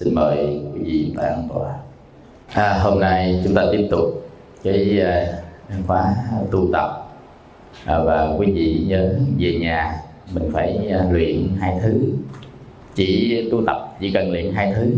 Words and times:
Xin 0.00 0.14
mời 0.14 0.60
quý 0.74 0.80
vị 0.82 1.12
tại 1.16 1.30
an 1.30 1.48
tọa 1.48 1.74
à, 2.54 2.78
Hôm 2.78 3.00
nay 3.00 3.40
chúng 3.44 3.54
ta 3.54 3.62
tiếp 3.72 3.88
tục 3.90 4.30
cái 4.62 5.00
à, 5.00 5.26
uh, 5.78 5.86
khóa 5.86 6.14
tu 6.50 6.68
tập. 6.72 7.08
À, 7.84 7.98
Và 7.98 8.34
quý 8.38 8.52
vị 8.52 8.84
nhớ 8.86 9.14
về 9.38 9.58
nhà 9.60 10.00
mình 10.34 10.50
phải 10.52 10.92
uh, 11.06 11.12
luyện 11.12 11.48
hai 11.60 11.74
thứ. 11.82 12.12
Chỉ 12.94 13.48
tu 13.50 13.66
tập 13.66 13.96
chỉ 14.00 14.10
cần 14.10 14.32
luyện 14.32 14.52
hai 14.54 14.72
thứ. 14.74 14.92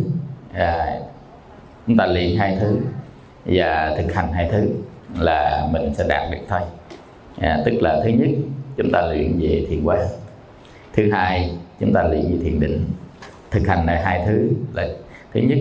À, 0.53 0.99
Chúng 1.87 1.97
ta 1.97 2.07
luyện 2.07 2.37
hai 2.37 2.57
thứ 2.61 2.79
Và 3.45 3.95
thực 3.99 4.13
hành 4.15 4.33
hai 4.33 4.49
thứ 4.53 4.69
là 5.19 5.69
mình 5.73 5.95
sẽ 5.95 6.05
đạt 6.09 6.31
được 6.33 6.39
thôi. 6.49 6.61
À, 7.39 7.63
Tức 7.65 7.73
là 7.81 8.01
thứ 8.05 8.09
nhất 8.09 8.31
chúng 8.77 8.93
ta 8.93 9.03
luyện 9.03 9.39
về 9.39 9.67
thiền 9.71 9.85
quán. 9.85 10.07
Thứ 10.93 11.13
hai 11.13 11.51
chúng 11.81 11.93
ta 11.93 12.03
luyện 12.03 12.23
về 12.23 12.39
thiền 12.45 12.61
định 12.61 12.85
thực 13.51 13.67
hành 13.67 13.87
này 13.87 14.03
hai 14.03 14.23
thứ 14.27 14.51
là 14.73 14.89
thứ 15.35 15.41
nhất 15.41 15.59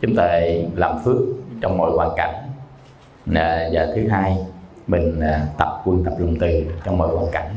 chúng 0.00 0.16
ta 0.16 0.40
làm 0.76 0.98
phước 1.04 1.16
trong 1.60 1.78
mọi 1.78 1.90
hoàn 1.90 2.10
cảnh. 2.16 2.34
À, 3.34 3.68
và 3.72 3.86
thứ 3.94 4.08
hai 4.08 4.36
mình 4.86 5.20
à, 5.20 5.46
tập 5.58 5.82
quân 5.84 6.04
tập 6.04 6.14
lòng 6.18 6.36
từ 6.40 6.64
trong 6.84 6.98
mọi 6.98 7.08
hoàn 7.08 7.32
cảnh. 7.32 7.54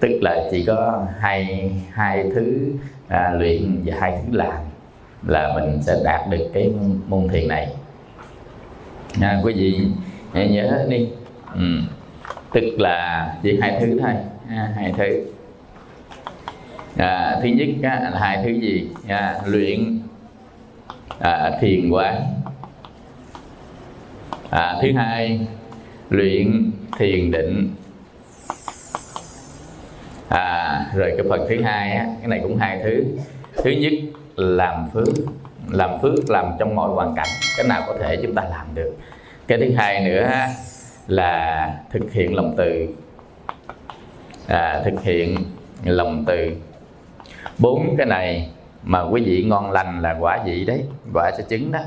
Tức 0.00 0.18
là 0.22 0.48
chỉ 0.50 0.64
có 0.64 1.06
hai 1.18 1.70
hai 1.92 2.30
thứ 2.34 2.72
à, 3.08 3.34
luyện 3.38 3.82
và 3.84 3.94
hai 4.00 4.12
thứ 4.12 4.36
làm 4.36 4.54
là 5.26 5.52
mình 5.54 5.82
sẽ 5.82 5.96
đạt 6.04 6.20
được 6.30 6.50
cái 6.54 6.72
môn 7.06 7.28
thiền 7.28 7.48
này. 7.48 7.68
À, 9.20 9.40
quý 9.44 9.52
vị 9.52 9.80
nhớ 10.32 10.86
đi. 10.88 11.08
Ừ. 11.54 11.80
tức 12.52 12.64
là 12.78 13.28
chỉ 13.42 13.58
hai 13.60 13.76
thứ 13.80 13.98
thôi 14.00 14.12
à, 14.48 14.72
hai 14.76 14.94
thứ 14.98 15.24
à, 17.00 17.38
thứ 17.42 17.48
nhất 17.48 17.68
á, 17.82 18.10
là 18.12 18.18
hai 18.20 18.42
thứ 18.44 18.50
gì? 18.50 18.88
À, 19.08 19.34
luyện 19.46 19.98
à, 21.18 21.50
thiền 21.60 21.90
quán. 21.90 22.22
À, 24.50 24.76
thứ 24.82 24.92
hai 24.96 25.46
luyện 26.10 26.70
thiền 26.98 27.30
định. 27.30 27.74
À, 30.28 30.86
rồi 30.94 31.12
cái 31.16 31.26
phần 31.28 31.46
thứ 31.48 31.62
hai 31.62 31.92
á, 31.92 32.06
cái 32.20 32.28
này 32.28 32.40
cũng 32.42 32.56
hai 32.56 32.80
thứ. 32.84 33.04
Thứ 33.64 33.70
nhất 33.70 33.92
làm 34.36 34.90
phước. 34.90 35.08
Làm 35.70 35.90
phước 36.02 36.30
làm 36.30 36.52
trong 36.58 36.76
mọi 36.76 36.90
hoàn 36.90 37.14
cảnh 37.14 37.28
cái 37.56 37.66
nào 37.68 37.82
có 37.86 37.96
thể 38.00 38.16
chúng 38.22 38.34
ta 38.34 38.44
làm 38.44 38.66
được. 38.74 38.96
Cái 39.46 39.58
thứ 39.58 39.74
hai 39.76 40.04
nữa 40.04 40.30
là 41.06 41.74
thực 41.90 42.12
hiện 42.12 42.34
lòng 42.34 42.54
từ. 42.56 42.86
À, 44.46 44.82
thực 44.84 45.02
hiện 45.02 45.36
lòng 45.84 46.24
từ 46.26 46.50
bốn 47.58 47.94
cái 47.96 48.06
này 48.06 48.50
mà 48.82 49.02
quý 49.02 49.22
vị 49.22 49.44
ngon 49.48 49.70
lành 49.70 50.02
là 50.02 50.16
quả 50.20 50.38
vị 50.44 50.64
đấy 50.64 50.84
quả 51.14 51.30
sẽ 51.38 51.44
chứng 51.48 51.72
đó. 51.72 51.80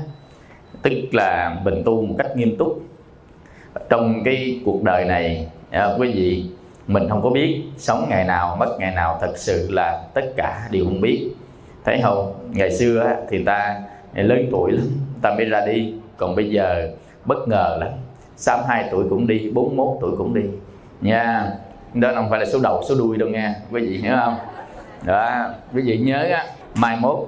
Tức 0.82 0.92
là 1.12 1.56
mình 1.64 1.82
tu 1.84 2.02
một 2.02 2.14
cách 2.18 2.36
nghiêm 2.36 2.56
túc. 2.56 2.82
Trong 3.88 4.24
cái 4.24 4.60
cuộc 4.64 4.82
đời 4.82 5.04
này 5.04 5.48
à, 5.70 5.88
quý 5.98 6.12
vị 6.12 6.44
mình 6.86 7.08
không 7.08 7.22
có 7.22 7.30
biết 7.30 7.62
sống 7.76 8.06
ngày 8.08 8.24
nào 8.24 8.56
mất 8.56 8.76
ngày 8.78 8.94
nào 8.94 9.18
thật 9.20 9.32
sự 9.36 9.68
là 9.70 10.04
tất 10.14 10.24
cả 10.36 10.68
đều 10.70 10.84
không 10.84 11.00
biết. 11.00 11.30
Thấy 11.84 12.00
không? 12.02 12.34
Ngày 12.52 12.72
xưa 12.72 13.16
thì 13.30 13.44
ta 13.44 13.82
lớn 14.14 14.48
tuổi 14.50 14.72
lắm 14.72 14.86
ta 15.22 15.34
mới 15.36 15.44
ra 15.44 15.66
đi. 15.66 15.94
Còn 16.16 16.36
bây 16.36 16.50
giờ 16.50 16.88
bất 17.24 17.48
ngờ 17.48 17.76
lắm. 17.80 17.90
62 18.36 18.88
tuổi 18.90 19.04
cũng 19.10 19.26
đi 19.26 19.50
41 19.54 19.98
tuổi 20.00 20.16
cũng 20.18 20.34
đi. 20.34 20.42
Nha 21.00 21.50
đó 21.94 22.10
không 22.14 22.30
phải 22.30 22.40
là 22.40 22.46
số 22.46 22.58
đầu 22.62 22.82
số 22.88 22.94
đuôi 22.98 23.16
đâu 23.16 23.28
nha 23.28 23.54
quý 23.70 23.80
vị 23.80 23.96
hiểu 23.96 24.12
không? 24.24 24.36
Đó 25.04 25.48
quý 25.74 25.82
vị 25.82 25.98
nhớ 25.98 26.28
á 26.32 26.44
mai 26.74 26.96
mốt 27.00 27.18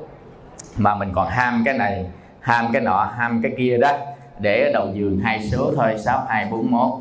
mà 0.77 0.95
mình 0.95 1.13
còn 1.15 1.29
ham 1.29 1.63
cái 1.65 1.79
này 1.79 2.07
ham 2.41 2.73
cái 2.73 2.83
nọ 2.83 3.13
ham 3.17 3.43
cái 3.43 3.53
kia 3.59 3.79
đó 3.79 3.93
để 4.39 4.65
ở 4.65 4.71
đầu 4.73 4.89
giường 4.95 5.21
hai 5.25 5.49
số 5.53 5.73
thôi 5.77 5.95
sáu 5.99 6.25
hai 6.29 6.49
bốn 6.51 6.71
mốt. 6.71 6.93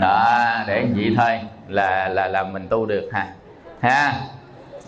Đó 0.00 0.50
để 0.66 0.86
vậy 0.96 1.14
thôi 1.16 1.40
là 1.68 2.08
là 2.08 2.26
là 2.26 2.42
mình 2.42 2.68
tu 2.68 2.86
được 2.86 3.10
ha. 3.12 3.28
Ha 3.80 4.12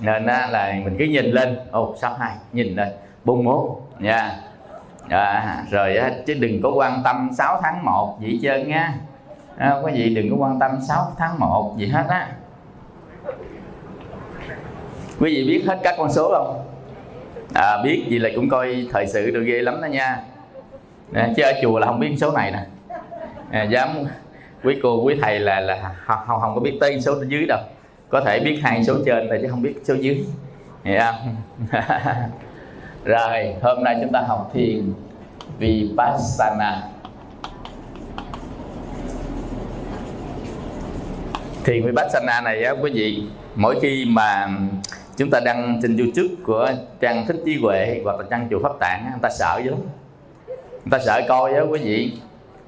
nên 0.00 0.26
á, 0.26 0.46
là 0.50 0.74
mình 0.84 0.96
cứ 0.98 1.04
nhìn 1.04 1.24
lên. 1.24 1.58
Ồ 1.70 1.94
sáu 2.00 2.14
hai 2.14 2.32
nhìn 2.52 2.76
lên 2.76 2.88
bốn 3.24 3.44
mốt 3.44 3.66
nha. 3.98 4.36
À, 5.08 5.64
rồi 5.70 5.96
á, 5.96 6.10
chứ 6.26 6.34
đừng 6.34 6.62
có 6.62 6.70
quan 6.70 7.02
tâm 7.04 7.30
6 7.38 7.60
tháng 7.62 7.84
1 7.84 8.18
vậy 8.20 8.38
trơn 8.42 8.68
nha 8.68 8.94
à, 9.56 9.74
quý 9.84 9.92
vị 9.92 10.14
đừng 10.14 10.30
có 10.30 10.36
quan 10.36 10.58
tâm 10.58 10.70
6 10.88 11.12
tháng 11.18 11.38
1 11.38 11.74
gì 11.78 11.86
hết 11.86 12.04
á 12.08 12.28
quý 15.20 15.34
vị 15.34 15.44
biết 15.44 15.64
hết 15.66 15.78
các 15.82 15.94
con 15.98 16.12
số 16.12 16.28
không? 16.28 16.64
À, 17.54 17.82
biết 17.84 18.04
gì 18.08 18.19
là 18.19 18.31
cũng 18.34 18.48
coi 18.48 18.86
thời 18.92 19.06
sự 19.06 19.31
được 19.31 19.42
ghê 19.47 19.62
lắm 19.62 19.81
đó 19.82 19.86
nha. 19.86 20.20
À, 21.12 21.28
chứ 21.36 21.42
ở 21.42 21.53
chùa 21.62 21.78
là 21.78 21.86
không 21.86 22.00
biết 22.00 22.14
số 22.16 22.32
này 22.32 22.50
nè. 22.50 22.66
À, 23.50 23.62
dám 23.62 23.88
quý 24.64 24.76
cô 24.82 25.03
quý 25.03 25.14
thầy 25.22 25.41
là 25.41 25.60
là 25.60 25.94
không 26.06 26.19
không, 26.26 26.41
không 26.41 26.54
có 26.54 26.60
biết 26.60 26.76
tới 26.80 27.00
số 27.00 27.14
dưới 27.28 27.47
đâu. 27.47 27.59
Có 28.09 28.20
thể 28.20 28.41
biết 28.41 28.60
hai 28.62 28.84
số 28.84 28.94
trên 29.06 29.28
thôi 29.28 29.38
chứ 29.42 29.48
không 29.50 29.62
biết 29.62 29.75
số 29.84 29.94
dưới. 29.94 30.25
Hiểu 30.84 31.00
không? 31.00 31.36
Rồi 33.04 33.54
hôm 33.62 33.84
nay 33.84 33.97
chúng 34.03 34.12
ta 34.12 34.20
học 34.20 34.50
thiền 34.54 34.92
vipassana. 35.59 36.82
Thiền 41.64 41.86
vipassana 41.86 42.41
này 42.41 42.64
á 42.64 42.72
quý 42.82 42.91
vị 42.94 43.22
mỗi 43.54 43.80
khi 43.80 44.04
mà 44.09 44.48
chúng 45.20 45.31
ta 45.31 45.41
đăng 45.41 45.78
trên 45.82 45.97
youtube 45.97 46.34
của 46.44 46.72
trang 47.00 47.26
thích 47.26 47.36
trí 47.47 47.58
huệ 47.62 48.00
hoặc 48.04 48.20
là 48.20 48.25
trang 48.31 48.48
chùa 48.50 48.58
pháp 48.62 48.72
tạng 48.81 49.04
người 49.10 49.19
ta 49.22 49.28
sợ 49.31 49.60
dữ 49.64 49.70
lắm. 49.70 49.81
Người 50.69 50.91
ta 50.91 50.98
sợ 50.98 51.20
coi 51.28 51.53
đó 51.53 51.60
quý 51.70 51.78
vị. 51.82 52.12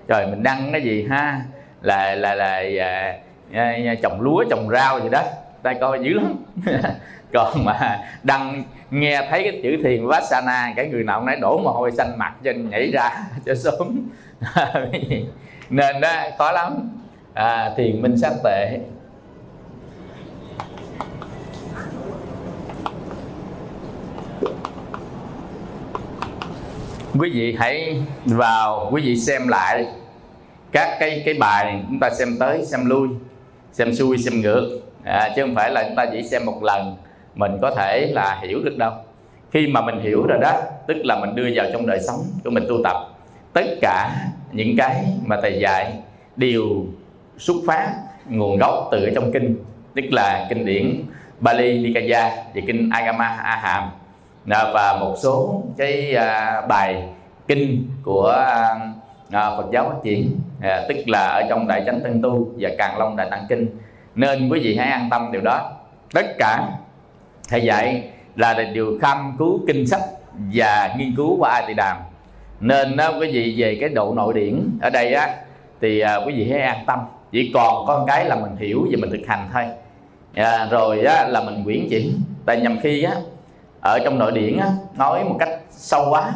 Trời 0.09 0.27
mình 0.27 0.43
đăng 0.43 0.73
cái 0.73 0.83
gì 0.83 1.07
ha? 1.11 1.41
Là 1.83 2.15
là 2.15 2.35
là 2.35 2.63
à, 2.81 3.17
à, 3.53 3.77
à 3.87 3.95
trồng 4.03 4.21
lúa 4.21 4.45
trồng 4.51 4.69
rau 4.71 5.01
gì 5.01 5.09
đó. 5.09 5.23
Ta 5.63 5.75
coi 5.81 6.05
dữ 6.05 6.13
lắm. 6.13 6.35
Còn 7.33 7.65
mà 7.65 8.01
đăng 8.23 8.63
nghe 8.91 9.27
thấy 9.31 9.43
cái 9.43 9.61
chữ 9.63 9.77
thiền 9.85 10.07
Vassana 10.07 10.73
cái 10.77 10.89
người 10.89 11.05
nào 11.05 11.21
cũng 11.21 11.41
đổ 11.41 11.59
mồ 11.59 11.71
hôi 11.71 11.91
xanh 11.91 12.19
mặt 12.19 12.35
trên 12.43 12.71
nhảy 12.71 12.91
ra 12.91 13.11
cho 13.47 13.55
sớm. 13.55 14.11
Nên 15.71 16.01
đó 16.01 16.13
khó 16.39 16.53
lắm. 16.53 16.91
À, 17.35 17.71
thiền 17.77 18.03
minh 18.03 18.17
sát 18.17 18.33
tệ 18.45 18.79
quý 27.19 27.31
vị 27.31 27.57
hãy 27.59 28.03
vào 28.25 28.89
quý 28.93 29.03
vị 29.03 29.17
xem 29.17 29.49
lại 29.49 29.87
các 30.73 30.97
cái 31.01 31.23
cái 31.25 31.35
bài 31.35 31.65
này 31.65 31.83
chúng 31.89 31.99
ta 31.99 32.11
xem 32.11 32.37
tới 32.41 32.65
xem 32.65 32.87
lui 32.87 33.09
xem 33.73 33.95
xuôi 33.95 34.19
xem 34.19 34.41
ngược. 34.41 34.81
À, 35.05 35.29
chứ 35.37 35.43
không 35.43 35.55
phải 35.55 35.71
là 35.71 35.83
chúng 35.83 35.97
ta 35.97 36.07
chỉ 36.13 36.23
xem 36.23 36.47
một 36.47 36.63
lần 36.63 36.97
mình 37.35 37.53
có 37.63 37.71
thể 37.77 38.07
là 38.13 38.41
hiểu 38.43 38.61
được 38.65 38.79
đâu. 38.79 38.93
Khi 39.51 39.67
mà 39.67 39.81
mình 39.81 40.01
hiểu 40.01 40.27
rồi 40.27 40.39
đó 40.41 40.61
tức 40.87 40.97
là 41.05 41.21
mình 41.21 41.35
đưa 41.35 41.49
vào 41.55 41.67
trong 41.73 41.87
đời 41.87 42.01
sống 42.01 42.21
của 42.45 42.51
mình 42.51 42.65
tu 42.69 42.81
tập 42.85 42.97
tất 43.53 43.67
cả 43.81 44.27
những 44.53 44.77
cái 44.77 45.05
mà 45.27 45.39
thầy 45.43 45.59
dạy 45.61 45.93
đều 46.37 46.65
xuất 47.39 47.57
phát 47.67 47.95
nguồn 48.29 48.59
gốc 48.59 48.89
từ 48.93 49.05
ở 49.05 49.11
trong 49.15 49.33
kinh 49.33 49.57
tức 49.95 50.05
là 50.11 50.47
kinh 50.49 50.65
điển 50.65 51.05
Bali 51.41 51.79
Nikaya 51.79 52.31
và 52.55 52.61
kinh 52.67 52.91
Agama 52.93 53.27
A 53.27 53.57
Hàm 53.57 53.91
và 54.47 54.97
một 55.01 55.15
số 55.23 55.63
cái 55.79 56.15
à, 56.15 56.61
bài 56.69 57.09
kinh 57.49 57.89
của 58.03 58.29
à, 59.31 59.51
Phật 59.57 59.67
giáo 59.73 59.89
phát 59.89 59.97
triển 60.03 60.31
à, 60.61 60.83
tức 60.89 60.97
là 61.07 61.27
ở 61.27 61.43
trong 61.49 61.69
Đại 61.69 61.83
Chánh 61.87 62.01
Tân 62.01 62.23
Tu 62.23 62.49
và 62.59 62.71
Càng 62.79 62.99
Long 62.99 63.17
Đại 63.17 63.29
Tạng 63.31 63.47
Kinh. 63.49 63.67
Nên 64.15 64.49
quý 64.49 64.61
vị 64.61 64.77
hãy 64.77 64.89
an 64.89 65.09
tâm 65.11 65.33
điều 65.33 65.43
đó. 65.43 65.71
Tất 66.15 66.27
cả 66.39 66.69
thầy 67.49 67.63
dạy 67.63 68.05
là 68.37 68.55
điều 68.75 68.99
khâm 69.03 69.37
cứu 69.39 69.61
kinh 69.67 69.87
sách 69.87 70.03
và 70.55 70.95
nghiên 70.99 71.15
cứu 71.17 71.37
qua 71.39 71.51
ai 71.51 71.65
thì 71.67 71.75
đàm 71.75 71.97
nên 72.61 72.97
đó, 72.97 73.13
quý 73.21 73.31
vị 73.33 73.55
về 73.59 73.79
cái 73.81 73.89
độ 73.89 74.15
nội 74.15 74.35
điển 74.35 74.79
ở 74.81 74.91
đây 74.91 75.15
á 75.15 75.35
thì 75.81 76.01
à, 76.01 76.17
quý 76.27 76.35
vị 76.37 76.51
hãy 76.51 76.61
an 76.61 76.85
tâm. 76.87 76.99
Chỉ 77.33 77.51
còn 77.55 77.87
có 77.87 78.05
cái 78.07 78.25
là 78.25 78.37
mình 78.37 78.57
hiểu 78.57 78.87
và 78.91 78.97
mình 79.01 79.11
thực 79.11 79.27
hành 79.27 79.49
thôi. 79.53 79.65
À, 80.35 80.69
rồi 80.71 81.05
á, 81.05 81.29
là 81.29 81.41
mình 81.41 81.65
quyển 81.65 81.89
chuyển 81.91 82.21
tại 82.47 82.61
nhầm 82.61 82.79
khi 82.83 83.03
á 83.03 83.15
ở 83.83 83.99
trong 84.05 84.19
nội 84.19 84.33
điển 84.33 84.57
á, 84.59 84.67
nói 84.97 85.25
một 85.25 85.37
cách 85.39 85.61
sâu 85.71 86.07
quá 86.11 86.33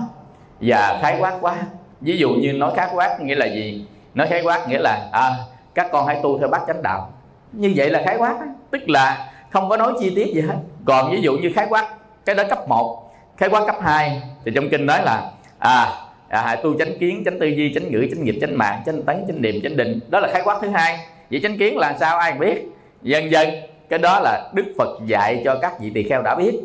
và 0.60 0.98
khái 1.02 1.16
quát 1.20 1.38
quá. 1.40 1.56
Ví 2.00 2.16
dụ 2.16 2.30
như 2.30 2.52
nói 2.52 2.72
khái 2.76 2.88
quát 2.94 3.20
nghĩa 3.20 3.34
là 3.34 3.46
gì? 3.46 3.86
Nói 4.14 4.26
khái 4.26 4.42
quát 4.42 4.68
nghĩa 4.68 4.78
là 4.78 5.08
à, 5.12 5.30
các 5.74 5.88
con 5.92 6.06
hãy 6.06 6.20
tu 6.22 6.38
theo 6.38 6.48
bát 6.48 6.62
chánh 6.66 6.82
đạo. 6.82 7.12
Như 7.52 7.72
vậy 7.76 7.90
là 7.90 8.02
khái 8.04 8.16
quát 8.18 8.36
tức 8.70 8.88
là 8.88 9.32
không 9.50 9.68
có 9.68 9.76
nói 9.76 9.92
chi 10.00 10.12
tiết 10.16 10.34
gì 10.34 10.40
hết. 10.40 10.54
Còn 10.84 11.10
ví 11.10 11.20
dụ 11.20 11.32
như 11.32 11.52
khái 11.54 11.66
quát 11.68 11.88
cái 12.24 12.34
đó 12.34 12.44
cấp 12.50 12.68
1 12.68 13.12
khái 13.36 13.48
quát 13.48 13.66
cấp 13.66 13.76
2 13.80 14.22
thì 14.44 14.52
trong 14.54 14.68
kinh 14.68 14.86
nói 14.86 15.02
là 15.02 15.30
à, 15.58 15.92
à 16.28 16.56
tu 16.62 16.78
chánh 16.78 16.98
kiến 16.98 17.22
chánh 17.24 17.38
tư 17.38 17.46
duy 17.46 17.74
chánh 17.74 17.90
ngữ 17.90 18.06
chánh 18.10 18.24
nghiệp 18.24 18.38
chánh 18.40 18.58
mạng 18.58 18.82
chánh 18.86 19.02
tánh 19.02 19.24
chánh 19.28 19.42
niệm 19.42 19.60
chánh 19.62 19.76
định. 19.76 20.00
Đó 20.08 20.20
là 20.20 20.28
khái 20.32 20.42
quát 20.44 20.58
thứ 20.62 20.68
hai. 20.68 20.98
Vậy 21.30 21.40
chánh 21.42 21.58
kiến 21.58 21.78
là 21.78 21.96
sao? 22.00 22.18
Ai 22.18 22.32
biết? 22.32 22.68
Dần 23.02 23.30
dần 23.30 23.48
cái 23.88 23.98
đó 23.98 24.20
là 24.20 24.50
đức 24.54 24.64
phật 24.78 24.98
dạy 25.06 25.42
cho 25.44 25.58
các 25.62 25.80
vị 25.80 25.90
tỳ 25.94 26.02
kheo 26.02 26.22
đã 26.22 26.34
biết 26.34 26.60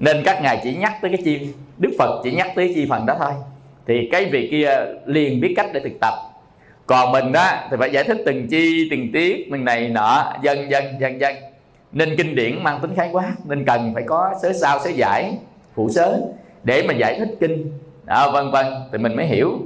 nên 0.00 0.22
các 0.24 0.42
ngài 0.42 0.60
chỉ 0.62 0.74
nhắc 0.74 0.92
tới 1.02 1.10
cái 1.10 1.22
chi 1.24 1.48
đức 1.78 1.90
phật 1.98 2.20
chỉ 2.24 2.32
nhắc 2.32 2.52
tới 2.54 2.72
chi 2.74 2.86
phần 2.90 3.06
đó 3.06 3.16
thôi. 3.18 3.32
Thì 3.86 4.08
cái 4.12 4.24
việc 4.24 4.48
kia 4.50 4.70
liền 5.06 5.40
biết 5.40 5.54
cách 5.56 5.66
để 5.72 5.80
thực 5.80 6.00
tập. 6.00 6.14
Còn 6.86 7.12
mình 7.12 7.32
đó 7.32 7.52
thì 7.70 7.76
phải 7.80 7.90
giải 7.92 8.04
thích 8.04 8.18
từng 8.26 8.48
chi 8.48 8.88
từng 8.90 9.12
tiết 9.12 9.48
từng 9.52 9.64
này 9.64 9.88
nọ 9.88 10.32
dân 10.42 10.70
dân 10.70 10.84
dân 11.00 11.20
dân 11.20 11.34
nên 11.92 12.16
kinh 12.16 12.34
điển 12.34 12.62
mang 12.62 12.80
tính 12.80 12.94
khái 12.96 13.08
quát 13.12 13.32
nên 13.44 13.64
cần 13.64 13.94
phải 13.94 14.02
có 14.06 14.34
sớ 14.42 14.52
sao 14.52 14.78
sớ 14.84 14.90
giải 14.90 15.38
phụ 15.74 15.90
sớ 15.90 16.20
để 16.64 16.82
mà 16.88 16.94
giải 16.94 17.16
thích 17.18 17.28
kinh. 17.40 17.72
À, 18.06 18.30
vân 18.30 18.50
vân 18.50 18.66
thì 18.92 18.98
mình 18.98 19.16
mới 19.16 19.26
hiểu. 19.26 19.58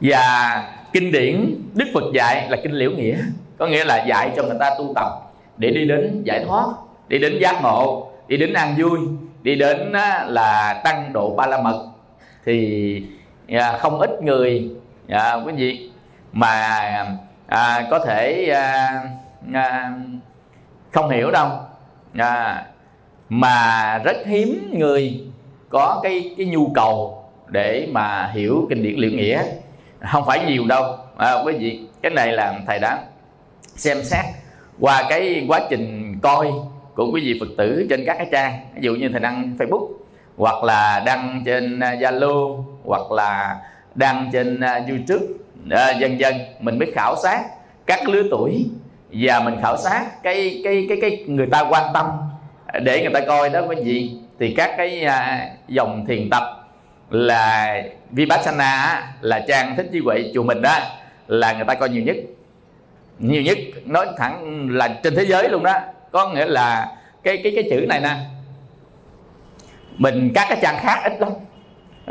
Và 0.00 0.64
kinh 0.92 1.12
điển 1.12 1.54
đức 1.74 1.84
phật 1.94 2.04
dạy 2.14 2.46
là 2.50 2.56
kinh 2.62 2.72
liễu 2.72 2.90
nghĩa. 2.90 3.16
Có 3.58 3.66
nghĩa 3.66 3.84
là 3.84 4.04
dạy 4.04 4.30
cho 4.36 4.42
người 4.42 4.56
ta 4.60 4.70
tu 4.78 4.92
tập 4.94 5.10
để 5.56 5.70
đi 5.70 5.84
đến 5.84 6.22
giải 6.24 6.44
thoát 6.44 6.66
đi 7.08 7.18
đến 7.18 7.38
giác 7.40 7.62
ngộ 7.62 8.12
đi 8.28 8.36
đến 8.36 8.52
an 8.52 8.74
vui 8.78 8.98
đi 9.42 9.54
đến 9.54 9.92
là 10.26 10.80
tăng 10.84 11.12
độ 11.12 11.34
ba 11.36 11.46
la 11.46 11.62
mật. 11.62 11.86
Thì 12.44 13.02
à, 13.48 13.78
không 13.78 14.00
ít 14.00 14.10
người 14.22 14.70
à, 15.08 15.34
quý 15.34 15.52
vị 15.52 15.90
mà 16.32 16.50
à, 17.46 17.86
có 17.90 17.98
thể 17.98 18.50
à, 18.54 19.02
à, 19.52 19.92
không 20.92 21.10
hiểu 21.10 21.30
đâu. 21.30 21.48
À, 22.18 22.66
mà 23.28 23.98
rất 23.98 24.16
hiếm 24.26 24.70
người 24.78 25.20
có 25.68 26.00
cái 26.02 26.34
cái 26.38 26.46
nhu 26.46 26.70
cầu 26.74 27.24
để 27.48 27.88
mà 27.92 28.30
hiểu 28.34 28.66
kinh 28.68 28.82
điển 28.82 28.94
liệu 28.96 29.10
nghĩa. 29.10 29.42
Không 30.12 30.26
phải 30.26 30.44
nhiều 30.46 30.66
đâu. 30.66 30.96
À, 31.16 31.32
quý 31.44 31.52
vị 31.52 31.80
cái 32.02 32.12
này 32.12 32.32
là 32.32 32.54
thầy 32.66 32.78
đã 32.78 33.04
xem 33.76 34.02
xét 34.02 34.24
qua 34.80 35.04
cái 35.08 35.44
quá 35.48 35.60
trình 35.70 36.16
coi 36.22 36.50
của 36.96 37.10
quý 37.12 37.20
vị 37.20 37.38
phật 37.40 37.48
tử 37.58 37.86
trên 37.90 38.04
các 38.06 38.14
cái 38.18 38.28
trang 38.32 38.58
ví 38.74 38.80
dụ 38.82 38.94
như 38.94 39.08
thầy 39.08 39.20
đăng 39.20 39.56
facebook 39.58 39.88
hoặc 40.36 40.64
là 40.64 41.02
đăng 41.06 41.42
trên 41.46 41.80
à, 41.80 41.94
zalo 41.94 42.64
hoặc 42.84 43.12
là 43.12 43.60
đăng 43.94 44.30
trên 44.32 44.60
à, 44.60 44.80
youtube 44.88 45.26
à, 45.70 45.90
dần 45.90 46.20
dần 46.20 46.34
mình 46.60 46.78
mới 46.78 46.92
khảo 46.94 47.16
sát 47.22 47.42
các 47.86 48.08
lứa 48.08 48.22
tuổi 48.30 48.66
và 49.12 49.40
mình 49.40 49.54
khảo 49.62 49.76
sát 49.76 50.22
cái 50.22 50.60
cái 50.64 50.86
cái 50.88 50.98
cái 51.00 51.24
người 51.26 51.46
ta 51.46 51.64
quan 51.70 51.84
tâm 51.94 52.06
để 52.82 53.00
người 53.02 53.12
ta 53.14 53.20
coi 53.20 53.50
đó 53.50 53.60
quý 53.68 53.76
vị. 53.84 54.10
Thì 54.38 54.54
các 54.56 54.74
cái 54.76 55.04
à, 55.04 55.48
dòng 55.68 56.06
thiền 56.06 56.30
tập 56.30 56.42
là 57.10 57.82
vipassana 58.10 59.04
là 59.20 59.44
trang 59.48 59.76
thích 59.76 59.86
trí 59.92 60.00
huệ 60.04 60.30
chùa 60.34 60.42
mình 60.42 60.62
đó 60.62 60.78
là 61.26 61.52
người 61.52 61.64
ta 61.64 61.74
coi 61.74 61.88
nhiều 61.88 62.02
nhất. 62.02 62.16
Nhiều 63.18 63.42
nhất 63.42 63.58
nói 63.84 64.06
thẳng 64.16 64.68
là 64.70 64.88
trên 65.02 65.14
thế 65.16 65.26
giới 65.26 65.48
luôn 65.48 65.62
đó 65.62 65.80
có 66.12 66.28
nghĩa 66.28 66.46
là 66.46 66.92
cái 67.22 67.40
cái 67.42 67.52
cái 67.54 67.64
chữ 67.70 67.86
này 67.88 68.00
nè. 68.00 68.16
Mình 69.96 70.32
các 70.34 70.46
cái 70.48 70.58
trang 70.62 70.76
khác 70.80 71.00
ít 71.04 71.12
lắm. 71.20 71.30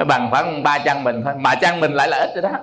Bằng 0.08 0.28
khoảng 0.32 0.64
ba 0.64 0.78
trang 0.78 1.04
mình 1.04 1.22
thôi. 1.24 1.34
Mà 1.40 1.56
trang 1.56 1.80
mình 1.80 1.94
lại 1.94 2.08
là 2.08 2.18
ít 2.18 2.30
rồi 2.36 2.52
đó. 2.52 2.60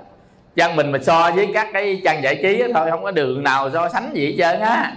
Trang 0.57 0.77
mình 0.77 0.93
mà 0.93 0.99
so 1.03 1.31
với 1.31 1.49
các 1.55 1.69
cái 1.73 2.01
trang 2.05 2.23
giải 2.23 2.39
trí 2.43 2.63
thôi 2.75 2.91
không 2.91 3.03
có 3.03 3.11
đường 3.11 3.43
nào 3.43 3.71
so 3.71 3.89
sánh 3.89 4.11
gì 4.15 4.27
hết 4.27 4.35
trơn 4.39 4.61
á. 4.61 4.93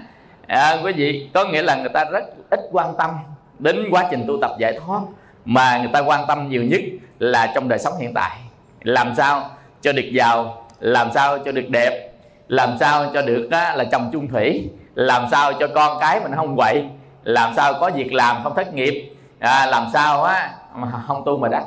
À, 0.47 0.77
quý 0.83 0.93
vị 0.93 1.29
có 1.33 1.45
nghĩa 1.45 1.63
là 1.63 1.75
người 1.75 1.89
ta 1.89 2.05
rất 2.05 2.23
ít 2.49 2.59
quan 2.71 2.93
tâm 2.97 3.11
đến 3.59 3.87
quá 3.91 4.07
trình 4.11 4.23
tu 4.27 4.37
tập 4.41 4.51
giải 4.59 4.79
thoát. 4.79 5.01
Mà 5.45 5.77
người 5.77 5.89
ta 5.93 5.99
quan 5.99 6.25
tâm 6.27 6.49
nhiều 6.49 6.63
nhất 6.63 6.81
là 7.19 7.51
trong 7.55 7.67
đời 7.67 7.79
sống 7.79 7.93
hiện 7.99 8.13
tại. 8.13 8.37
Làm 8.81 9.15
sao 9.15 9.49
cho 9.81 9.91
được 9.91 10.09
giàu 10.11 10.67
làm 10.79 11.11
sao 11.13 11.39
cho 11.39 11.51
được 11.51 11.69
đẹp 11.69 12.11
làm 12.47 12.77
sao 12.79 13.05
cho 13.13 13.21
được 13.21 13.47
á, 13.51 13.73
là 13.75 13.83
chồng 13.91 14.09
chung 14.13 14.27
thủy 14.27 14.69
làm 14.95 15.27
sao 15.31 15.53
cho 15.53 15.67
con 15.67 15.97
cái 15.99 16.19
mình 16.19 16.35
không 16.35 16.55
quậy? 16.55 16.85
Làm 17.23 17.53
sao 17.55 17.73
có 17.73 17.91
việc 17.95 18.13
làm 18.13 18.43
không 18.43 18.55
thất 18.55 18.73
nghiệp? 18.73 19.11
À, 19.39 19.65
làm 19.65 19.87
sao 19.93 20.23
á 20.23 20.51
mà 20.73 20.87
không 21.07 21.23
tu 21.25 21.37
mà 21.37 21.47
đắc? 21.47 21.63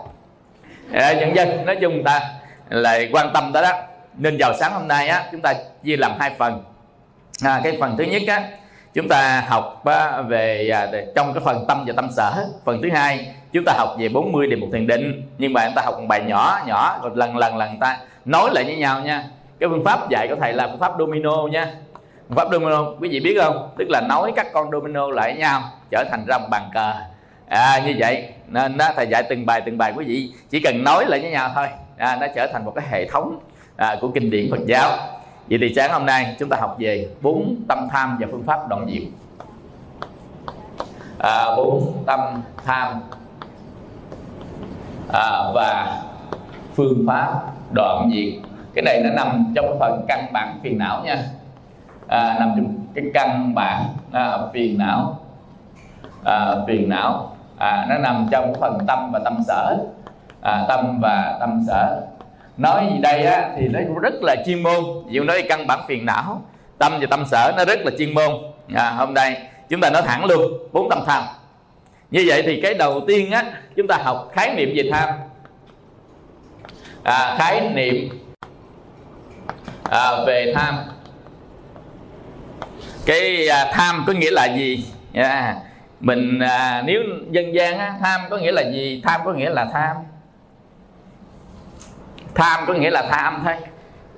À, 0.93 1.13
nhân 1.13 1.37
dân 1.37 1.67
nói 1.67 1.77
chung 1.81 2.05
ta 2.05 2.21
lại 2.69 3.09
quan 3.13 3.31
tâm 3.35 3.53
tới 3.53 3.63
đó. 3.63 3.73
Nên 4.17 4.37
vào 4.41 4.53
sáng 4.61 4.73
hôm 4.73 4.89
nay 4.89 5.09
á 5.09 5.25
chúng 5.33 5.41
ta 5.41 5.55
chia 5.85 5.97
làm 5.97 6.13
hai 6.21 6.31
phần. 6.39 6.65
À, 7.45 7.61
cái 7.65 7.77
phần 7.81 7.97
thứ 7.97 8.05
nhất 8.05 8.23
á 8.29 8.43
chúng 8.95 9.09
ta 9.09 9.45
học 9.49 9.83
á, 9.85 10.23
về 10.23 10.71
à, 10.73 10.87
trong 11.17 11.35
cái 11.35 11.43
phần 11.45 11.65
tâm 11.69 11.85
và 11.87 11.93
tâm 11.97 12.09
sở. 12.17 12.47
Phần 12.65 12.83
thứ 12.83 12.89
hai 12.93 13.35
chúng 13.53 13.65
ta 13.67 13.73
học 13.77 13.97
về 13.99 14.09
40 14.09 14.47
đề 14.47 14.57
mục 14.57 14.69
thiền 14.73 14.87
định. 14.87 15.29
Nhưng 15.39 15.53
mà 15.53 15.65
chúng 15.65 15.75
ta 15.75 15.83
học 15.83 15.95
một 15.99 16.07
bài 16.09 16.21
nhỏ 16.21 16.61
nhỏ 16.67 16.99
rồi 17.03 17.13
lần 17.15 17.37
lần 17.37 17.57
lần 17.57 17.79
ta 17.79 17.99
nói 18.25 18.51
lại 18.53 18.65
với 18.65 18.77
nhau 18.77 19.01
nha. 19.01 19.25
Cái 19.61 19.69
phương 19.69 19.85
pháp 19.85 20.11
dạy 20.11 20.29
của 20.29 20.37
thầy 20.41 20.53
là 20.53 20.67
phương 20.67 20.81
pháp 20.81 20.93
domino 20.99 21.47
nha 21.47 21.75
pháp 22.37 22.49
domino 22.53 22.85
quý 23.01 23.09
vị 23.09 23.21
biết 23.21 23.39
không? 23.43 23.71
Tức 23.79 23.89
là 23.91 24.01
nói 24.09 24.33
các 24.37 24.47
con 24.53 24.71
domino 24.71 25.11
lại 25.11 25.33
với 25.33 25.41
nhau 25.41 25.63
trở 25.91 26.05
thành 26.11 26.25
ra 26.29 26.39
một 26.39 26.47
bàn 26.51 26.71
cờ. 26.75 26.93
À, 27.49 27.83
như 27.87 27.95
vậy 27.99 28.29
nên 28.47 28.77
đó 28.77 28.91
thầy 28.97 29.07
dạy 29.07 29.23
từng 29.29 29.47
bài 29.47 29.63
từng 29.67 29.79
bài. 29.79 29.93
Quý 29.97 30.05
vị 30.05 30.33
chỉ 30.51 30.61
cần 30.61 30.85
nói 30.85 31.05
lại 31.09 31.21
với 31.21 31.31
nhau 31.31 31.51
thôi. 31.55 31.67
À, 31.97 32.17
nó 32.21 32.27
trở 32.35 32.47
thành 32.53 32.65
một 32.65 32.73
cái 32.75 32.85
hệ 32.91 33.09
thống 33.11 33.39
à, 33.77 33.97
của 34.01 34.09
kinh 34.09 34.31
điển 34.31 34.51
Phật 34.51 34.67
giáo. 34.67 34.91
Vậy 35.51 35.59
thì 35.61 35.73
sáng 35.77 35.93
hôm 35.93 36.07
nay 36.07 36.37
chúng 36.39 36.49
ta 36.49 36.57
học 36.61 36.77
về 36.79 37.09
bốn 37.21 37.57
tâm 37.69 37.89
tham 37.91 38.17
và 38.21 38.27
phương 38.31 38.45
pháp 38.47 38.69
đoạn 38.69 38.87
diệu. 38.93 39.03
À, 41.19 41.57
bốn 41.57 42.03
tâm 42.07 42.21
tham 42.65 43.01
à, 45.13 45.43
và 45.55 46.03
phương 46.75 47.05
pháp 47.07 47.41
đoạn 47.75 48.11
diệt 48.15 48.51
cái 48.75 48.83
này 48.83 49.01
nó 49.05 49.11
nằm 49.11 49.53
trong 49.55 49.77
phần 49.81 50.05
căn 50.09 50.27
bản 50.33 50.59
phiền 50.63 50.79
não 50.79 51.03
nha 51.05 51.25
à, 52.09 52.37
nằm 52.41 52.53
trong 52.57 52.75
cái 52.95 53.05
căn 53.15 53.55
bản 53.55 53.85
à, 54.13 54.39
phiền 54.53 54.79
não. 54.79 55.21
À, 56.25 56.55
phiền 56.67 56.89
não. 56.89 57.37
À, 57.59 57.87
nó 57.89 57.99
nằm 57.99 58.27
trong 58.31 58.55
phần 58.61 58.79
tâm 58.87 59.11
và 59.13 59.19
tâm 59.25 59.39
sở. 59.47 59.77
À, 60.43 60.65
tâm 60.69 61.01
và 61.03 61.37
tâm 61.41 61.61
sở. 61.67 62.01
Nói 62.57 62.89
gì 62.93 62.99
đây 63.03 63.25
á 63.25 63.51
thì 63.57 63.69
nó 63.69 63.81
rất 64.03 64.15
là 64.23 64.37
chuyên 64.47 64.63
môn. 64.63 64.85
Ví 65.07 65.13
dụ 65.13 65.25
nói 65.25 65.43
căn 65.49 65.67
bản 65.67 65.81
phiền 65.89 66.07
não 66.07 66.43
tâm 66.79 66.93
và 67.01 67.07
tâm 67.11 67.25
sở 67.27 67.53
nó 67.57 67.65
rất 67.65 67.81
là 67.85 67.91
chuyên 67.99 68.15
môn. 68.15 68.31
À, 68.75 68.91
hôm 68.91 69.15
nay 69.15 69.43
chúng 69.69 69.81
ta 69.81 69.91
nói 69.91 70.03
thẳng 70.03 70.25
luôn 70.25 70.53
bốn 70.73 70.89
tâm 70.91 70.99
tham. 71.07 71.23
Như 72.11 72.25
vậy 72.27 72.43
thì 72.47 72.61
cái 72.61 72.75
đầu 72.75 73.01
tiên 73.07 73.31
á 73.31 73.45
chúng 73.77 73.87
ta 73.87 73.97
học 73.97 74.29
khái 74.33 74.55
niệm 74.55 74.73
về 74.77 74.91
tham. 74.93 75.09
À, 77.03 77.37
khái 77.39 77.69
niệm 77.75 78.09
à, 79.91 80.11
về 80.27 80.53
tham 80.57 80.75
cái 83.07 83.49
à, 83.49 83.71
tham 83.73 84.05
có 84.07 84.13
nghĩa 84.13 84.31
là 84.31 84.47
gì? 84.47 84.85
Yeah. 85.13 85.57
mình 86.01 86.39
à, 86.39 86.83
nếu 86.87 87.03
dân 87.31 87.55
gian 87.55 87.79
á, 87.79 87.95
tham 88.01 88.21
có 88.31 88.37
nghĩa 88.37 88.53
là 88.53 88.63
gì? 88.63 89.03
Tham 89.05 89.21
có 89.25 89.33
nghĩa 89.33 89.51
là 89.51 89.67
tham. 89.73 89.97
Tham 92.35 92.65
có 92.67 92.75
nghĩa 92.75 92.91
là 92.91 93.03
tham 93.11 93.43
thôi. 93.45 93.55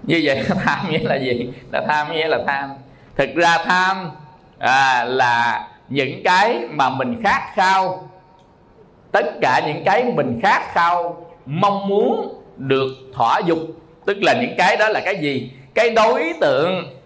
Như 0.03 0.21
vậy 0.25 0.43
tham 0.65 0.91
nghĩa 0.91 0.99
là 1.03 1.15
gì? 1.17 1.51
Là 1.73 1.83
tham 1.89 2.13
nghĩa 2.13 2.29
là 2.29 2.39
tham. 2.47 2.71
Thực 3.17 3.35
ra 3.35 3.59
tham 3.65 4.11
à, 4.59 5.05
là 5.05 5.69
những 5.89 6.23
cái 6.25 6.59
mà 6.71 6.91
mình 6.91 7.23
khát 7.25 7.43
khao. 7.55 8.09
Tất 9.13 9.27
cả 9.41 9.63
những 9.67 9.85
cái 9.85 10.05
mình 10.05 10.41
khát 10.43 10.63
khao 10.73 11.27
mong 11.47 11.89
muốn 11.89 12.43
được 12.57 12.91
thỏa 13.15 13.41
dục. 13.47 13.59
Tức 14.07 14.17
là 14.23 14.35
những 14.41 14.55
cái 14.59 14.77
đó 14.77 14.89
là 14.89 15.01
cái 15.05 15.17
gì? 15.17 15.51
Cái 15.75 15.91
đối 15.91 16.33
tượng 16.41 17.00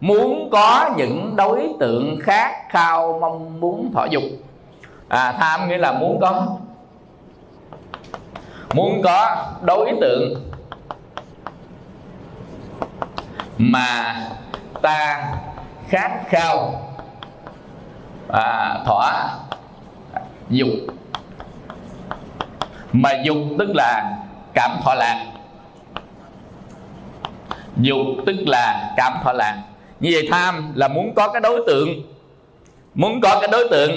muốn 0.00 0.50
có 0.52 0.90
những 0.96 1.36
đối 1.36 1.68
tượng 1.80 2.18
khác 2.22 2.68
khao 2.68 3.18
mong 3.20 3.60
muốn 3.60 3.90
thỏa 3.94 4.06
dục. 4.06 4.22
À, 5.08 5.32
tham 5.32 5.68
nghĩa 5.68 5.78
là 5.78 5.92
muốn 5.92 6.20
có. 6.20 6.46
Muốn 8.74 9.02
có 9.04 9.46
đối 9.62 9.92
tượng 10.00 10.50
mà 13.58 14.16
ta 14.82 15.28
khát 15.88 16.10
khao 16.28 16.82
à, 18.28 18.78
thỏa 18.84 19.34
dục. 20.48 20.68
Mà 22.92 23.10
dục 23.24 23.36
tức 23.58 23.68
là 23.74 24.16
cảm 24.54 24.70
thọ 24.84 24.94
lạc. 24.94 25.26
Dục 27.76 28.06
tức 28.26 28.36
là 28.46 28.92
cảm 28.96 29.12
thọ 29.24 29.32
lạc 29.32 29.62
như 30.00 30.10
vậy 30.12 30.28
tham 30.30 30.72
là 30.74 30.88
muốn 30.88 31.14
có 31.14 31.28
cái 31.28 31.40
đối 31.40 31.62
tượng, 31.66 32.02
muốn 32.94 33.20
có 33.20 33.38
cái 33.40 33.48
đối 33.52 33.68
tượng 33.68 33.90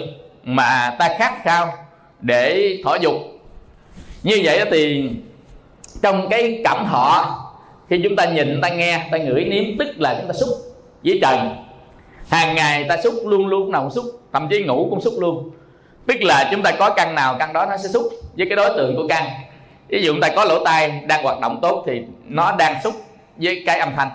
mà 0.43 0.95
ta 0.99 1.15
khát 1.19 1.43
khao 1.43 1.73
để 2.19 2.77
thỏa 2.83 2.97
dục. 2.97 3.13
Như 4.23 4.41
vậy 4.43 4.65
thì 4.71 5.09
trong 6.01 6.29
cái 6.29 6.61
cảm 6.63 6.85
thọ, 6.85 7.37
khi 7.89 8.01
chúng 8.03 8.15
ta 8.15 8.25
nhìn, 8.25 8.61
ta 8.61 8.69
nghe, 8.69 9.07
ta 9.11 9.17
ngửi 9.17 9.43
nếm 9.43 9.63
tức 9.79 9.87
là 9.97 10.15
chúng 10.19 10.27
ta 10.27 10.33
xúc 10.33 10.49
với 11.03 11.19
trần 11.21 11.55
hàng 12.29 12.55
ngày 12.55 12.85
ta 12.89 12.97
xúc 13.03 13.13
luôn 13.25 13.47
luôn 13.47 13.71
nào 13.71 13.81
cũng 13.81 13.91
xúc, 13.91 14.05
thậm 14.33 14.47
chí 14.49 14.63
ngủ 14.63 14.87
cũng 14.89 15.01
xúc 15.01 15.13
luôn. 15.19 15.51
Tức 16.07 16.21
là 16.21 16.49
chúng 16.51 16.61
ta 16.61 16.71
có 16.71 16.89
căn 16.89 17.15
nào, 17.15 17.35
căn 17.39 17.53
đó 17.53 17.65
nó 17.65 17.77
sẽ 17.77 17.89
xúc 17.89 18.03
với 18.37 18.45
cái 18.49 18.55
đối 18.55 18.69
tượng 18.77 18.95
của 18.95 19.07
căn. 19.07 19.29
Ví 19.89 20.01
dụ 20.03 20.13
chúng 20.13 20.21
ta 20.21 20.29
có 20.35 20.45
lỗ 20.45 20.65
tai 20.65 21.01
đang 21.07 21.23
hoạt 21.23 21.39
động 21.39 21.59
tốt 21.61 21.83
thì 21.87 22.01
nó 22.27 22.55
đang 22.55 22.81
xúc 22.83 22.93
với 23.37 23.63
cái 23.65 23.79
âm 23.79 23.89
thanh 23.95 24.09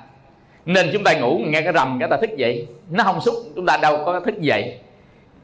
nên 0.66 0.90
chúng 0.92 1.04
ta 1.04 1.14
ngủ 1.14 1.40
nghe 1.46 1.62
cái 1.62 1.73
rầm 1.73 1.99
cái 2.00 2.08
ta 2.08 2.16
thức 2.16 2.37
dậy. 2.37 2.66
Nó 2.90 3.04
không 3.04 3.20
xúc 3.20 3.35
chúng 3.56 3.66
ta 3.66 3.76
đâu 3.76 4.02
có 4.06 4.20
thức 4.20 4.40
dậy. 4.40 4.78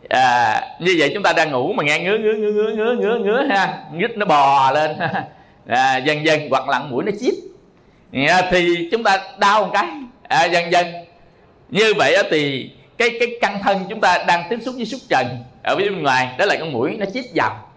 À, 0.08 0.60
như 0.80 0.96
vậy 0.98 1.10
chúng 1.14 1.22
ta 1.22 1.32
đang 1.32 1.50
ngủ 1.50 1.72
mà 1.72 1.84
nghe 1.84 1.98
ngứa 1.98 2.18
ngứa 2.18 2.34
ngứa 2.34 2.52
ngứa 2.52 2.72
ngứa 2.72 2.94
ngứa 2.94 3.18
ngứa 3.18 3.44
ha. 3.50 3.78
Nhít 3.94 4.16
nó 4.16 4.26
bò 4.26 4.70
lên 4.70 4.96
à, 5.66 5.96
dần 5.96 6.26
dần 6.26 6.40
hoặc 6.50 6.68
lặn 6.68 6.90
mũi 6.90 7.04
nó 7.04 7.12
chít. 7.20 7.34
À, 8.28 8.48
thì 8.50 8.88
chúng 8.92 9.02
ta 9.02 9.18
đau 9.38 9.64
một 9.64 9.70
cái. 9.74 9.86
À, 10.28 10.44
dần 10.44 10.72
dần. 10.72 10.86
Như 11.68 11.94
vậy 11.96 12.16
thì 12.30 12.70
cái 12.98 13.10
cái 13.20 13.28
căng 13.40 13.58
thân 13.62 13.78
chúng 13.88 14.00
ta 14.00 14.24
đang 14.26 14.42
tiếp 14.50 14.58
xúc 14.64 14.74
với 14.76 14.86
xúc 14.86 15.00
trần 15.08 15.26
ở 15.62 15.76
bên 15.76 16.02
ngoài 16.02 16.28
đó 16.38 16.44
là 16.44 16.56
con 16.60 16.72
mũi 16.72 16.96
nó 16.98 17.06
chít 17.14 17.24
vào. 17.34 17.68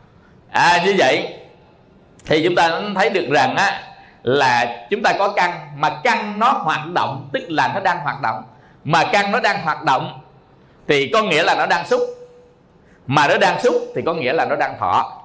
À, 0.51 0.83
như 0.85 0.95
vậy 0.97 1.27
thì 2.25 2.43
chúng 2.43 2.55
ta 2.55 2.81
thấy 2.95 3.09
được 3.09 3.27
rằng 3.31 3.55
á 3.55 3.81
là 4.25 4.86
chúng 4.89 5.03
ta 5.03 5.13
có 5.20 5.34
căn 5.36 5.51
mà 5.75 6.01
căn 6.03 6.39
nó 6.39 6.51
hoạt 6.51 6.88
động 6.88 7.29
tức 7.34 7.44
là 7.48 7.72
nó 7.74 7.79
đang 7.79 8.00
hoạt 8.00 8.22
động. 8.22 8.44
Mà 8.84 9.03
căn 9.12 9.32
nó 9.32 9.39
đang 9.39 9.62
hoạt 9.62 9.84
động 9.84 10.20
thì 10.88 11.10
có 11.13 11.22
nghĩa 11.22 11.44
là 11.44 11.55
nó 11.55 11.65
đang 11.65 11.88
xúc. 11.88 12.01
Mà 13.08 13.27
nó 13.27 13.38
đang 13.38 13.62
xúc 13.62 13.75
thì 13.96 14.01
có 14.05 14.13
nghĩa 14.13 14.34
là 14.34 14.46
nó 14.46 14.55
đang 14.55 14.75
thọ. 14.79 15.22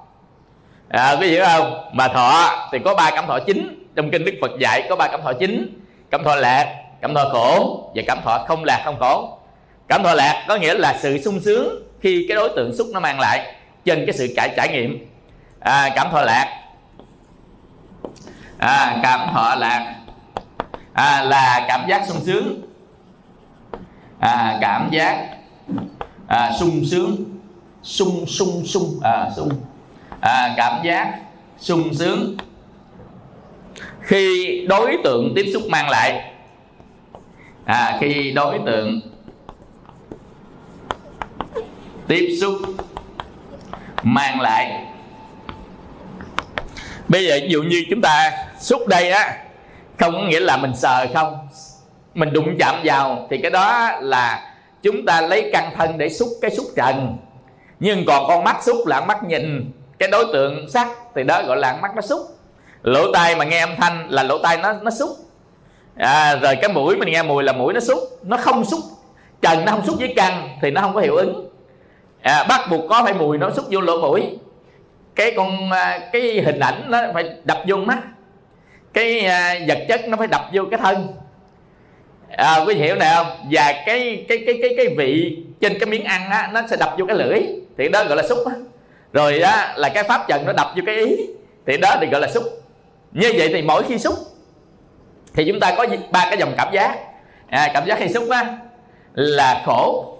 À, 0.89 1.15
có 1.19 1.25
hiểu 1.25 1.45
không? 1.45 1.89
Mà 1.93 2.07
thọ 2.07 2.59
thì 2.71 2.79
có 2.85 2.95
ba 2.95 3.11
cảm 3.11 3.27
thọ 3.27 3.39
chính. 3.39 3.85
Trong 3.95 4.11
kinh 4.11 4.25
đức 4.25 4.33
phật 4.41 4.51
dạy 4.59 4.85
có 4.89 4.95
ba 4.95 5.07
cảm 5.07 5.21
thọ 5.21 5.33
chính. 5.39 5.79
Cảm 6.11 6.23
thọ 6.23 6.35
lạc 6.35 6.75
cảm 7.01 7.13
thọ 7.13 7.29
khổ 7.31 7.79
và 7.95 8.03
cảm 8.07 8.17
thọ 8.23 8.45
không 8.47 8.63
lạc 8.63 8.81
không 8.85 8.99
khổ. 8.99 9.37
Cảm 9.87 10.03
thọ 10.03 10.13
lạc 10.13 10.45
có 10.47 10.55
nghĩa 10.55 10.73
là 10.73 10.97
sự 10.99 11.21
sung 11.21 11.39
sướng 11.39 11.83
khi 12.01 12.25
cái 12.27 12.35
đối 12.35 12.49
tượng 12.55 12.75
xúc 12.77 12.87
nó 12.93 12.99
mang 12.99 13.19
lại 13.19 13.55
trên 13.85 14.05
cái 14.05 14.13
sự 14.13 14.33
trải 14.35 14.49
trải 14.57 14.69
nghiệm. 14.71 15.07
À, 15.59 15.89
cảm 15.95 16.07
thọ 16.11 16.21
lạc 16.21 16.57
à, 18.61 18.99
cảm 19.03 19.19
thọ 19.33 19.55
lạc 19.55 19.95
à, 20.93 21.23
là 21.23 21.65
cảm 21.67 21.85
giác 21.89 22.01
sung 22.07 22.21
sướng. 22.25 22.61
À, 24.19 24.57
cảm 24.61 24.89
giác 24.91 25.27
à, 26.27 26.51
sung 26.59 26.85
sướng 26.85 27.15
sung 27.83 28.25
sung 28.27 28.63
sung 28.65 28.99
à, 29.03 29.29
sung. 29.35 29.49
À, 30.19 30.53
cảm 30.57 30.83
giác 30.83 31.19
sung 31.57 31.93
sướng. 31.93 32.37
Khi 34.01 34.65
đối 34.69 34.97
tượng 35.03 35.33
tiếp 35.35 35.45
xúc 35.53 35.63
mang 35.69 35.89
lại 35.89 36.33
à, 37.65 37.97
khi 37.99 38.31
đối 38.31 38.59
tượng 38.65 39.01
tiếp 42.07 42.37
xúc 42.41 42.55
mang 44.03 44.41
lại. 44.41 44.85
Bây 47.07 47.25
giờ 47.25 47.39
ví 47.41 47.49
dụ 47.49 47.63
như 47.63 47.83
chúng 47.89 48.01
ta 48.01 48.31
xúc 48.61 48.87
đây 48.87 49.11
á 49.11 49.37
không 49.99 50.13
có 50.13 50.23
nghĩa 50.23 50.39
là 50.39 50.57
mình 50.57 50.75
sờ 50.75 51.05
không 51.13 51.47
mình 52.13 52.33
đụng 52.33 52.55
chạm 52.59 52.75
vào 52.83 53.27
thì 53.29 53.37
cái 53.37 53.51
đó 53.51 53.91
là 54.01 54.53
chúng 54.81 55.05
ta 55.05 55.21
lấy 55.21 55.49
căn 55.53 55.71
thân 55.77 55.97
để 55.97 56.09
xúc 56.09 56.29
cái 56.41 56.51
xúc 56.51 56.65
trần. 56.75 57.17
Nhưng 57.79 58.05
còn 58.05 58.27
con 58.27 58.43
mắt 58.43 58.63
xúc 58.63 58.77
là 58.87 59.01
mắt 59.01 59.23
nhìn 59.23 59.71
cái 59.99 60.09
đối 60.09 60.25
tượng 60.33 60.69
sắc 60.69 60.87
thì 61.15 61.23
đó 61.23 61.43
gọi 61.43 61.57
là 61.57 61.77
mắt 61.81 61.91
nó 61.95 62.01
xúc. 62.01 62.21
Lỗ 62.83 63.11
tai 63.13 63.35
mà 63.35 63.45
nghe 63.45 63.59
âm 63.59 63.75
thanh 63.77 64.07
là 64.09 64.23
lỗ 64.23 64.37
tai 64.37 64.57
nó 64.57 64.73
nó 64.73 64.91
xúc. 64.91 65.09
À, 65.95 66.35
rồi 66.35 66.55
cái 66.61 66.73
mũi 66.73 66.97
mình 66.97 67.11
nghe 67.11 67.23
mùi 67.23 67.43
là 67.43 67.53
mũi 67.53 67.73
nó 67.73 67.79
xúc. 67.79 67.99
Nó 68.23 68.37
không 68.37 68.65
xúc 68.65 68.79
trần 69.41 69.65
nó 69.65 69.71
không 69.71 69.85
xúc 69.85 69.95
với 69.99 70.13
căn 70.15 70.57
thì 70.61 70.71
nó 70.71 70.81
không 70.81 70.93
có 70.93 71.01
hiệu 71.01 71.15
ứng. 71.15 71.49
À, 72.21 72.45
bắt 72.49 72.61
buộc 72.69 72.89
có 72.89 73.01
phải 73.03 73.13
mùi 73.13 73.37
nó 73.37 73.49
xúc 73.51 73.65
vô 73.69 73.81
lỗ 73.81 74.01
mũi. 74.01 74.37
Cái 75.15 75.33
con 75.37 75.71
à, 75.71 76.09
cái 76.11 76.41
hình 76.45 76.59
ảnh 76.59 76.83
nó 76.87 76.99
phải 77.13 77.29
đập 77.43 77.57
vô 77.67 77.77
mắt 77.77 77.99
cái 78.93 79.19
à, 79.19 79.59
vật 79.67 79.79
chất 79.87 80.07
nó 80.07 80.17
phải 80.17 80.27
đập 80.27 80.41
vô 80.53 80.63
cái 80.71 80.79
thân. 80.83 81.07
À, 82.29 82.57
quý 82.67 82.73
vị 82.73 82.81
hiểu 82.81 82.95
này 82.95 83.11
không? 83.15 83.27
Và 83.51 83.73
cái 83.85 84.25
cái 84.29 84.43
cái 84.45 84.59
cái 84.61 84.73
cái 84.77 84.87
vị 84.97 85.37
trên 85.61 85.79
cái 85.79 85.89
miếng 85.89 86.03
ăn 86.03 86.29
á 86.29 86.49
nó 86.53 86.61
sẽ 86.69 86.75
đập 86.79 86.95
vô 86.97 87.05
cái 87.05 87.17
lưỡi. 87.17 87.39
Thì 87.77 87.89
đó 87.89 88.03
gọi 88.03 88.17
là 88.17 88.23
xúc 88.29 88.37
á. 88.45 88.53
Rồi 89.13 89.39
á 89.39 89.73
là 89.77 89.89
cái 89.89 90.03
pháp 90.03 90.27
trần 90.27 90.45
nó 90.45 90.53
đập 90.53 90.67
vô 90.75 90.81
cái 90.85 90.95
ý. 90.95 91.17
Thì 91.65 91.77
đó 91.77 91.95
thì 92.01 92.07
gọi 92.07 92.21
là 92.21 92.27
xúc. 92.27 92.43
Như 93.11 93.33
vậy 93.37 93.49
thì 93.53 93.61
mỗi 93.61 93.83
khi 93.83 93.97
xúc 93.97 94.15
thì 95.33 95.45
chúng 95.47 95.59
ta 95.59 95.75
có 95.77 95.85
ba 96.11 96.25
cái 96.25 96.37
dòng 96.37 96.53
cảm 96.57 96.73
giác. 96.73 96.97
À, 97.49 97.71
cảm 97.73 97.85
giác 97.85 97.99
khi 97.99 98.07
xúc 98.07 98.29
á 98.29 98.57
là 99.13 99.63
khổ. 99.65 100.17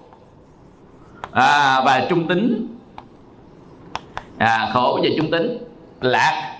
À, 1.32 1.82
và 1.86 2.06
trung 2.10 2.28
tính. 2.28 2.68
À, 4.38 4.70
khổ 4.74 5.00
và 5.04 5.10
trung 5.18 5.32
tính. 5.32 5.58
Lạc 6.02 6.51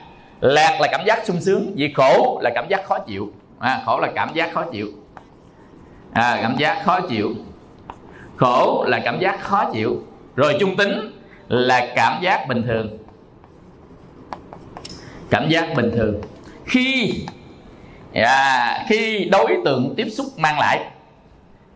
lạc 0.42 0.78
là 0.82 0.88
cảm 0.92 1.02
giác 1.06 1.26
sung 1.26 1.42
sướng 1.42 1.74
vì 1.76 1.94
khổ 1.94 2.40
là 2.44 2.50
cảm 2.56 2.68
giác 2.70 2.86
khó 2.86 3.00
chịu. 3.00 3.32
À, 3.60 3.82
khổ 3.86 4.00
là 4.00 4.12
cảm 4.16 4.34
giác 4.34 4.54
khó 4.54 4.64
chịu. 4.72 4.88
À, 6.14 6.40
cảm 6.42 6.56
giác 6.58 6.82
khó 6.86 7.00
chịu. 7.00 7.30
Khổ 8.36 8.86
là 8.88 9.00
cảm 9.04 9.20
giác 9.20 9.42
khó 9.42 9.70
chịu. 9.74 10.04
Rồi 10.36 10.58
trung 10.60 10.78
tính 10.78 11.12
là 11.48 11.88
cảm 11.96 12.22
giác 12.22 12.48
bình 12.48 12.64
thường. 12.64 12.98
Cảm 15.30 15.50
giác 15.50 15.74
bình 15.76 15.92
thường. 15.96 16.22
Khi 16.66 17.14
à, 18.14 18.86
khi 18.90 19.30
đối 19.32 19.58
tượng 19.66 19.94
tiếp 19.98 20.08
xúc 20.12 20.26
mang 20.38 20.60
lại 20.60 20.80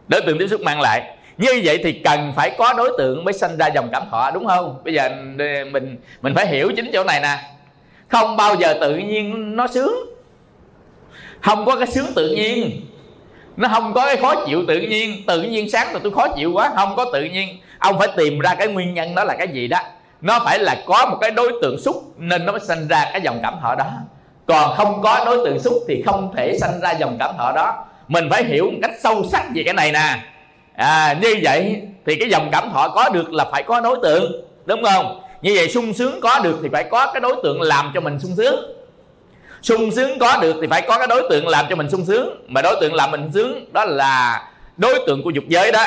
đối 0.07 0.21
tượng 0.21 0.39
tiếp 0.39 0.47
xúc 0.47 0.61
mang 0.61 0.81
lại 0.81 1.17
như 1.37 1.61
vậy 1.63 1.79
thì 1.83 1.91
cần 1.93 2.33
phải 2.35 2.55
có 2.57 2.73
đối 2.73 2.91
tượng 2.97 3.23
mới 3.23 3.33
sinh 3.33 3.57
ra 3.57 3.67
dòng 3.67 3.89
cảm 3.91 4.03
thọ 4.11 4.31
đúng 4.31 4.47
không? 4.47 4.81
Bây 4.83 4.93
giờ 4.93 5.09
mình 5.71 5.97
mình 6.21 6.33
phải 6.35 6.47
hiểu 6.47 6.71
chính 6.75 6.89
chỗ 6.93 7.03
này 7.03 7.21
nè 7.21 7.37
không 8.07 8.37
bao 8.37 8.55
giờ 8.55 8.77
tự 8.81 8.95
nhiên 8.95 9.55
nó 9.55 9.67
sướng. 9.67 9.95
Không 11.41 11.65
có 11.65 11.75
cái 11.75 11.87
sướng 11.87 12.05
tự 12.15 12.29
nhiên. 12.35 12.81
Nó 13.57 13.67
không 13.67 13.93
có 13.93 14.05
cái 14.05 14.17
khó 14.17 14.45
chịu 14.45 14.63
tự 14.67 14.79
nhiên. 14.79 15.23
Tự 15.27 15.41
nhiên 15.41 15.69
sáng 15.71 15.87
rồi 15.91 15.99
tôi 16.03 16.11
khó 16.11 16.27
chịu 16.27 16.51
quá. 16.53 16.71
Không 16.75 16.95
có 16.95 17.05
tự 17.13 17.23
nhiên. 17.23 17.57
Ông 17.79 17.99
phải 17.99 18.07
tìm 18.17 18.39
ra 18.39 18.55
cái 18.55 18.67
nguyên 18.67 18.93
nhân 18.93 19.15
đó 19.15 19.23
là 19.23 19.35
cái 19.35 19.47
gì 19.47 19.67
đó. 19.67 19.79
Nó 20.21 20.39
phải 20.45 20.59
là 20.59 20.83
có 20.85 21.05
một 21.05 21.17
cái 21.21 21.31
đối 21.31 21.51
tượng 21.61 21.81
xúc 21.81 22.13
nên 22.17 22.45
nó 22.45 22.51
mới 22.51 22.61
sinh 22.61 22.87
ra 22.87 23.09
cái 23.11 23.21
dòng 23.21 23.39
cảm 23.43 23.53
thọ 23.61 23.75
đó. 23.75 23.85
Còn 24.45 24.77
không 24.77 25.01
có 25.01 25.23
đối 25.25 25.45
tượng 25.45 25.59
xúc 25.59 25.73
thì 25.87 26.03
không 26.05 26.33
thể 26.37 26.57
sinh 26.61 26.79
ra 26.81 26.91
dòng 26.91 27.17
cảm 27.19 27.31
thọ 27.37 27.51
đó. 27.55 27.85
Mình 28.07 28.27
phải 28.29 28.43
hiểu 28.43 28.65
một 28.71 28.77
cách 28.81 28.91
sâu 29.03 29.23
sắc 29.31 29.43
về 29.55 29.63
cái 29.63 29.73
này 29.73 29.91
nè. 29.91 30.19
À, 30.75 31.17
như 31.21 31.35
vậy 31.43 31.81
thì 32.05 32.15
cái 32.15 32.29
dòng 32.29 32.49
cảm 32.51 32.69
thọ 32.71 32.89
có 32.89 33.09
được 33.09 33.33
là 33.33 33.45
phải 33.51 33.63
có 33.63 33.81
đối 33.81 33.97
tượng. 34.03 34.45
Đúng 34.65 34.83
không? 34.83 35.21
Như 35.45 35.53
vậy 35.55 35.69
sung 35.69 35.93
sướng 35.93 36.21
có 36.21 36.39
được 36.43 36.59
thì 36.63 36.69
phải 36.71 36.83
có 36.83 37.11
cái 37.13 37.21
đối 37.21 37.35
tượng 37.43 37.61
làm 37.61 37.91
cho 37.93 38.01
mình 38.01 38.19
sung 38.19 38.35
sướng. 38.37 38.55
Sung 39.61 39.91
sướng 39.91 40.19
có 40.19 40.37
được 40.41 40.55
thì 40.61 40.67
phải 40.69 40.81
có 40.81 40.97
cái 40.97 41.07
đối 41.07 41.27
tượng 41.29 41.47
làm 41.47 41.65
cho 41.69 41.75
mình 41.75 41.89
sung 41.89 42.05
sướng. 42.05 42.45
Mà 42.47 42.61
đối 42.61 42.75
tượng 42.81 42.93
làm 42.93 43.11
mình 43.11 43.29
sướng 43.33 43.65
đó 43.73 43.85
là 43.85 44.43
đối 44.77 44.99
tượng 45.07 45.23
của 45.23 45.29
dục 45.29 45.43
giới 45.47 45.71
đó. 45.71 45.85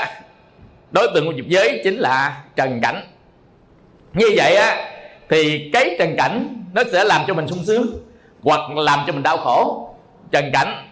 Đối 0.91 1.09
tượng 1.15 1.27
của 1.27 1.33
dục 1.33 1.47
giới 1.49 1.81
chính 1.85 1.97
là 1.97 2.43
trần 2.57 2.81
cảnh. 2.83 3.07
Như 4.15 4.27
vậy 4.37 4.57
á, 4.57 4.91
thì 5.29 5.71
cái 5.73 5.97
trần 5.99 6.15
cảnh 6.17 6.65
nó 6.75 6.83
sẽ 6.93 7.05
làm 7.05 7.23
cho 7.27 7.35
mình 7.35 7.49
sung 7.49 7.65
sướng 7.65 7.87
hoặc 8.43 8.71
làm 8.71 8.99
cho 9.07 9.13
mình 9.13 9.23
đau 9.23 9.37
khổ. 9.37 9.89
Trần 10.31 10.51
cảnh. 10.53 10.87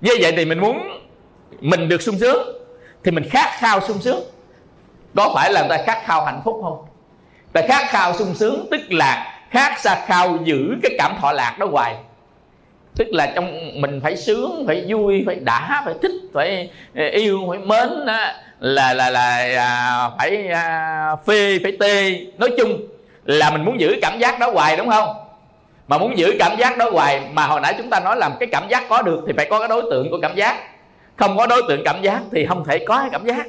Như 0.00 0.12
vậy 0.20 0.32
thì 0.36 0.44
mình 0.44 0.58
muốn 0.58 0.78
mình 1.60 1.88
được 1.88 2.02
sung 2.02 2.18
sướng 2.18 2.48
thì 3.04 3.10
mình 3.10 3.28
khát 3.30 3.50
khao 3.58 3.80
sung 3.80 4.00
sướng. 4.00 4.20
Có 5.16 5.32
phải 5.34 5.52
là 5.52 5.60
người 5.60 5.78
ta 5.78 5.84
khát 5.84 6.02
khao 6.06 6.24
hạnh 6.24 6.40
phúc 6.44 6.60
không? 6.62 6.87
Ta 7.52 7.62
khát 7.68 7.86
khao 7.88 8.14
sung 8.14 8.34
sướng 8.34 8.66
tức 8.70 8.80
là 8.88 9.40
khát 9.50 9.80
xa 9.80 10.04
khao 10.06 10.38
giữ 10.44 10.76
cái 10.82 10.94
cảm 10.98 11.14
thọ 11.20 11.32
lạc 11.32 11.56
đó 11.58 11.66
hoài. 11.66 11.94
Tức 12.96 13.08
là 13.10 13.32
trong 13.34 13.80
mình 13.80 14.00
phải 14.02 14.16
sướng 14.16 14.64
phải 14.66 14.84
vui 14.88 15.22
phải 15.26 15.34
đã 15.34 15.82
phải 15.84 15.94
thích 16.02 16.12
phải 16.34 16.70
ờ, 16.94 17.04
yêu 17.08 17.38
phải 17.50 17.58
mến 17.58 17.88
là 18.60 18.94
là 18.94 19.10
là 19.10 19.36
à, 19.56 20.10
phải 20.18 20.48
à, 20.48 21.16
phê 21.26 21.58
phải 21.62 21.72
tê. 21.80 22.14
Nói 22.38 22.50
chung 22.58 22.80
là 23.24 23.50
mình 23.50 23.64
muốn 23.64 23.80
giữ 23.80 23.96
cảm 24.02 24.18
giác 24.18 24.40
đó 24.40 24.50
hoài 24.50 24.76
đúng 24.76 24.88
không? 24.90 25.16
Mà 25.88 25.98
muốn 25.98 26.18
giữ 26.18 26.36
cảm 26.38 26.56
giác 26.56 26.78
đó 26.78 26.90
hoài 26.90 27.20
mà 27.32 27.46
hồi 27.46 27.60
nãy 27.60 27.74
chúng 27.78 27.90
ta 27.90 28.00
nói 28.00 28.16
là 28.16 28.30
cái 28.40 28.48
cảm 28.52 28.68
giác 28.68 28.82
có 28.88 29.02
được 29.02 29.24
thì 29.26 29.32
phải 29.36 29.46
có 29.50 29.58
cái 29.58 29.68
đối 29.68 29.82
tượng 29.90 30.10
của 30.10 30.18
cảm 30.22 30.34
giác. 30.34 30.56
Không 31.16 31.36
có 31.36 31.46
đối 31.46 31.62
tượng 31.68 31.82
cảm 31.84 32.02
giác 32.02 32.20
thì 32.32 32.46
không 32.46 32.64
thể 32.64 32.78
có 32.78 32.98
cái 32.98 33.08
cảm 33.12 33.24
giác 33.24 33.46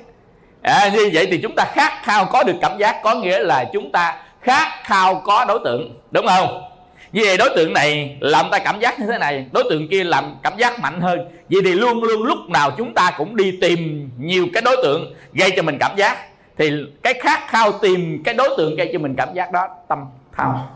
à, 0.62 0.90
như 0.94 1.10
vậy 1.14 1.28
thì 1.32 1.40
chúng 1.44 1.56
ta 1.56 1.66
khát 1.74 2.04
khao 2.04 2.26
có 2.26 2.44
được 2.44 2.56
cảm 2.62 2.78
giác 2.78 2.96
có 3.04 3.16
nghĩa 3.16 3.40
là 3.40 3.66
chúng 3.74 3.92
ta 3.92 4.18
khát 4.42 4.84
khao 4.84 5.22
có 5.26 5.46
đối 5.46 5.60
tượng 5.64 5.96
đúng 6.12 6.28
không? 6.28 6.64
Như 7.12 7.22
vậy 7.26 7.38
đối 7.38 7.50
tượng 7.56 7.74
này 7.74 8.18
làm 8.20 8.50
ta 8.52 8.60
cảm 8.60 8.80
giác 8.80 9.00
như 9.00 9.06
thế 9.12 9.18
này 9.18 9.46
đối 9.52 9.64
tượng 9.70 9.88
kia 9.88 10.04
làm 10.04 10.36
cảm 10.44 10.58
giác 10.58 10.80
mạnh 10.80 11.02
hơn. 11.02 11.20
Vậy 11.50 11.62
thì 11.66 11.74
luôn 11.74 12.04
luôn 12.04 12.24
lúc 12.24 12.38
nào 12.50 12.72
chúng 12.78 12.94
ta 12.94 13.12
cũng 13.18 13.36
đi 13.36 13.58
tìm 13.62 14.10
nhiều 14.18 14.48
cái 14.54 14.62
đối 14.62 14.78
tượng 14.84 15.14
gây 15.34 15.52
cho 15.56 15.62
mình 15.62 15.78
cảm 15.80 15.92
giác. 15.98 16.18
Thì 16.58 16.72
cái 17.04 17.14
khát 17.14 17.48
khao 17.48 17.72
tìm 17.72 18.24
cái 18.24 18.34
đối 18.34 18.50
tượng 18.58 18.76
gây 18.76 18.90
cho 18.94 19.00
mình 19.00 19.16
cảm 19.18 19.34
giác 19.34 19.52
đó 19.52 19.68
tâm 19.88 20.06
thao. 20.38 20.70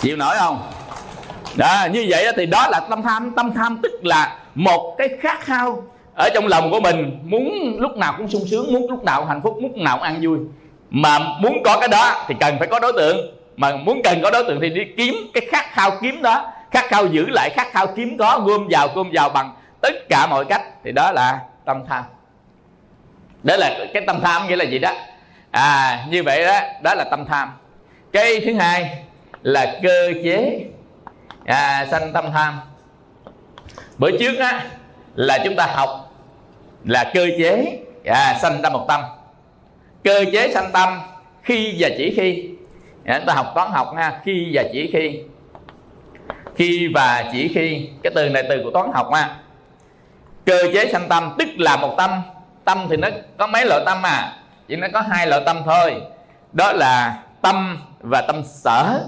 Chịu 0.00 0.16
nổi 0.16 0.36
không? 0.38 0.62
Đó, 1.58 1.86
như 1.92 2.06
vậy 2.08 2.26
thì 2.36 2.46
đó 2.46 2.68
là 2.70 2.80
tâm 2.90 3.02
tham 3.02 3.32
tâm 3.36 3.52
tham 3.54 3.78
tức 3.82 4.00
là 4.02 4.36
một 4.54 4.94
cái 4.98 5.08
khát 5.20 5.40
khao 5.40 5.82
ở 6.14 6.28
trong 6.34 6.46
lòng 6.46 6.70
của 6.70 6.80
mình. 6.80 7.18
Muốn 7.22 7.76
lúc 7.78 7.96
nào 7.96 8.14
cũng 8.18 8.28
sung 8.28 8.42
sướng, 8.50 8.72
muốn 8.72 8.90
lúc 8.90 9.04
nào 9.04 9.20
cũng 9.20 9.28
hạnh 9.28 9.40
phúc, 9.42 9.54
muốn 9.62 9.70
lúc 9.72 9.80
nào 9.80 9.96
cũng 9.96 10.02
ăn 10.02 10.18
vui. 10.22 10.38
Mà 10.90 11.18
muốn 11.18 11.62
có 11.64 11.78
cái 11.80 11.88
đó 11.88 12.24
thì 12.28 12.34
cần 12.40 12.58
phải 12.58 12.68
có 12.68 12.80
đối 12.80 12.92
tượng. 12.92 13.16
Mà 13.56 13.76
muốn 13.76 14.00
cần 14.04 14.22
có 14.22 14.30
đối 14.30 14.44
tượng 14.44 14.58
thì 14.60 14.68
đi 14.68 14.80
kiếm 14.96 15.14
cái 15.34 15.46
khát 15.50 15.72
khao 15.72 15.90
kiếm 16.02 16.22
đó. 16.22 16.52
Khát 16.70 16.84
khao 16.88 17.06
giữ 17.06 17.26
lại, 17.26 17.50
khát 17.50 17.72
khao 17.72 17.86
kiếm 17.86 18.18
có, 18.18 18.40
gom 18.40 18.68
vào 18.70 18.88
gom 18.94 19.10
vào 19.12 19.28
bằng 19.28 19.54
tất 19.80 20.08
cả 20.08 20.26
mọi 20.26 20.44
cách. 20.44 20.62
Thì 20.84 20.92
đó 20.92 21.12
là 21.12 21.38
tâm 21.64 21.82
tham. 21.88 22.04
Đó 23.42 23.56
là 23.56 23.78
cái 23.94 24.02
tâm 24.06 24.20
tham 24.22 24.48
nghĩa 24.48 24.56
là 24.56 24.64
gì 24.64 24.78
đó? 24.78 24.92
À 25.50 26.04
như 26.10 26.22
vậy 26.22 26.44
đó 26.46 26.60
đó 26.82 26.94
là 26.94 27.04
tâm 27.10 27.24
tham. 27.26 27.48
Cái 28.12 28.40
thứ 28.46 28.54
hai 28.54 28.98
là 29.42 29.78
cơ 29.82 30.12
chế 30.24 30.60
à, 31.48 31.86
sanh 31.90 32.12
tâm 32.12 32.24
tham. 32.32 32.60
Bữa 33.98 34.10
trước 34.18 34.38
á 34.38 34.64
là 35.14 35.38
chúng 35.44 35.56
ta 35.56 35.66
học 35.66 36.14
là 36.84 37.10
cơ 37.14 37.26
chế 37.38 37.78
à, 38.04 38.38
sanh 38.42 38.62
tâm 38.62 38.72
một 38.72 38.84
tâm. 38.88 39.00
Cơ 40.04 40.24
chế 40.32 40.52
sanh 40.54 40.72
tâm 40.72 41.00
khi 41.42 41.76
và 41.78 41.88
chỉ 41.98 42.14
khi. 42.16 42.50
À, 43.04 43.18
chúng 43.18 43.26
ta 43.26 43.34
học 43.34 43.52
toán 43.54 43.70
học 43.70 43.94
ha 43.96 44.20
khi 44.24 44.50
và 44.52 44.62
chỉ 44.72 44.90
khi. 44.92 45.20
Khi 46.56 46.88
và 46.94 47.24
chỉ 47.32 47.50
khi 47.54 47.88
cái 48.02 48.12
từ 48.14 48.28
này 48.28 48.42
từ 48.48 48.60
của 48.64 48.70
toán 48.70 48.90
học 48.94 49.10
ha. 49.12 49.36
Cơ 50.46 50.62
chế 50.74 50.92
sanh 50.92 51.08
tâm 51.08 51.34
tức 51.38 51.48
là 51.56 51.76
một 51.76 51.94
tâm. 51.96 52.22
Tâm 52.64 52.86
thì 52.90 52.96
nó 52.96 53.08
có 53.38 53.46
mấy 53.46 53.66
loại 53.66 53.82
tâm 53.86 54.02
à? 54.02 54.32
Chỉ 54.68 54.76
nó 54.76 54.86
có 54.92 55.00
hai 55.00 55.26
loại 55.26 55.42
tâm 55.46 55.62
thôi. 55.64 56.02
Đó 56.52 56.72
là 56.72 57.22
tâm 57.42 57.78
và 58.00 58.20
tâm 58.20 58.42
sở 58.44 59.00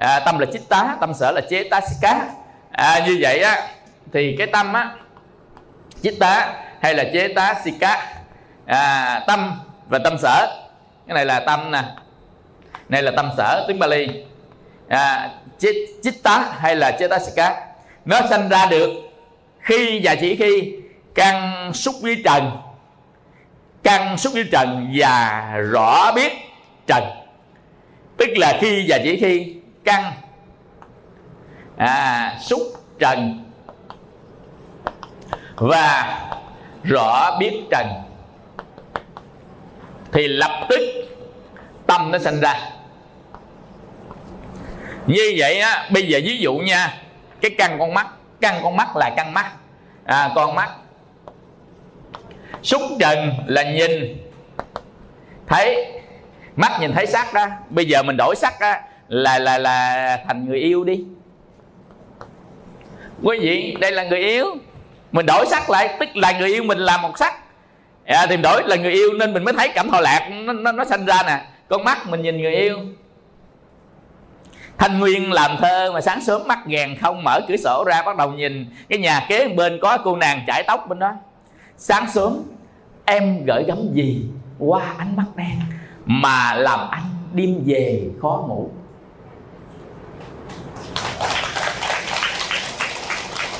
à, 0.00 0.20
tâm 0.20 0.38
là 0.38 0.46
chích 0.52 0.68
tá 0.68 0.96
tâm 1.00 1.14
sở 1.14 1.32
là 1.32 1.40
chế 1.50 1.68
tá 1.70 1.80
cá. 2.02 2.26
À, 2.70 3.06
như 3.06 3.18
vậy 3.20 3.42
á 3.42 3.68
thì 4.12 4.36
cái 4.38 4.46
tâm 4.46 4.72
á 4.72 4.90
chích 6.02 6.18
tá 6.20 6.54
hay 6.80 6.94
là 6.94 7.04
chế 7.12 7.28
tá 7.28 7.54
cá? 7.80 8.14
À, 8.66 9.24
tâm 9.26 9.60
và 9.88 9.98
tâm 10.04 10.18
sở. 10.18 10.46
Cái 11.06 11.14
này 11.14 11.26
là 11.26 11.40
tâm 11.40 11.70
nè. 11.70 11.82
Này 12.88 13.02
là 13.02 13.12
tâm 13.16 13.30
sở 13.36 13.64
tiếng 13.68 13.78
Bali. 13.78 14.08
À, 14.88 15.30
chích 16.02 16.22
tá 16.22 16.52
hay 16.58 16.76
là 16.76 16.90
chế 16.90 17.08
tá 17.08 17.18
cá? 17.36 17.66
Nó 18.04 18.20
sanh 18.30 18.48
ra 18.48 18.66
được 18.66 18.90
khi 19.60 20.00
và 20.02 20.14
chỉ 20.14 20.36
khi 20.36 20.74
căn 21.14 21.70
xúc 21.74 21.94
với 22.02 22.22
trần. 22.24 22.50
Căn 23.82 24.18
xúc 24.18 24.32
với 24.32 24.44
trần 24.52 24.92
và 24.96 25.42
rõ 25.70 26.12
biết 26.12 26.32
trần. 26.86 27.04
Tức 28.16 28.28
là 28.36 28.58
khi 28.60 28.84
và 28.88 28.98
chỉ 29.02 29.16
khi 29.20 29.59
căn 29.84 30.12
à, 31.76 32.36
xúc 32.40 32.60
trần. 32.98 33.44
Và 35.56 36.18
rõ 36.82 37.36
biết 37.38 37.62
trần. 37.70 37.86
Thì 40.12 40.28
lập 40.28 40.66
tức 40.68 40.80
tâm 41.86 42.10
nó 42.10 42.18
sinh 42.18 42.40
ra. 42.40 42.70
Như 45.06 45.34
vậy 45.36 45.60
á 45.60 45.88
bây 45.90 46.08
giờ 46.08 46.20
ví 46.24 46.38
dụ 46.38 46.54
nha 46.54 46.94
cái 47.40 47.50
căn 47.58 47.78
con 47.78 47.94
mắt 47.94 48.06
căn 48.40 48.60
con 48.62 48.76
mắt 48.76 48.96
là 48.96 49.10
căn 49.16 49.34
mắt. 49.34 49.52
À, 50.04 50.30
con 50.34 50.54
mắt. 50.54 50.70
Xúc 52.62 52.82
trần 53.00 53.30
là 53.46 53.62
nhìn. 53.62 54.16
Thấy. 55.46 55.92
Mắt 56.56 56.80
nhìn 56.80 56.92
thấy 56.92 57.06
sắc 57.06 57.34
đó 57.34 57.46
bây 57.68 57.84
giờ 57.84 58.02
mình 58.02 58.16
đổi 58.16 58.36
sắc 58.36 58.60
á 58.60 58.82
là 59.10 59.38
là 59.38 59.58
là 59.58 60.18
thành 60.26 60.48
người 60.48 60.58
yêu 60.58 60.84
đi. 60.84 61.04
Quý 63.22 63.38
vị 63.40 63.76
đây 63.80 63.92
là 63.92 64.04
người 64.04 64.18
yêu. 64.18 64.46
Mình 65.12 65.26
đổi 65.26 65.46
sắc 65.46 65.70
lại 65.70 65.96
tức 66.00 66.08
là 66.14 66.38
người 66.38 66.48
yêu 66.48 66.62
mình 66.64 66.78
là 66.78 66.96
một 66.96 67.18
sắc. 67.18 67.34
À, 68.04 68.26
thì 68.26 68.36
đổi 68.36 68.62
là 68.66 68.76
người 68.76 68.92
yêu 68.92 69.12
nên 69.12 69.32
mình 69.32 69.44
mới 69.44 69.54
thấy 69.54 69.68
cảm 69.68 69.90
thọ 69.90 70.00
lạc 70.00 70.28
nó, 70.32 70.52
nó, 70.52 70.72
nó 70.72 70.84
sanh 70.84 71.06
ra 71.06 71.22
nè. 71.26 71.44
Con 71.68 71.84
mắt 71.84 72.08
mình 72.08 72.22
nhìn 72.22 72.42
người 72.42 72.54
yêu. 72.54 72.78
Thanh 74.78 74.98
nguyên 74.98 75.32
làm 75.32 75.56
thơ 75.60 75.92
mà 75.92 76.00
sáng 76.00 76.20
sớm 76.20 76.42
mắt 76.46 76.66
gàn 76.66 76.96
không 76.96 77.24
mở 77.24 77.40
cửa 77.48 77.56
sổ 77.56 77.84
ra 77.86 78.02
bắt 78.02 78.16
đầu 78.16 78.32
nhìn. 78.32 78.66
Cái 78.88 78.98
nhà 78.98 79.26
kế 79.28 79.48
bên 79.48 79.78
có 79.82 79.98
cô 80.04 80.16
nàng 80.16 80.44
chải 80.46 80.62
tóc 80.62 80.86
bên 80.88 80.98
đó. 80.98 81.12
Sáng 81.76 82.10
sớm 82.10 82.42
em 83.04 83.44
gửi 83.46 83.64
gắm 83.66 83.78
gì 83.92 84.24
qua 84.58 84.94
ánh 84.98 85.16
mắt 85.16 85.26
đen 85.36 85.60
mà 86.04 86.54
làm 86.54 86.80
anh 86.90 87.04
đêm 87.32 87.62
về 87.66 88.02
khó 88.22 88.44
ngủ? 88.48 88.70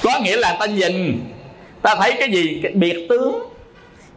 Có 0.02 0.18
nghĩa 0.22 0.36
là 0.36 0.56
ta 0.60 0.66
nhìn 0.66 1.20
ta 1.82 1.94
thấy 1.94 2.14
cái 2.18 2.30
gì? 2.30 2.60
Cái 2.62 2.72
biệt 2.72 3.06
tướng. 3.08 3.46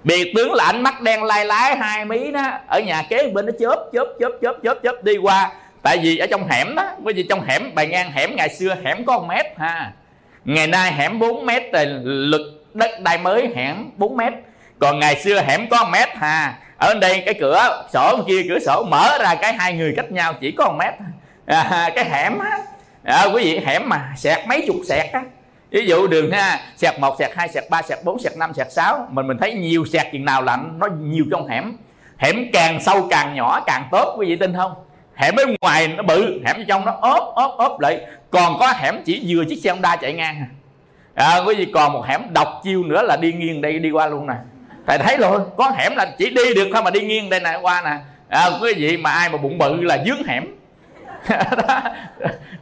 Biệt 0.03 0.33
tướng 0.35 0.53
là 0.53 0.65
ánh 0.65 0.83
mắt 0.83 1.01
đen 1.01 1.23
lai 1.23 1.45
lái 1.45 1.75
hai 1.75 2.05
mí 2.05 2.31
đó 2.31 2.51
ở 2.67 2.79
nhà 2.79 3.03
kế 3.09 3.27
bên 3.27 3.45
nó 3.45 3.51
chớp 3.59 3.75
chớp 3.93 4.05
chớp 4.19 4.29
chớp 4.41 4.53
chớp 4.63 4.77
chớp 4.83 5.03
đi 5.03 5.17
qua. 5.17 5.51
Tại 5.81 5.97
vì 5.97 6.17
ở 6.17 6.27
trong 6.27 6.47
hẻm 6.47 6.75
đó 6.75 6.83
bởi 6.99 7.13
vì 7.13 7.23
trong 7.29 7.41
hẻm 7.47 7.75
bài 7.75 7.87
ngang 7.87 8.11
hẻm 8.11 8.35
ngày 8.35 8.49
xưa 8.49 8.75
hẻm 8.85 9.05
có 9.05 9.19
một 9.19 9.25
mét 9.27 9.45
ha. 9.57 9.91
Ngày 10.45 10.67
nay 10.67 10.91
hẻm 10.91 11.19
4 11.19 11.45
mét 11.45 11.63
rồi 11.73 11.85
lực 12.03 12.65
đất 12.73 12.91
đai 12.99 13.17
mới 13.17 13.49
hẻm 13.55 13.89
4 13.97 14.17
mét. 14.17 14.33
Còn 14.79 14.99
ngày 14.99 15.15
xưa 15.15 15.41
hẻm 15.41 15.67
có 15.69 15.83
một 15.83 15.89
mét 15.91 16.09
ha. 16.15 16.53
Ở 16.77 16.93
đây 16.93 17.23
cái 17.25 17.33
cửa 17.33 17.85
sổ 17.93 18.23
kia 18.27 18.41
cửa 18.49 18.59
sổ 18.59 18.85
mở 18.89 19.17
ra 19.21 19.35
cái 19.35 19.53
hai 19.53 19.73
người 19.73 19.93
cách 19.95 20.11
nhau 20.11 20.33
chỉ 20.41 20.51
có 20.51 20.65
một 20.65 20.75
mét. 20.79 20.93
À, 21.45 21.89
cái 21.95 22.05
hẻm 22.09 22.39
á. 22.39 22.57
À, 23.03 23.25
quý 23.33 23.43
vị 23.43 23.59
hẻm 23.65 23.89
mà 23.89 24.09
sẹt 24.17 24.47
mấy 24.47 24.63
chục 24.67 24.75
sẹt 24.87 25.11
á 25.11 25.21
ví 25.73 25.85
dụ 25.85 26.07
đường 26.07 26.31
ha 26.31 26.59
sẹt 26.77 26.99
một 26.99 27.15
sẹt 27.19 27.31
hai 27.35 27.49
sẹt 27.49 27.63
ba 27.69 27.81
sẹt 27.81 27.99
bốn 28.03 28.19
sẹt 28.19 28.37
năm 28.37 28.53
sẹt 28.53 28.71
sáu 28.71 29.07
mình 29.09 29.27
mình 29.27 29.37
thấy 29.37 29.53
nhiều 29.53 29.85
sẹt 29.85 30.07
chừng 30.11 30.25
nào 30.25 30.41
là 30.41 30.57
nó 30.77 30.87
nhiều 31.01 31.25
trong 31.31 31.47
hẻm. 31.47 31.77
Hẻm 32.17 32.35
càng 32.53 32.79
sâu 32.81 33.07
càng 33.09 33.35
nhỏ 33.35 33.63
càng 33.65 33.87
tốt 33.91 34.15
quý 34.17 34.27
vị 34.27 34.35
tin 34.35 34.53
không? 34.55 34.73
Hẻm 35.15 35.35
bên 35.35 35.55
ngoài 35.61 35.87
nó 35.87 36.03
bự 36.03 36.41
hẻm 36.45 36.65
trong 36.67 36.85
nó 36.85 36.91
ốp 37.01 37.35
ốp 37.35 37.57
ốp 37.57 37.79
lại. 37.79 38.05
Còn 38.31 38.59
có 38.59 38.73
hẻm 38.77 38.95
chỉ 39.05 39.25
vừa 39.27 39.43
chiếc 39.45 39.59
xe 39.63 39.71
Honda 39.71 39.95
chạy 39.95 40.13
ngang 40.13 40.45
à, 41.15 41.25
à 41.25 41.37
quý 41.47 41.55
vị 41.55 41.71
còn 41.73 41.93
một 41.93 42.05
hẻm 42.07 42.21
độc 42.33 42.61
chiêu 42.63 42.83
nữa 42.83 43.01
là 43.01 43.15
đi 43.15 43.33
nghiêng 43.33 43.61
đây 43.61 43.79
đi 43.79 43.91
qua 43.91 44.07
luôn 44.07 44.27
nè. 44.27 44.35
Thầy 44.87 44.97
thấy 44.97 45.17
rồi 45.17 45.39
có 45.57 45.71
hẻm 45.77 45.95
là 45.95 46.15
chỉ 46.17 46.29
đi 46.29 46.53
được 46.53 46.67
thôi 46.73 46.83
mà 46.83 46.91
đi 46.91 47.01
nghiêng 47.01 47.29
đây 47.29 47.39
nè 47.39 47.57
qua 47.61 47.81
nè. 47.85 47.97
À, 48.29 48.49
quý 48.61 48.73
vị 48.73 48.97
mà 48.97 49.11
ai 49.11 49.29
mà 49.29 49.37
bụng 49.37 49.57
bự 49.57 49.81
là 49.81 50.03
dướng 50.05 50.23
hẻm. 50.23 50.43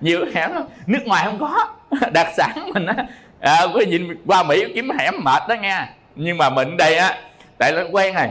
Nhiều 0.01 0.25
hẻm 0.35 0.51
nước 0.85 0.99
ngoài 1.05 1.25
không 1.25 1.39
có. 1.39 1.67
đặc 2.13 2.27
sản 2.37 2.69
mình 2.73 2.85
á. 2.85 2.95
À, 3.39 3.67
quý 3.73 3.85
nhìn 3.85 4.17
qua 4.25 4.43
mỹ 4.43 4.63
kiếm 4.75 4.89
hẻm 4.99 5.13
mệt 5.23 5.43
đó 5.49 5.55
nghe, 5.61 5.85
nhưng 6.15 6.37
mà 6.37 6.49
mình 6.49 6.77
đây 6.77 6.95
á 6.95 7.15
tại 7.57 7.71
nó 7.71 7.81
quen 7.91 8.15
rồi. 8.15 8.27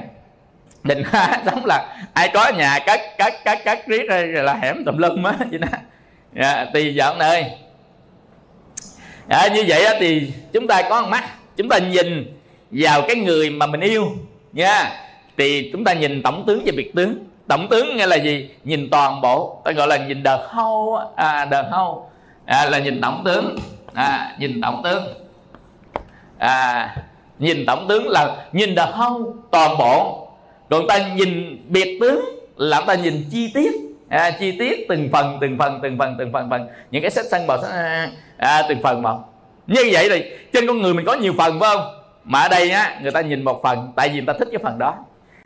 Định 0.82 1.02
sống 1.46 1.64
là 1.64 1.96
ai 2.14 2.30
có 2.34 2.48
nhà 2.48 2.78
cắt 2.86 3.00
cắt 3.18 3.34
cắt 3.44 3.58
cắt 3.64 3.86
riết 3.86 4.08
rồi 4.08 4.26
là 4.26 4.54
hẻm 4.54 4.84
tùm 4.86 4.96
lum 4.96 5.22
á 5.22 5.32
vậy 5.50 5.58
đó. 5.58 5.68
À, 6.36 6.66
tùy 6.72 6.94
dọn 6.94 7.18
ơi. 7.18 7.44
À, 9.28 9.48
như 9.54 9.64
vậy 9.68 9.84
á, 9.84 9.94
thì 10.00 10.32
chúng 10.52 10.66
ta 10.66 10.82
có 10.82 11.06
mắt 11.06 11.24
chúng 11.56 11.68
ta 11.68 11.78
nhìn 11.78 12.36
vào 12.70 13.02
cái 13.02 13.16
người 13.16 13.50
mà 13.50 13.66
mình 13.66 13.80
yêu 13.80 14.12
nha. 14.52 14.90
Thì 15.36 15.70
chúng 15.72 15.84
ta 15.84 15.92
nhìn 15.92 16.22
tổng 16.22 16.44
tướng 16.46 16.62
và 16.66 16.72
biệt 16.76 16.94
tướng. 16.94 17.26
Tổng 17.48 17.68
tướng 17.70 17.96
nghĩa 17.96 18.06
là 18.06 18.16
gì? 18.16 18.50
Nhìn 18.64 18.90
toàn 18.90 19.20
bộ 19.20 19.62
ta 19.64 19.72
gọi 19.72 19.88
là 19.88 19.96
nhìn 19.96 20.22
đờ 20.22 20.46
hâu 20.48 20.98
à, 21.16 21.44
đờ 21.44 21.62
hâu 21.62 22.09
à, 22.50 22.70
là 22.70 22.78
nhìn 22.78 23.00
tổng 23.00 23.22
tướng. 23.24 23.56
À, 23.94 24.36
nhìn 24.38 24.60
tổng 24.60 24.80
tướng. 24.84 25.02
À, 26.38 26.96
nhìn 27.38 27.66
tổng 27.66 27.88
tướng 27.88 28.08
là 28.08 28.36
nhìn 28.52 28.76
the 28.76 28.82
whole 28.82 29.32
toàn 29.50 29.78
bộ. 29.78 30.28
Còn 30.70 30.86
ta 30.86 30.98
nhìn 31.14 31.62
biệt 31.68 31.98
tướng 32.00 32.24
là 32.56 32.80
ta 32.80 32.94
nhìn 32.94 33.24
chi 33.30 33.50
tiết. 33.54 33.72
À, 34.08 34.30
chi 34.40 34.58
tiết 34.58 34.86
từng 34.88 35.08
phần 35.12 35.38
từng 35.40 35.58
phần 35.58 35.80
từng 35.82 35.98
phần 35.98 36.16
từng 36.18 36.32
phần 36.32 36.50
phần. 36.50 36.68
Những 36.90 37.02
cái 37.02 37.10
sách 37.10 37.26
sân 37.30 37.46
bò 37.46 37.58
à, 38.36 38.62
từng 38.68 38.82
phần 38.82 39.02
một 39.02 39.18
như 39.66 39.82
vậy 39.92 40.08
thì 40.10 40.24
trên 40.52 40.66
con 40.66 40.82
người 40.82 40.94
mình 40.94 41.06
có 41.06 41.14
nhiều 41.14 41.32
phần 41.38 41.60
phải 41.60 41.70
không? 41.74 41.94
Mà 42.24 42.40
ở 42.40 42.48
đây 42.48 42.70
á 42.70 42.98
người 43.02 43.10
ta 43.10 43.20
nhìn 43.20 43.44
một 43.44 43.60
phần 43.62 43.92
tại 43.96 44.08
vì 44.08 44.14
người 44.14 44.26
ta 44.26 44.32
thích 44.38 44.48
cái 44.52 44.60
phần 44.62 44.78
đó. 44.78 44.94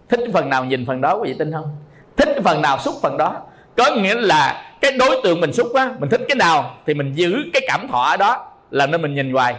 Thích 0.09 0.21
cái 0.25 0.33
phần 0.33 0.49
nào 0.49 0.65
nhìn 0.65 0.87
phần 0.87 1.01
đó 1.01 1.17
quý 1.17 1.29
vị 1.29 1.37
tin 1.39 1.53
không? 1.53 1.77
Thích 2.17 2.29
cái 2.35 2.43
phần 2.43 2.63
nào 2.63 2.79
xúc 2.79 2.95
phần 3.03 3.17
đó. 3.17 3.37
Có 3.77 3.91
nghĩa 3.97 4.15
là 4.15 4.63
cái 4.85 4.93
đối 4.93 5.21
tượng 5.25 5.41
mình 5.41 5.53
xúc 5.53 5.75
á 5.75 5.91
mình 5.99 6.11
thích 6.11 6.21
cái 6.29 6.37
nào 6.37 6.77
thì 6.87 6.95
mình 6.95 7.13
giữ 7.13 7.45
cái 7.53 7.63
cảm 7.69 7.89
thọ 7.89 8.17
đó 8.17 8.53
là 8.71 8.87
nên 8.87 9.03
mình 9.03 9.15
nhìn 9.15 9.33
hoài. 9.33 9.55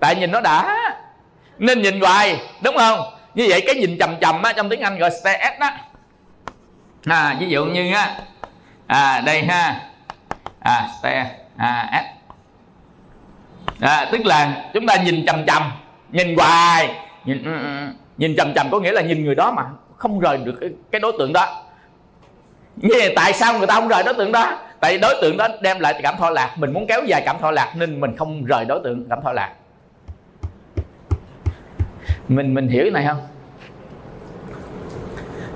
Tại 0.00 0.16
nhìn 0.16 0.30
nó 0.30 0.40
đã. 0.40 0.76
Nên 1.58 1.82
nhìn 1.82 2.00
hoài 2.00 2.40
đúng 2.62 2.76
không? 2.76 3.00
Như 3.34 3.46
vậy 3.48 3.62
cái 3.66 3.74
nhìn 3.74 3.98
chầm 3.98 4.20
chầm 4.20 4.42
á 4.42 4.52
trong 4.52 4.68
tiếng 4.68 4.80
anh 4.80 4.98
gọi 4.98 5.10
stare 5.10 5.56
đó 5.60 5.70
à 7.06 7.36
ví 7.40 7.46
dụ 7.48 7.64
như 7.64 7.94
á. 7.94 8.18
À 8.86 9.20
đây 9.20 9.42
ha. 9.42 9.80
À 10.60 10.88
stare 10.98 11.30
à, 11.56 11.88
at 11.90 12.04
à, 13.80 14.08
tức 14.12 14.26
là 14.26 14.64
chúng 14.74 14.86
ta 14.86 14.96
nhìn 14.96 15.26
chầm 15.26 15.46
chầm 15.46 15.62
nhìn 16.10 16.36
hoài. 16.36 16.90
Nhìn 17.24 17.44
ừ, 17.44 17.52
ừ, 17.52 17.86
nhìn 18.16 18.36
chầm 18.36 18.54
chầm 18.54 18.70
có 18.70 18.80
nghĩa 18.80 18.92
là 18.92 19.02
nhìn 19.02 19.24
người 19.24 19.34
đó 19.34 19.50
mà 19.50 19.62
không 19.96 20.20
rời 20.20 20.38
được 20.38 20.54
cái, 20.60 20.70
cái 20.90 21.00
đối 21.00 21.12
tượng 21.18 21.32
đó 21.32 21.65
như 22.76 23.12
tại 23.16 23.32
sao 23.32 23.58
người 23.58 23.66
ta 23.66 23.74
không 23.74 23.88
rời 23.88 24.02
đối 24.02 24.14
tượng 24.14 24.32
đó? 24.32 24.58
Tại 24.80 24.92
vì 24.92 24.98
đối 25.00 25.14
tượng 25.22 25.36
đó 25.36 25.48
đem 25.60 25.80
lại 25.80 26.00
cảm 26.02 26.16
thọ 26.18 26.30
lạc. 26.30 26.54
Mình 26.58 26.72
muốn 26.72 26.86
kéo 26.86 27.00
dài 27.06 27.22
cảm 27.26 27.36
thọ 27.40 27.50
lạc 27.50 27.72
nên 27.76 28.00
mình 28.00 28.16
không 28.16 28.44
rời 28.44 28.64
đối 28.64 28.80
tượng 28.84 29.08
cảm 29.10 29.18
thọ 29.22 29.32
lạc. 29.32 29.52
Mình 32.28 32.54
mình 32.54 32.68
hiểu 32.68 32.84
cái 32.84 32.90
này 32.90 33.04
không? 33.06 33.26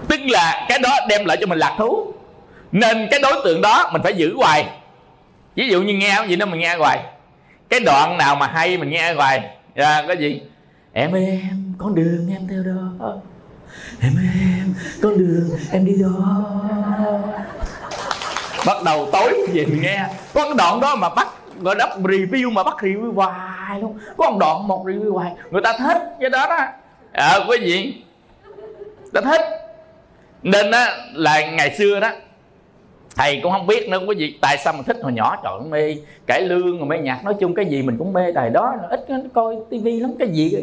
Tức 0.08 0.20
là 0.28 0.66
cái 0.68 0.78
đó 0.78 0.90
đem 1.08 1.24
lại 1.24 1.36
cho 1.40 1.46
mình 1.46 1.58
lạc 1.58 1.74
thú. 1.78 2.12
Nên 2.72 3.08
cái 3.10 3.20
đối 3.22 3.32
tượng 3.44 3.60
đó 3.62 3.90
mình 3.92 4.02
phải 4.02 4.14
giữ 4.14 4.36
hoài. 4.36 4.66
Ví 5.54 5.68
dụ 5.68 5.82
như 5.82 5.94
nghe 5.94 6.16
gì 6.28 6.36
đó 6.36 6.46
mình 6.46 6.60
nghe 6.60 6.76
hoài. 6.76 6.98
Cái 7.68 7.80
đoạn 7.80 8.18
nào 8.18 8.36
mà 8.36 8.46
hay 8.46 8.76
mình 8.76 8.90
nghe 8.90 9.14
hoài? 9.14 9.50
À, 9.74 10.04
có 10.08 10.12
gì? 10.12 10.42
Em 10.92 11.14
ơi 11.14 11.24
em 11.24 11.74
con 11.78 11.94
đường 11.94 12.28
em 12.30 12.48
theo 12.48 12.62
đó 12.62 13.14
em 14.00 14.16
em 14.34 14.74
con 15.02 15.18
đường 15.18 15.58
em 15.72 15.84
đi 15.84 15.92
đó. 16.02 16.52
Bắt 18.66 18.76
đầu 18.84 19.08
tối 19.12 19.46
về 19.52 19.66
mình 19.66 19.82
nghe. 19.82 20.06
Có 20.34 20.44
cái 20.44 20.54
đoạn 20.58 20.80
đó 20.80 20.96
mà 20.96 21.08
bắt 21.08 21.28
gọi 21.60 21.74
đắp 21.74 22.00
review 22.00 22.50
mà 22.52 22.62
bắt 22.62 22.76
review 22.80 23.14
hoài 23.14 23.80
luôn. 23.80 23.98
Có 24.16 24.30
một 24.30 24.38
đoạn 24.40 24.68
một 24.68 24.86
review 24.86 25.12
hoài 25.12 25.32
người 25.50 25.62
ta 25.62 25.78
thích 25.78 25.98
cái 26.20 26.30
đó 26.30 26.46
đó. 26.48 26.58
À, 27.12 27.38
quý 27.48 27.58
vị 27.60 27.94
ta 29.12 29.20
thích. 29.20 29.40
Nên 30.42 30.70
á 30.70 30.96
là 31.12 31.50
ngày 31.50 31.74
xưa 31.78 32.00
đó 32.00 32.10
thầy 33.16 33.40
cũng 33.42 33.52
không 33.52 33.66
biết 33.66 33.88
nữa 33.88 33.98
quý 34.06 34.14
vị 34.18 34.38
tại 34.40 34.56
sao 34.58 34.72
mình 34.72 34.82
thích 34.82 34.96
hồi 35.02 35.12
nhỏ 35.12 35.36
chọn 35.42 35.70
mê 35.70 35.96
cải 36.26 36.42
lương 36.42 36.78
rồi 36.78 36.86
mê 36.86 36.98
nhạc 36.98 37.24
nói 37.24 37.34
chung 37.40 37.54
cái 37.54 37.64
gì 37.64 37.82
mình 37.82 37.98
cũng 37.98 38.12
mê 38.12 38.32
đài 38.32 38.50
đó 38.50 38.74
ít 38.88 39.06
coi 39.34 39.56
tivi 39.70 40.00
lắm 40.00 40.14
cái 40.18 40.28
gì 40.28 40.56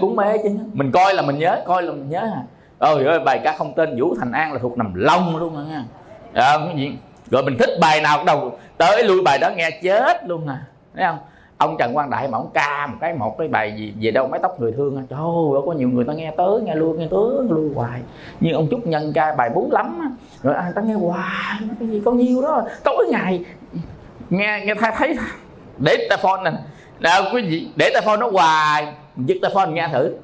cũng 0.00 0.16
mê 0.16 0.38
chứ. 0.42 0.48
Mình 0.72 0.90
coi 0.92 1.14
là 1.14 1.22
mình 1.22 1.38
nhớ 1.38 1.62
coi 1.66 1.82
là 1.82 1.92
mình 1.92 2.10
nhớ 2.10 2.20
à. 2.20 2.42
Ôi 2.78 3.04
ơi 3.04 3.20
bài 3.20 3.40
ca 3.44 3.52
không 3.58 3.72
tên 3.76 4.00
vũ 4.00 4.14
thành 4.20 4.32
an 4.32 4.52
là 4.52 4.58
thuộc 4.58 4.78
nằm 4.78 4.94
lông 4.94 5.36
luôn 5.36 5.56
à 5.56 5.62
nha. 5.70 5.84
À, 6.32 6.58
cái 6.66 6.76
gì 6.76 6.92
rồi 7.30 7.42
mình 7.42 7.56
thích 7.58 7.70
bài 7.80 8.00
nào 8.00 8.16
cũng 8.16 8.26
đầu 8.26 8.58
tới 8.78 9.04
lui 9.04 9.22
bài 9.22 9.38
đó 9.38 9.50
nghe 9.56 9.70
chết 9.82 10.26
luôn 10.26 10.48
à. 10.48 10.62
Thấy 10.96 11.04
không? 11.06 11.18
Ông 11.60 11.76
trần 11.78 11.94
quang 11.94 12.10
đại 12.10 12.28
mà 12.28 12.38
ông 12.38 12.50
ca 12.54 12.86
một 12.86 12.96
cái 13.00 13.14
một 13.14 13.38
cái 13.38 13.48
bài 13.48 13.74
gì, 13.76 13.94
về 14.00 14.10
đâu 14.10 14.28
mái 14.28 14.40
tóc 14.42 14.60
người 14.60 14.72
thương 14.72 14.96
à. 14.96 15.02
trời 15.10 15.18
ơi, 15.18 15.62
có 15.66 15.72
nhiều 15.72 15.88
người 15.88 16.04
ta 16.04 16.12
nghe 16.12 16.32
tới, 16.36 16.60
nghe 16.62 16.74
luôn 16.74 16.98
nghe 16.98 17.06
tới 17.10 17.48
luôn 17.48 17.72
hoài. 17.74 18.00
Nhưng 18.40 18.54
ông 18.54 18.68
trúc 18.70 18.86
nhân 18.86 19.12
ca 19.14 19.34
bài 19.34 19.50
bốn 19.54 19.72
lắm 19.72 19.98
á. 20.00 20.10
Rồi 20.42 20.54
ai 20.54 20.72
ta 20.74 20.82
nghe, 20.82 20.94
hoài 20.94 21.58
cái 21.80 21.88
gì, 21.88 22.02
có 22.04 22.12
nhiêu 22.12 22.42
đó. 22.42 22.62
Tối 22.84 23.06
ngày, 23.10 23.44
nghe 24.30 24.62
nghe 24.66 24.74
thấy 24.74 24.90
thấy. 24.96 25.16
Để 25.78 26.06
ta 26.10 26.16
phone 26.16 26.42
nè. 26.44 26.52
Nào, 27.00 27.22
quý 27.34 27.42
vị, 27.42 27.68
để 27.76 27.90
ta 27.94 28.00
phone 28.00 28.16
nó 28.16 28.30
hoài. 28.30 28.92
Dứt 29.16 29.36
ta 29.42 29.48
phone 29.54 29.70
nghe 29.70 29.88
thử. 29.92 30.14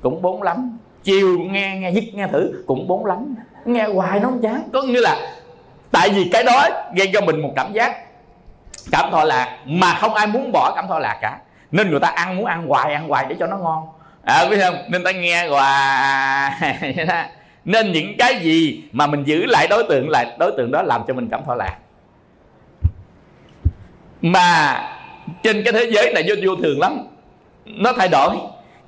Cũng 0.00 0.22
bốn 0.22 0.42
lắm 0.42 0.78
chiều 1.02 1.38
nghe 1.38 1.78
nghe 1.80 1.90
dứt 1.90 2.04
nghe 2.14 2.26
thử. 2.26 2.64
Cũng 2.66 2.88
bốn 2.88 3.06
lắm 3.06 3.34
nghe 3.64 3.88
hoài 3.88 4.20
nó 4.20 4.28
không 4.28 4.40
chán. 4.40 4.62
Có 4.72 4.82
nghĩa 4.82 5.00
là, 5.00 5.16
tại 5.90 6.10
vì 6.10 6.28
cái 6.32 6.44
đó 6.44 6.68
gây 6.96 7.10
cho 7.12 7.20
mình 7.20 7.42
một 7.42 7.52
cảm 7.56 7.72
giác 7.72 7.96
cảm 8.92 9.10
thọ 9.10 9.24
lạc 9.24 9.58
mà 9.64 9.94
không 9.94 10.14
ai 10.14 10.26
muốn 10.26 10.52
bỏ 10.52 10.72
cảm 10.76 10.88
thọ 10.88 10.98
lạc 10.98 11.18
cả. 11.22 11.38
Nên 11.70 11.90
người 11.90 12.00
ta 12.00 12.08
ăn 12.08 12.36
muốn 12.36 12.46
ăn 12.46 12.66
hoài 12.66 12.94
ăn 12.94 13.08
hoài 13.08 13.26
để 13.28 13.36
cho 13.38 13.46
nó 13.46 13.56
ngon. 13.56 13.88
À, 14.24 14.46
biết 14.50 14.60
không? 14.64 14.76
Nên 14.88 15.04
ta 15.04 15.10
nghe 15.10 15.48
hoài. 15.48 16.52
Nên 17.64 17.92
những 17.92 18.16
cái 18.18 18.40
gì 18.40 18.82
mà 18.92 19.06
mình 19.06 19.24
giữ 19.24 19.46
lại 19.46 19.66
đối 19.70 19.84
tượng 19.88 20.08
là 20.08 20.36
đối 20.38 20.52
tượng 20.56 20.70
đó 20.70 20.82
làm 20.82 21.02
cho 21.08 21.14
mình 21.14 21.28
cảm 21.30 21.40
thọ 21.46 21.54
lạc. 21.54 21.76
Mà 24.22 24.80
trên 25.42 25.62
cái 25.64 25.72
thế 25.72 25.90
giới 25.90 26.12
này 26.14 26.24
vô, 26.28 26.34
vô 26.46 26.62
thường 26.62 26.80
lắm. 26.80 27.06
Nó 27.64 27.92
thay 27.92 28.08
đổi. 28.08 28.36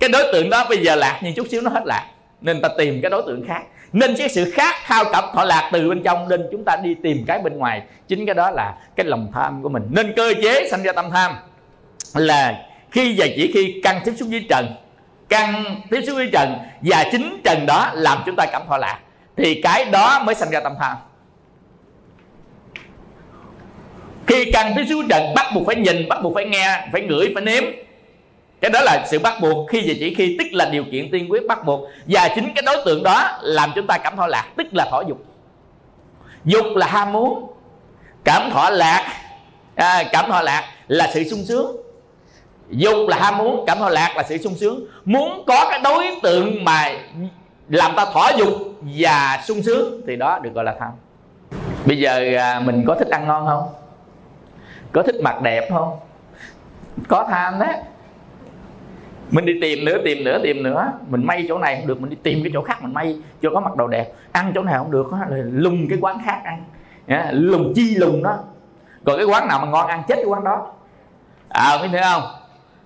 Cái 0.01 0.09
đối 0.09 0.33
tượng 0.33 0.51
đó 0.51 0.67
bây 0.69 0.79
giờ 0.79 0.95
lạc 0.95 1.21
nhưng 1.23 1.35
chút 1.35 1.47
xíu 1.51 1.61
nó 1.61 1.71
hết 1.71 1.83
lạc. 1.87 2.07
Nên 2.41 2.63
ta 2.63 2.69
tìm 2.79 3.01
cái 3.03 3.11
đối 3.11 3.23
tượng 3.27 3.45
khác 3.49 3.63
nên 3.93 4.15
cái 4.17 4.29
sự 4.29 4.51
khát 4.51 4.75
khao 4.85 5.05
cảm 5.13 5.25
thọ 5.35 5.45
lạc 5.45 5.71
từ 5.73 5.89
bên 5.89 6.03
trong 6.03 6.29
nên 6.29 6.49
chúng 6.53 6.63
ta 6.67 6.77
đi 6.83 6.95
tìm 7.03 7.25
cái 7.27 7.39
bên 7.39 7.59
ngoài. 7.59 7.83
Chính 8.09 8.27
cái 8.27 8.35
đó 8.35 8.51
là 8.51 8.75
cái 8.97 9.07
lòng 9.07 9.31
tham 9.35 9.63
của 9.63 9.69
mình. 9.69 9.83
Nên 9.91 10.13
cơ 10.17 10.35
chế 10.43 10.69
sanh 10.71 10.83
ra 10.83 10.93
tâm 10.93 11.11
tham 11.11 11.33
là 12.15 12.67
khi 12.91 13.15
và 13.19 13.27
chỉ 13.37 13.51
khi 13.55 13.81
căn 13.83 14.01
tiếp 14.05 14.13
xúc 14.17 14.29
với 14.31 14.47
trần, 14.49 14.67
căn 15.29 15.65
tiếp 15.91 16.01
xúc 16.07 16.17
với 16.17 16.29
trần 16.33 16.59
và 16.83 17.05
chính 17.13 17.41
trần 17.45 17.67
đó 17.67 17.91
làm 17.95 18.19
chúng 18.27 18.37
ta 18.37 18.47
cảm 18.47 18.63
thọ 18.69 18.77
lạc, 18.77 18.99
thì 19.37 19.61
cái 19.63 19.85
đó 19.85 20.23
mới 20.25 20.35
sanh 20.35 20.51
ra 20.51 20.61
tâm 20.61 20.73
tham. 20.81 20.97
Khi 24.27 24.51
căn 24.53 24.73
tiếp 24.77 24.85
xúc 24.89 24.99
với 24.99 25.07
trần, 25.11 25.35
bắt 25.35 25.47
buộc 25.55 25.67
phải 25.67 25.77
nhìn, 25.77 26.09
bắt 26.09 26.23
buộc 26.23 26.35
phải 26.35 26.45
nghe, 26.45 26.89
phải 26.93 27.03
ngửi, 27.03 27.31
phải 27.35 27.45
nếm 27.45 27.65
cái 28.63 28.71
đó 28.71 28.81
là 28.81 29.07
sự 29.07 29.19
bắt 29.19 29.35
buộc. 29.41 29.71
Khi 29.71 29.81
và 29.89 29.95
chỉ 29.99 30.15
khi 30.15 30.37
tức 30.39 30.47
là 30.53 30.65
điều 30.65 30.85
kiện 30.93 31.11
tiên 31.11 31.27
quyết 31.31 31.47
bắt 31.49 31.65
buộc. 31.65 31.81
Và 32.07 32.29
chính 32.35 32.53
cái 32.55 32.63
đối 32.67 32.77
tượng 32.85 33.03
đó 33.03 33.39
làm 33.43 33.73
chúng 33.75 33.87
ta 33.87 33.99
cảm 33.99 34.17
thọ 34.17 34.27
lạc 34.27 34.45
tức 34.57 34.67
là 34.73 34.89
thọ 34.91 35.03
dục. 35.09 35.25
Dục 36.45 36.67
là 36.75 36.87
ham 36.87 37.13
muốn. 37.13 37.53
Cảm 38.25 38.51
thọ 38.51 38.71
lạc 38.71 39.13
à, 39.75 40.05
cảm 40.13 40.31
thọ 40.31 40.43
lạc 40.43 40.65
là 40.89 41.11
sự 41.15 41.25
sung 41.31 41.45
sướng. 41.49 41.77
Dục 42.71 43.09
là 43.09 43.17
ham 43.17 43.39
muốn 43.39 43.65
cảm 43.67 43.79
thọ 43.79 43.89
lạc 43.89 44.15
là 44.17 44.23
sự 44.23 44.39
sung 44.39 44.55
sướng. 44.55 44.87
Muốn 45.05 45.45
có 45.47 45.67
cái 45.71 45.81
đối 45.85 46.19
tượng 46.23 46.65
mà 46.65 46.93
làm 47.69 47.93
ta 47.97 48.07
thỏa 48.13 48.31
dục 48.31 48.53
và 48.81 49.43
sung 49.45 49.63
sướng 49.63 50.03
thì 50.07 50.17
đó 50.17 50.39
được 50.39 50.51
gọi 50.55 50.65
là 50.65 50.75
tham. 50.81 50.91
Bây 51.87 51.99
giờ 51.99 52.21
à, 52.39 52.61
mình 52.61 52.85
có 52.87 52.95
thích 52.95 53.09
ăn 53.09 53.27
ngon 53.27 53.47
không? 53.47 53.69
Có 54.93 55.03
thích 55.03 55.17
mặt 55.23 55.43
đẹp 55.43 55.69
không? 55.71 55.99
Có 57.09 57.27
tham 57.31 57.59
đấy 57.59 57.77
mình 59.33 59.45
đi 59.47 59.53
tìm 59.61 59.85
nữa 59.85 59.99
tìm 60.05 60.25
nữa 60.25 60.41
tìm 60.43 60.63
nữa. 60.63 60.93
Mình 61.09 61.27
may 61.27 61.45
chỗ 61.49 61.59
này 61.59 61.77
không 61.77 61.87
được, 61.87 62.01
mình 62.01 62.11
đi 62.11 62.17
tìm 62.23 62.43
cái 62.43 62.51
chỗ 62.55 62.63
khác 62.63 62.83
mình 62.83 62.95
may, 62.95 63.17
cho 63.43 63.51
có 63.55 63.61
mặc 63.61 63.77
đồ 63.77 63.89
đẹp. 63.89 64.13
Ăn 64.33 64.53
chỗ 64.55 64.63
nào 64.63 64.83
không 64.83 64.91
được 64.91 65.07
lùng 65.53 65.87
cái 65.89 65.99
quán 66.01 66.19
khác 66.25 66.41
ăn. 66.45 66.65
Lùng 67.33 67.73
chi 67.77 67.95
lùng 67.95 68.23
đó. 68.23 68.39
Còn 69.05 69.17
cái 69.17 69.27
quán 69.27 69.49
nào 69.49 69.59
mà 69.59 69.67
ngon 69.71 69.87
ăn 69.87 70.03
chết 70.09 70.15
cái 70.17 70.25
quán 70.25 70.45
đó. 70.45 70.73
À 71.49 71.79
biết 71.83 71.89
thấy 71.93 72.01
không? 72.03 72.23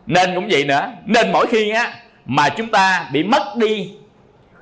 Nên 0.06 0.34
cũng 0.34 0.48
vậy 0.50 0.64
nữa. 0.64 0.92
Nên 1.04 1.32
mỗi 1.32 1.46
khi 1.46 1.70
á, 1.70 1.94
mà 2.26 2.48
chúng 2.48 2.70
ta 2.70 3.10
bị 3.12 3.24
mất 3.24 3.42
đi 3.56 3.94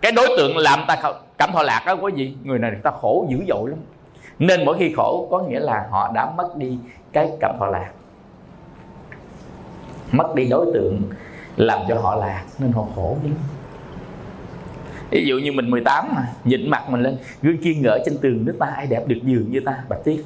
cái 0.03 0.13
đối 0.13 0.29
tượng 0.39 0.57
làm 0.57 0.85
ta 0.89 0.97
cảm 1.39 1.53
thọ 1.53 1.63
lạc 1.63 1.83
đó 1.87 1.97
có 1.97 2.09
gì 2.09 2.37
người 2.43 2.59
này 2.59 2.71
người 2.71 2.81
ta 2.83 2.91
khổ 2.91 3.27
dữ 3.31 3.39
dội 3.49 3.71
lắm. 3.71 3.79
Nên 4.39 4.65
mỗi 4.65 4.79
khi 4.79 4.93
khổ, 4.97 5.29
có 5.31 5.39
nghĩa 5.39 5.61
là 5.61 5.87
họ 5.91 6.13
đã 6.15 6.31
mất 6.37 6.57
đi 6.57 6.79
cái 7.13 7.31
cảm 7.41 7.57
thọ 7.59 7.67
lạc. 7.67 7.91
Mất 10.13 10.35
đi 10.35 10.45
đối 10.51 10.67
tượng 10.75 11.03
làm 11.57 11.79
cho 11.89 11.95
họ 12.01 12.15
lạc 12.15 12.45
nên 12.59 12.73
họ 12.73 12.85
khổ 12.95 13.17
lắm. 13.23 13.35
Ví 15.11 15.27
dụ 15.27 15.39
như 15.39 15.53
mình 15.53 15.71
18 15.71 16.09
mà 16.15 16.27
nhìn 16.45 16.71
mặt 16.71 16.91
mình 16.91 17.03
lên 17.03 17.19
gương 17.43 17.57
chiên 17.63 17.83
ngỡ 17.83 17.99
trên 18.05 18.19
tường 18.19 18.45
nước 18.45 18.57
ta 18.61 18.67
ai 18.77 18.87
đẹp 18.87 19.07
được 19.07 19.19
giường 19.23 19.51
như 19.51 19.61
ta 19.61 19.75
bạch 19.89 20.05
tiết 20.05 20.25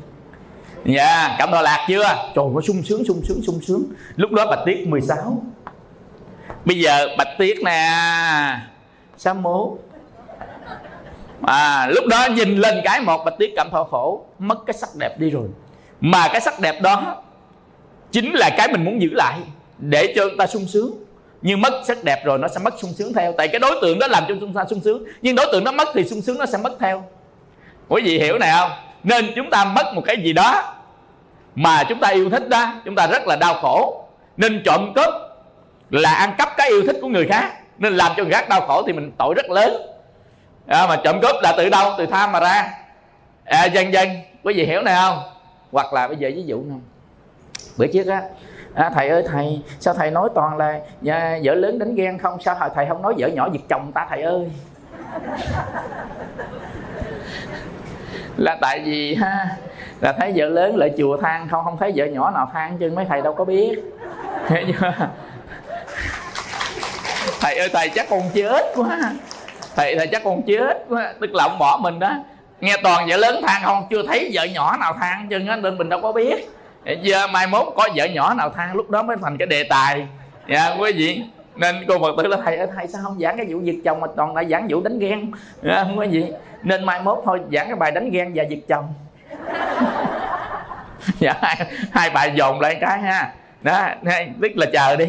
nha 0.84 0.94
dạ, 0.96 1.26
yeah, 1.26 1.38
cảm 1.38 1.50
thọ 1.50 1.62
lạc 1.62 1.86
chưa? 1.88 2.32
Trời 2.34 2.44
nó 2.54 2.60
sung 2.60 2.82
sướng 2.82 3.04
sung 3.04 3.20
sướng 3.24 3.42
sung 3.42 3.60
sướng. 3.60 3.82
Lúc 4.16 4.32
đó 4.32 4.46
bạch 4.46 4.62
tiết 4.66 4.88
16 4.88 5.42
bây 6.64 6.80
giờ 6.80 7.08
bạch 7.18 7.28
tiết 7.38 7.58
nè 7.64 7.90
sáu 9.16 9.34
mốt 9.34 9.68
à 11.42 11.86
lúc 11.94 12.04
đó 12.06 12.26
nhìn 12.34 12.56
lên 12.56 12.74
cái 12.84 13.00
một 13.00 13.24
bạch 13.24 13.34
tiết 13.38 13.52
cảm 13.56 13.70
thọ 13.70 13.84
khổ 13.84 14.24
mất 14.38 14.58
cái 14.66 14.74
sắc 14.74 14.88
đẹp 14.98 15.18
đi 15.18 15.30
rồi. 15.30 15.48
Mà 16.00 16.28
cái 16.32 16.40
sắc 16.40 16.60
đẹp 16.60 16.82
đó 16.82 17.22
chính 18.12 18.32
là 18.32 18.50
cái 18.56 18.68
mình 18.72 18.84
muốn 18.84 19.02
giữ 19.02 19.08
lại 19.12 19.38
để 19.78 20.12
cho 20.16 20.24
ta 20.38 20.46
sung 20.46 20.66
sướng 20.66 21.07
nhưng 21.42 21.60
mất 21.60 21.82
sắc 21.86 22.04
đẹp 22.04 22.24
rồi 22.24 22.38
nó 22.38 22.48
sẽ 22.48 22.58
mất 22.58 22.74
sung 22.78 22.92
sướng 22.92 23.12
theo. 23.14 23.32
Tại 23.32 23.48
cái 23.48 23.58
đối 23.58 23.78
tượng 23.82 23.98
đó 23.98 24.06
làm 24.06 24.24
cho 24.28 24.34
chúng 24.40 24.54
ta 24.54 24.64
sung 24.70 24.80
sướng. 24.84 25.04
Nhưng 25.22 25.36
đối 25.36 25.46
tượng 25.52 25.64
nó 25.64 25.72
mất 25.72 25.88
thì 25.94 26.04
sung 26.04 26.22
sướng 26.22 26.38
nó 26.38 26.46
sẽ 26.46 26.58
mất 26.58 26.72
theo. 26.80 27.04
Quý 27.88 28.02
vị 28.04 28.18
hiểu 28.18 28.38
này 28.38 28.50
không? 28.52 28.70
Nên 29.02 29.32
chúng 29.36 29.50
ta 29.50 29.64
mất 29.64 29.94
một 29.94 30.02
cái 30.06 30.16
gì 30.22 30.32
đó 30.32 30.74
mà 31.54 31.84
chúng 31.88 32.00
ta 32.00 32.08
yêu 32.08 32.30
thích 32.30 32.48
đó 32.48 32.74
chúng 32.84 32.94
ta 32.94 33.06
rất 33.06 33.26
là 33.26 33.36
đau 33.36 33.54
khổ. 33.54 34.04
Nên 34.36 34.62
trộm 34.64 34.92
cướp 34.94 35.14
là 35.90 36.14
ăn 36.14 36.34
cắp 36.38 36.48
cái 36.56 36.68
yêu 36.68 36.82
thích 36.86 36.96
của 37.00 37.08
người 37.08 37.26
khác. 37.28 37.52
Nên 37.78 37.96
làm 37.96 38.12
cho 38.16 38.22
người 38.22 38.32
khác 38.32 38.48
đau 38.48 38.60
khổ 38.60 38.82
thì 38.86 38.92
mình 38.92 39.12
tội 39.18 39.34
rất 39.34 39.50
lớn. 39.50 39.82
À, 40.66 40.86
mà 40.86 40.96
trộm 41.04 41.20
cướp 41.22 41.36
là 41.42 41.54
từ 41.56 41.68
đâu? 41.68 41.92
Từ 41.98 42.06
tham 42.06 42.32
mà 42.32 42.40
ra. 42.40 42.70
À, 43.44 43.64
dân 43.64 43.92
dân 43.92 44.08
quý 44.42 44.54
vị 44.54 44.66
hiểu 44.66 44.82
này 44.82 44.96
không? 45.02 45.18
Hoặc 45.72 45.92
là 45.92 46.08
bây 46.08 46.16
giờ 46.16 46.30
ví 46.34 46.42
dụ 46.46 46.56
không 46.56 46.80
bữa 47.76 47.86
trước 47.86 48.06
á 48.06 48.22
à, 48.74 48.90
thầy 48.94 49.08
ơi 49.08 49.24
thầy 49.28 49.62
sao 49.80 49.94
thầy 49.94 50.10
nói 50.10 50.28
toàn 50.34 50.56
là 50.56 50.80
nhà, 51.00 51.38
vợ 51.44 51.54
lớn 51.54 51.78
đánh 51.78 51.94
ghen 51.94 52.18
không? 52.18 52.40
Sao 52.40 52.70
thầy 52.74 52.86
không 52.86 53.02
nói 53.02 53.14
vợ 53.18 53.28
nhỏ 53.28 53.48
giật 53.52 53.62
chồng 53.68 53.92
ta 53.92 54.06
thầy 54.10 54.22
ơi? 54.22 54.50
Là 58.36 58.56
tại 58.60 58.82
vì 58.84 59.14
ha 59.14 59.56
là 60.00 60.12
thấy 60.12 60.32
vợ 60.36 60.48
lớn 60.48 60.76
lại 60.76 60.92
chùa 60.98 61.16
than 61.16 61.48
không? 61.48 61.64
Không 61.64 61.76
thấy 61.76 61.92
vợ 61.96 62.04
nhỏ 62.04 62.30
nào 62.30 62.50
than 62.52 62.78
chứ 62.78 62.92
mấy 62.96 63.04
thầy 63.04 63.22
đâu 63.22 63.34
có 63.34 63.44
biết. 63.44 63.78
Chưa 64.48 64.92
thầy 67.40 67.58
ơi 67.58 67.68
thầy 67.72 67.88
chắc 67.88 68.06
con 68.10 68.22
chết 68.34 68.62
quá. 68.74 68.98
Thầy 69.76 69.94
thầy 69.98 70.06
chắc 70.06 70.24
con 70.24 70.42
chết 70.42 70.84
quá. 70.88 71.12
Tức 71.20 71.34
là 71.34 71.44
ông 71.44 71.58
bỏ 71.58 71.78
mình 71.82 71.98
đó. 71.98 72.10
Nghe 72.60 72.76
toàn 72.82 73.06
vợ 73.08 73.16
lớn 73.16 73.42
than 73.46 73.62
không? 73.64 73.86
Chưa 73.90 74.02
thấy 74.06 74.30
vợ 74.32 74.44
nhỏ 74.44 74.76
nào 74.76 74.92
than 75.00 75.26
chứ 75.30 75.38
nên 75.38 75.78
mình 75.78 75.88
đâu 75.88 76.00
có 76.02 76.12
biết 76.12 76.50
giờ 77.02 77.26
mai 77.26 77.46
mốt 77.46 77.66
có 77.76 77.88
vợ 77.94 78.04
nhỏ 78.04 78.34
nào 78.34 78.50
than 78.50 78.76
lúc 78.76 78.90
đó 78.90 79.02
mới 79.02 79.16
thành 79.22 79.36
cái 79.38 79.46
đề 79.46 79.62
tài. 79.62 80.06
Dạ 80.48 80.76
quý 80.80 80.92
vị. 80.92 81.22
Nên 81.56 81.76
cô 81.88 81.98
phật 81.98 82.22
tử 82.22 82.28
là 82.28 82.36
thầy 82.44 82.56
ơi 82.56 82.68
thầy 82.76 82.88
sao 82.88 83.00
không 83.04 83.18
giảng 83.20 83.36
cái 83.36 83.46
vụ 83.48 83.60
giật 83.60 83.74
chồng 83.84 84.00
mà 84.00 84.06
toàn 84.16 84.36
lại 84.36 84.46
giảng 84.50 84.66
vụ 84.70 84.80
đánh 84.80 84.98
ghen? 84.98 85.32
Dạ, 85.62 85.84
không 85.84 85.96
có 85.96 86.02
gì 86.02 86.26
nên 86.62 86.84
mai 86.84 87.02
mốt 87.02 87.18
thôi 87.24 87.40
giảng 87.52 87.66
cái 87.66 87.76
bài 87.76 87.90
đánh 87.90 88.10
ghen 88.10 88.32
và 88.34 88.42
giật 88.42 88.58
chồng. 88.68 88.94
Dạ 91.18 91.32
hai, 91.42 91.56
hai 91.92 92.10
bài 92.10 92.32
dồn 92.34 92.60
lại 92.60 92.78
cái 92.80 92.98
ha. 93.00 93.32
Đó 93.62 93.88
tức 94.42 94.52
là 94.54 94.66
chờ 94.72 94.96
đi. 94.96 95.06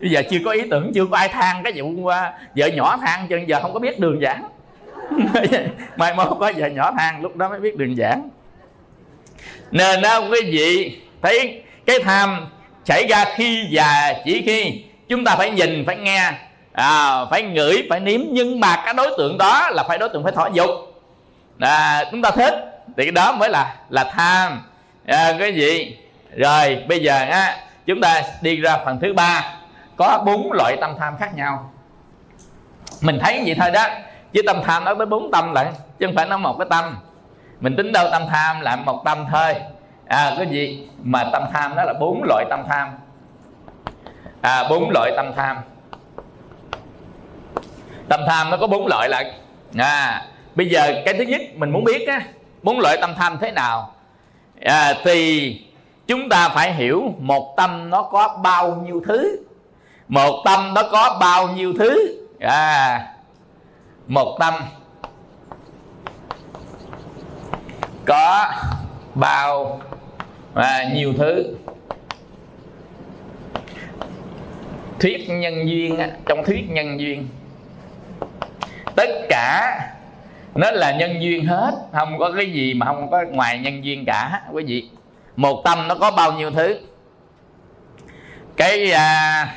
Bây 0.00 0.10
giờ 0.10 0.22
chưa 0.30 0.38
có 0.44 0.50
ý 0.50 0.62
tưởng 0.70 0.92
chưa 0.94 1.06
có 1.06 1.16
ai 1.16 1.28
than 1.28 1.62
cái 1.62 1.72
vụ 1.76 1.86
uh, 1.86 2.12
vợ 2.56 2.66
nhỏ 2.66 2.96
than 2.96 3.28
cho 3.28 3.36
giờ 3.46 3.60
không 3.62 3.72
có 3.72 3.80
biết 3.80 4.00
đường 4.00 4.20
giảng. 4.22 4.48
Mai 5.96 6.14
mốt 6.14 6.28
có 6.40 6.52
vợ 6.56 6.66
nhỏ 6.68 6.92
than 6.98 7.22
lúc 7.22 7.36
đó 7.36 7.48
mới 7.48 7.60
biết 7.60 7.76
đường 7.76 7.96
giảng. 7.96 8.28
Nên 9.70 10.02
đó 10.02 10.20
quý 10.30 10.40
vị 10.44 10.98
thấy 11.22 11.62
cái 11.86 11.98
tham 12.04 12.46
xảy 12.84 13.06
ra 13.06 13.24
khi 13.34 13.68
và 13.72 14.14
chỉ 14.24 14.42
khi 14.46 14.84
chúng 15.08 15.24
ta 15.24 15.36
phải 15.36 15.50
nhìn 15.50 15.84
phải 15.86 15.96
nghe 15.96 16.32
à, 16.72 17.24
phải 17.30 17.42
ngửi 17.42 17.86
phải 17.90 18.00
nếm. 18.00 18.20
Nhưng 18.30 18.60
mà 18.60 18.76
cái 18.84 18.94
đối 18.94 19.14
tượng 19.18 19.38
đó 19.38 19.70
là 19.70 19.82
phải 19.88 19.98
đối 19.98 20.08
tượng 20.08 20.22
phải 20.22 20.32
thỏa 20.32 20.48
dục. 20.52 20.70
À, 21.58 22.04
chúng 22.10 22.22
ta 22.22 22.30
thích 22.30 22.54
thì 22.96 23.04
cái 23.04 23.12
đó 23.12 23.32
mới 23.32 23.48
là 23.48 23.74
là 23.88 24.04
tham. 24.04 24.62
À, 25.06 25.32
cái 25.38 25.54
gì? 25.54 25.96
Rồi 26.36 26.84
bây 26.88 27.00
giờ 27.00 27.26
á 27.30 27.56
chúng 27.86 28.00
ta 28.00 28.22
đi 28.40 28.56
ra 28.56 28.78
phần 28.84 28.98
thứ 29.00 29.12
ba. 29.12 29.54
Có 29.96 30.22
bốn 30.26 30.52
loại 30.52 30.76
tâm 30.80 30.94
tham 30.98 31.16
khác 31.18 31.34
nhau. 31.36 31.72
Mình 33.00 33.18
thấy 33.22 33.42
vậy 33.46 33.56
thôi 33.60 33.70
đó. 33.70 33.88
Chứ 34.32 34.42
tâm 34.46 34.56
tham 34.64 34.84
nó 34.84 34.94
tới 34.94 35.06
bốn 35.06 35.30
tâm 35.30 35.52
lại 35.52 35.66
chứ 35.98 36.06
không 36.06 36.14
phải 36.14 36.26
nó 36.26 36.36
một 36.36 36.56
cái 36.58 36.66
tâm. 36.70 36.98
Mình 37.60 37.76
tính 37.76 37.92
đâu 37.92 38.08
tâm 38.10 38.22
tham 38.30 38.60
là 38.60 38.76
một 38.76 39.02
tâm 39.04 39.26
thôi 39.32 39.54
à 40.12 40.34
cái 40.36 40.46
gì? 40.46 40.88
Mà 41.02 41.24
tâm 41.32 41.42
tham 41.52 41.76
đó 41.76 41.84
là 41.84 41.92
bốn 42.00 42.22
loại 42.24 42.44
tâm 42.50 42.62
tham. 42.68 42.88
À 44.40 44.68
bốn 44.70 44.90
loại 44.90 45.12
tâm 45.16 45.32
tham. 45.36 45.56
Tâm 48.08 48.20
tham 48.26 48.50
nó 48.50 48.56
có 48.56 48.66
bốn 48.66 48.86
loại 48.86 49.08
là 49.08 49.24
à 49.78 50.26
bây 50.54 50.68
giờ 50.68 51.02
cái 51.04 51.14
thứ 51.14 51.24
nhất 51.24 51.40
mình 51.54 51.70
muốn 51.70 51.84
biết 51.84 52.08
á 52.08 52.20
bốn 52.62 52.80
loại 52.80 52.96
tâm 53.00 53.14
tham 53.18 53.38
thế 53.40 53.52
nào? 53.52 53.94
À, 54.64 54.94
thì 55.04 55.60
chúng 56.06 56.28
ta 56.28 56.48
phải 56.48 56.72
hiểu 56.74 57.14
một 57.18 57.54
tâm 57.56 57.90
nó 57.90 58.02
có 58.02 58.38
bao 58.42 58.74
nhiêu 58.74 59.02
thứ. 59.06 59.44
Một 60.08 60.42
tâm 60.44 60.74
nó 60.74 60.82
có 60.92 61.16
bao 61.20 61.48
nhiêu 61.48 61.72
thứ. 61.78 62.18
À 62.40 63.08
một 64.06 64.36
tâm 64.40 64.54
có 68.06 68.50
bao 69.14 69.80
và 70.54 70.84
nhiều 70.94 71.12
thứ. 71.18 71.56
Thuyết 75.00 75.28
nhân 75.28 75.68
duyên 75.68 75.98
trong 76.26 76.44
thuyết 76.44 76.70
nhân 76.70 77.00
duyên. 77.00 77.28
Tất 78.96 79.10
cả 79.28 79.78
nó 80.54 80.70
là 80.70 80.96
nhân 80.96 81.22
duyên 81.22 81.46
hết 81.46 81.74
không 81.92 82.18
có 82.18 82.32
cái 82.36 82.52
gì 82.52 82.74
mà 82.74 82.86
không 82.86 83.10
có 83.10 83.24
ngoài 83.30 83.58
nhân 83.58 83.84
duyên 83.84 84.04
cả 84.04 84.42
quý 84.52 84.64
vị. 84.64 84.88
Một 85.36 85.62
tâm 85.64 85.88
nó 85.88 85.94
có 85.94 86.10
bao 86.10 86.32
nhiêu 86.32 86.50
thứ. 86.50 86.78
Cái 88.56 88.92
à, 88.92 89.54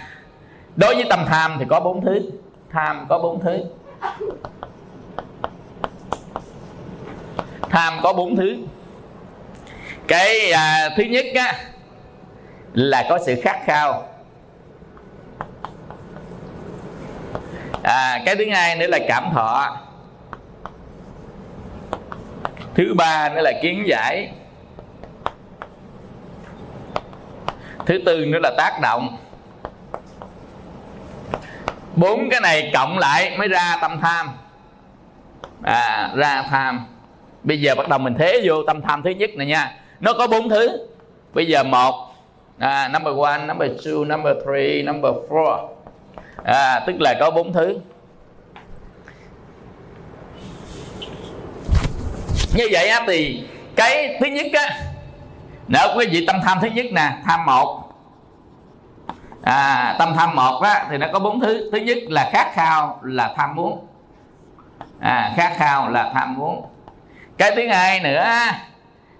đối 0.75 0.95
với 0.95 1.05
tâm 1.09 1.25
tham 1.27 1.55
thì 1.59 1.65
có 1.69 1.79
bốn 1.79 2.05
thứ. 2.05 2.31
Tham 2.71 3.05
có 3.09 3.19
bốn 3.19 3.39
thứ. 3.41 3.63
Tham 7.69 7.93
có 8.03 8.13
bốn 8.13 8.35
thứ 8.35 8.57
cái 10.07 10.51
à, 10.51 10.89
thứ 10.97 11.03
nhất 11.03 11.25
á, 11.35 11.53
là 12.73 13.05
có 13.09 13.19
sự 13.25 13.41
khát 13.43 13.59
khao. 13.65 14.07
À, 17.83 18.21
cái 18.25 18.35
thứ 18.35 18.45
hai 18.51 18.75
nữa 18.75 18.87
là 18.87 18.99
cảm 19.07 19.29
thọ. 19.33 19.77
Thứ 22.75 22.93
ba 22.97 23.29
nữa 23.29 23.41
là 23.41 23.51
kiến 23.61 23.83
giải. 23.87 24.31
Thứ 27.85 27.99
tư 28.05 28.25
nữa 28.25 28.39
là 28.43 28.51
tác 28.57 28.79
động. 28.81 29.17
Bốn 31.95 32.29
cái 32.29 32.41
này 32.41 32.71
cộng 32.73 32.97
lại 32.97 33.37
mới 33.37 33.47
ra 33.47 33.77
tâm 33.81 33.99
tham. 34.01 34.29
À, 35.63 36.11
ra 36.15 36.43
tham. 36.49 36.85
Bây 37.43 37.61
giờ 37.61 37.75
bắt 37.75 37.89
đầu 37.89 37.99
mình 37.99 38.15
thế 38.19 38.41
vô 38.43 38.63
tâm 38.67 38.81
tham 38.81 39.03
thứ 39.03 39.09
nhất 39.09 39.29
này 39.35 39.47
nha 39.47 39.77
nó 40.05 40.13
có 40.13 40.27
bốn 40.27 40.49
thứ. 40.49 40.87
Bây 41.33 41.47
giờ 41.47 41.63
một 41.63 42.15
à, 42.59 42.87
number 42.87 43.17
one 43.17 43.45
number 43.47 43.71
two 43.71 44.07
number 44.07 44.33
three 44.45 44.83
number 44.83 45.13
four. 45.29 45.67
À, 46.43 46.79
tức 46.87 46.95
là 46.99 47.13
có 47.19 47.31
bốn 47.31 47.53
thứ. 47.53 47.79
Như 52.55 52.67
vậy 52.71 52.87
á 52.87 53.03
thì 53.07 53.47
cái 53.75 54.17
thứ 54.19 54.25
nhất 54.25 54.45
á 54.53 54.79
nếu 55.67 55.87
quý 55.97 56.07
vị 56.11 56.25
tâm 56.25 56.35
tham 56.43 56.57
thứ 56.61 56.67
nhất 56.67 56.85
nè 56.91 57.11
tham 57.25 57.45
một. 57.45 57.81
À, 59.43 59.95
tâm 59.99 60.13
tham 60.17 60.35
một 60.35 60.61
á 60.63 60.85
thì 60.89 60.97
nó 60.97 61.07
có 61.13 61.19
bốn 61.19 61.39
thứ. 61.39 61.69
Thứ 61.71 61.77
nhất 61.77 61.97
là 62.07 62.29
khát 62.33 62.53
khao 62.53 62.99
là 63.03 63.33
tham 63.37 63.55
muốn. 63.55 63.87
À, 64.99 65.33
khát 65.35 65.53
khao 65.57 65.89
là 65.89 66.11
tham 66.13 66.35
muốn. 66.37 66.65
Cái 67.37 67.51
thứ 67.55 67.67
hai 67.67 67.99
nữa 67.99 68.25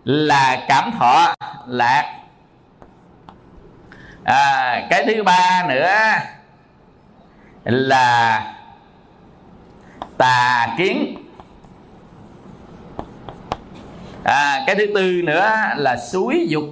là 0.06 0.65
cảm 0.68 0.91
thọ 1.00 1.34
lạc. 1.68 2.20
À, 4.24 4.82
cái 4.89 5.04
thứ 5.08 5.24
ba 5.24 5.65
nữa 5.70 5.96
là 7.63 8.54
tà 10.18 10.68
kiến. 10.78 11.15
À, 14.24 14.63
cái 14.68 14.76
thứ 14.76 14.86
tư 14.96 15.22
nữa 15.24 15.52
là 15.76 15.98
suối 15.98 16.46
dục. 16.50 16.63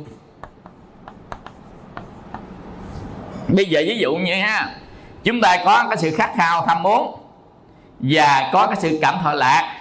Bây 3.47 3.65
giờ 3.65 3.81
ví 3.87 3.97
dụ 3.97 4.15
như 4.15 4.33
ha 4.41 4.75
chúng 5.23 5.41
ta 5.41 5.57
có 5.65 5.85
cái 5.89 5.97
sự 5.97 6.11
khát 6.17 6.31
khao 6.37 6.65
tham 6.67 6.83
muốn 6.83 7.19
và 7.99 8.49
có 8.53 8.67
cái 8.67 8.75
sự 8.79 8.99
cảm 9.01 9.19
thọ 9.23 9.33
lạc 9.33 9.75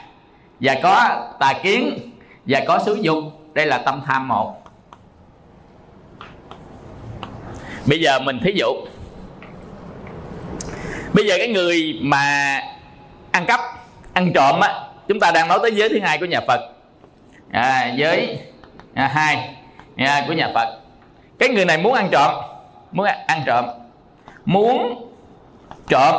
và 0.61 0.75
có 0.83 1.27
tà 1.41 1.53
kiến 1.62 2.11
và 2.47 2.61
có 2.67 2.79
suối 2.87 2.99
dục 3.01 3.17
đây 3.55 3.67
là 3.67 3.79
tâm 3.79 4.03
tham 4.07 4.29
một. 4.29 4.62
Bây 7.87 8.01
giờ 8.01 8.19
mình 8.19 8.41
thí 8.45 8.53
dụ. 8.53 8.67
Bây 11.12 11.27
giờ 11.27 11.35
cái 11.38 11.49
người 11.49 11.99
mà 12.03 12.59
ăn 13.31 13.47
cắp 13.47 13.61
ăn 14.12 14.33
trộm 14.33 14.61
á 14.61 14.85
chúng 15.09 15.21
ta 15.21 15.31
đang 15.31 15.49
nói 15.49 15.59
tới 15.62 15.75
giới 15.75 15.88
thứ 15.88 16.01
hai 16.03 16.19
của 16.19 16.27
nhà 16.27 16.41
phật. 16.49 16.61
À, 17.53 17.93
giới 17.97 18.38
à, 18.95 19.11
hai 19.15 19.57
à, 19.97 20.25
của 20.27 20.33
nhà 20.33 20.51
phật. 20.55 20.79
Cái 21.38 21.49
người 21.49 21.65
này 21.65 21.79
muốn 21.79 21.95
ăn 21.95 22.09
trộm 22.12 22.35
muốn 22.93 23.07
ăn 23.27 23.43
trộm. 23.47 23.65
Muốn 24.45 25.09
trộm 25.88 26.15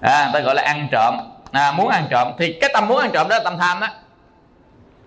à, 0.00 0.30
ta 0.32 0.40
gọi 0.40 0.54
là 0.54 0.62
ăn 0.62 0.88
trộm. 0.92 1.14
À, 1.52 1.72
muốn 1.72 1.88
ăn 1.88 2.06
trộm. 2.10 2.32
Thì 2.38 2.58
cái 2.60 2.70
tâm 2.74 2.88
muốn 2.88 2.98
ăn 2.98 3.10
trộm 3.12 3.28
đó 3.28 3.36
là 3.36 3.44
tâm 3.44 3.58
tham 3.58 3.80
đó 3.80 3.88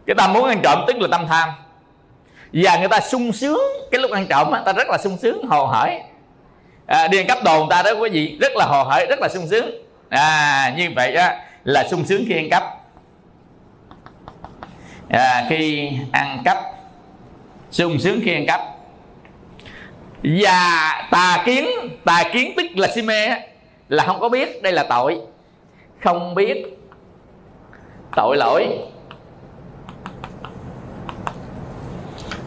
cái 0.10 0.15
tâm 0.15 0.34
muốn 0.34 0.43
ăn 0.43 0.60
trộm 0.63 0.84
tức 0.88 0.98
là 1.00 1.08
tâm 1.12 1.28
tham. 1.28 1.50
Và 2.54 2.78
người 2.78 2.88
ta 2.88 3.00
sung 3.00 3.34
sướng. 3.34 3.62
Cái 3.91 4.02
lúc 4.02 4.12
ăn 4.12 4.28
trộm 4.30 4.52
á 4.52 4.62
ta 4.65 4.74
rất 4.74 4.88
là 4.89 4.98
sung 4.98 5.17
sướng 5.17 5.48
hồ 5.48 5.65
hởi. 5.65 6.02
À, 6.86 7.08
đi 7.08 7.17
ăn 7.17 7.28
cắp 7.28 7.43
đồ 7.43 7.58
người 7.58 7.67
ta 7.69 7.84
đó 7.84 7.91
quý 7.91 8.10
vị 8.10 8.38
rất 8.41 8.56
là 8.56 8.65
hồ 8.65 8.84
hởi 8.84 9.06
rất 9.10 9.19
là 9.22 9.30
sung 9.30 9.48
sướng. 9.48 9.72
À, 10.10 10.74
như 10.78 10.89
vậy 10.95 11.13
đó 11.13 11.30
là 11.63 11.88
sung 11.88 12.06
sướng 12.06 12.24
khi 12.28 12.36
ăn 12.36 12.50
cắp. 12.50 12.63
À, 15.10 15.45
khi 15.50 15.91
ăn 16.12 16.41
cắp. 16.45 16.58
Sung 17.72 18.00
sướng 18.00 18.19
khi 18.24 18.34
ăn 18.34 18.45
cắp. 18.45 18.62
Và 20.24 20.91
tà 21.12 21.43
kiến 21.45 21.65
tà 22.06 22.24
kiến 22.34 22.54
tức 22.58 22.65
là 22.76 22.88
si 22.88 23.02
mê 23.02 23.30
là 23.89 24.04
không 24.04 24.19
có 24.19 24.30
biết 24.30 24.63
đây 24.63 24.74
là 24.74 24.84
tội. 24.84 25.22
Không 26.04 26.36
biết 26.36 26.65
tội 28.15 28.38
lỗi. 28.38 28.67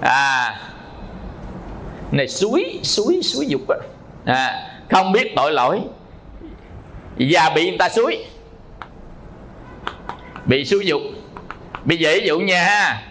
À. 0.02 0.60
Này 2.10 2.28
suối 2.28 2.80
suối 2.82 3.20
suối 3.22 3.46
dục 3.46 3.60
á. 3.68 3.76
À, 4.24 4.68
không 4.90 5.12
biết 5.12 5.32
tội 5.36 5.52
lỗi. 5.52 5.80
Và 7.18 7.50
bị 7.54 7.68
người 7.68 7.78
ta 7.78 7.88
suối. 7.88 8.24
Bị 10.44 10.64
suối 10.64 10.86
dục. 10.86 11.00
Bây 11.84 11.98
giờ 11.98 12.10
ví 12.14 12.26
dụ 12.26 12.40
nha 12.40 12.64
ha. 12.64 13.02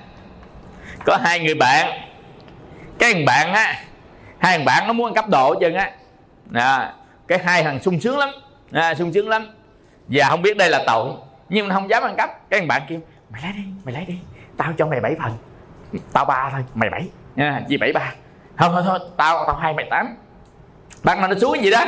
Có 1.06 1.17
hai 1.23 1.39
người 1.39 1.56
bạn. 1.56 2.01
Cái 2.99 3.13
thằng 3.13 3.25
bạn 3.25 3.54
á 3.54 3.84
hai 4.39 4.58
thằng 4.58 4.65
bạn 4.65 4.88
nó 4.88 4.93
muốn 4.93 5.06
ăn 5.06 5.13
cắp 5.13 5.30
đồ 5.30 5.56
chân 5.62 5.73
á. 5.73 5.91
À, 6.54 6.93
cái 7.27 7.39
hai 7.43 7.63
thằng 7.63 7.80
sung 7.84 7.99
sướng 7.99 8.17
lắm. 8.17 8.30
À, 8.71 8.95
sung 8.95 9.13
sướng 9.13 9.30
lắm. 9.30 9.47
Và 10.08 10.30
không 10.30 10.41
biết 10.41 10.58
đây 10.58 10.69
là 10.69 10.84
tội 10.88 11.12
nhưng 11.49 11.67
mà 11.67 11.75
không 11.75 11.89
dám 11.89 12.04
ăn 12.04 12.15
cắp. 12.17 12.49
Cái 12.49 12.60
thằng 12.60 12.67
bạn 12.67 12.82
kêu 12.89 12.99
mày 13.30 13.41
lấy 13.41 13.51
đi 13.54 13.63
mày 13.84 13.93
lấy 13.93 14.06
đi. 14.06 14.15
Tao 14.58 14.73
cho 14.77 14.86
mày 14.86 14.99
bảy 14.99 15.15
phần 15.23 15.32
tao 16.13 16.25
ba 16.25 16.49
thôi 16.51 16.63
mày 16.73 16.89
bảy. 16.89 17.08
Nha 17.36 17.62
gì 17.67 17.77
bảy 17.77 17.93
ba? 17.93 18.13
Không 18.56 18.71
thôi 18.73 18.84
thôi 18.86 18.99
tao 19.17 19.43
tao 19.47 19.56
hai 19.56 19.73
mày 19.73 19.86
tám. 19.89 20.15
Bạn 21.04 21.21
nào 21.21 21.30
nó 21.30 21.39
xuống 21.39 21.63
gì 21.63 21.71
đó. 21.71 21.86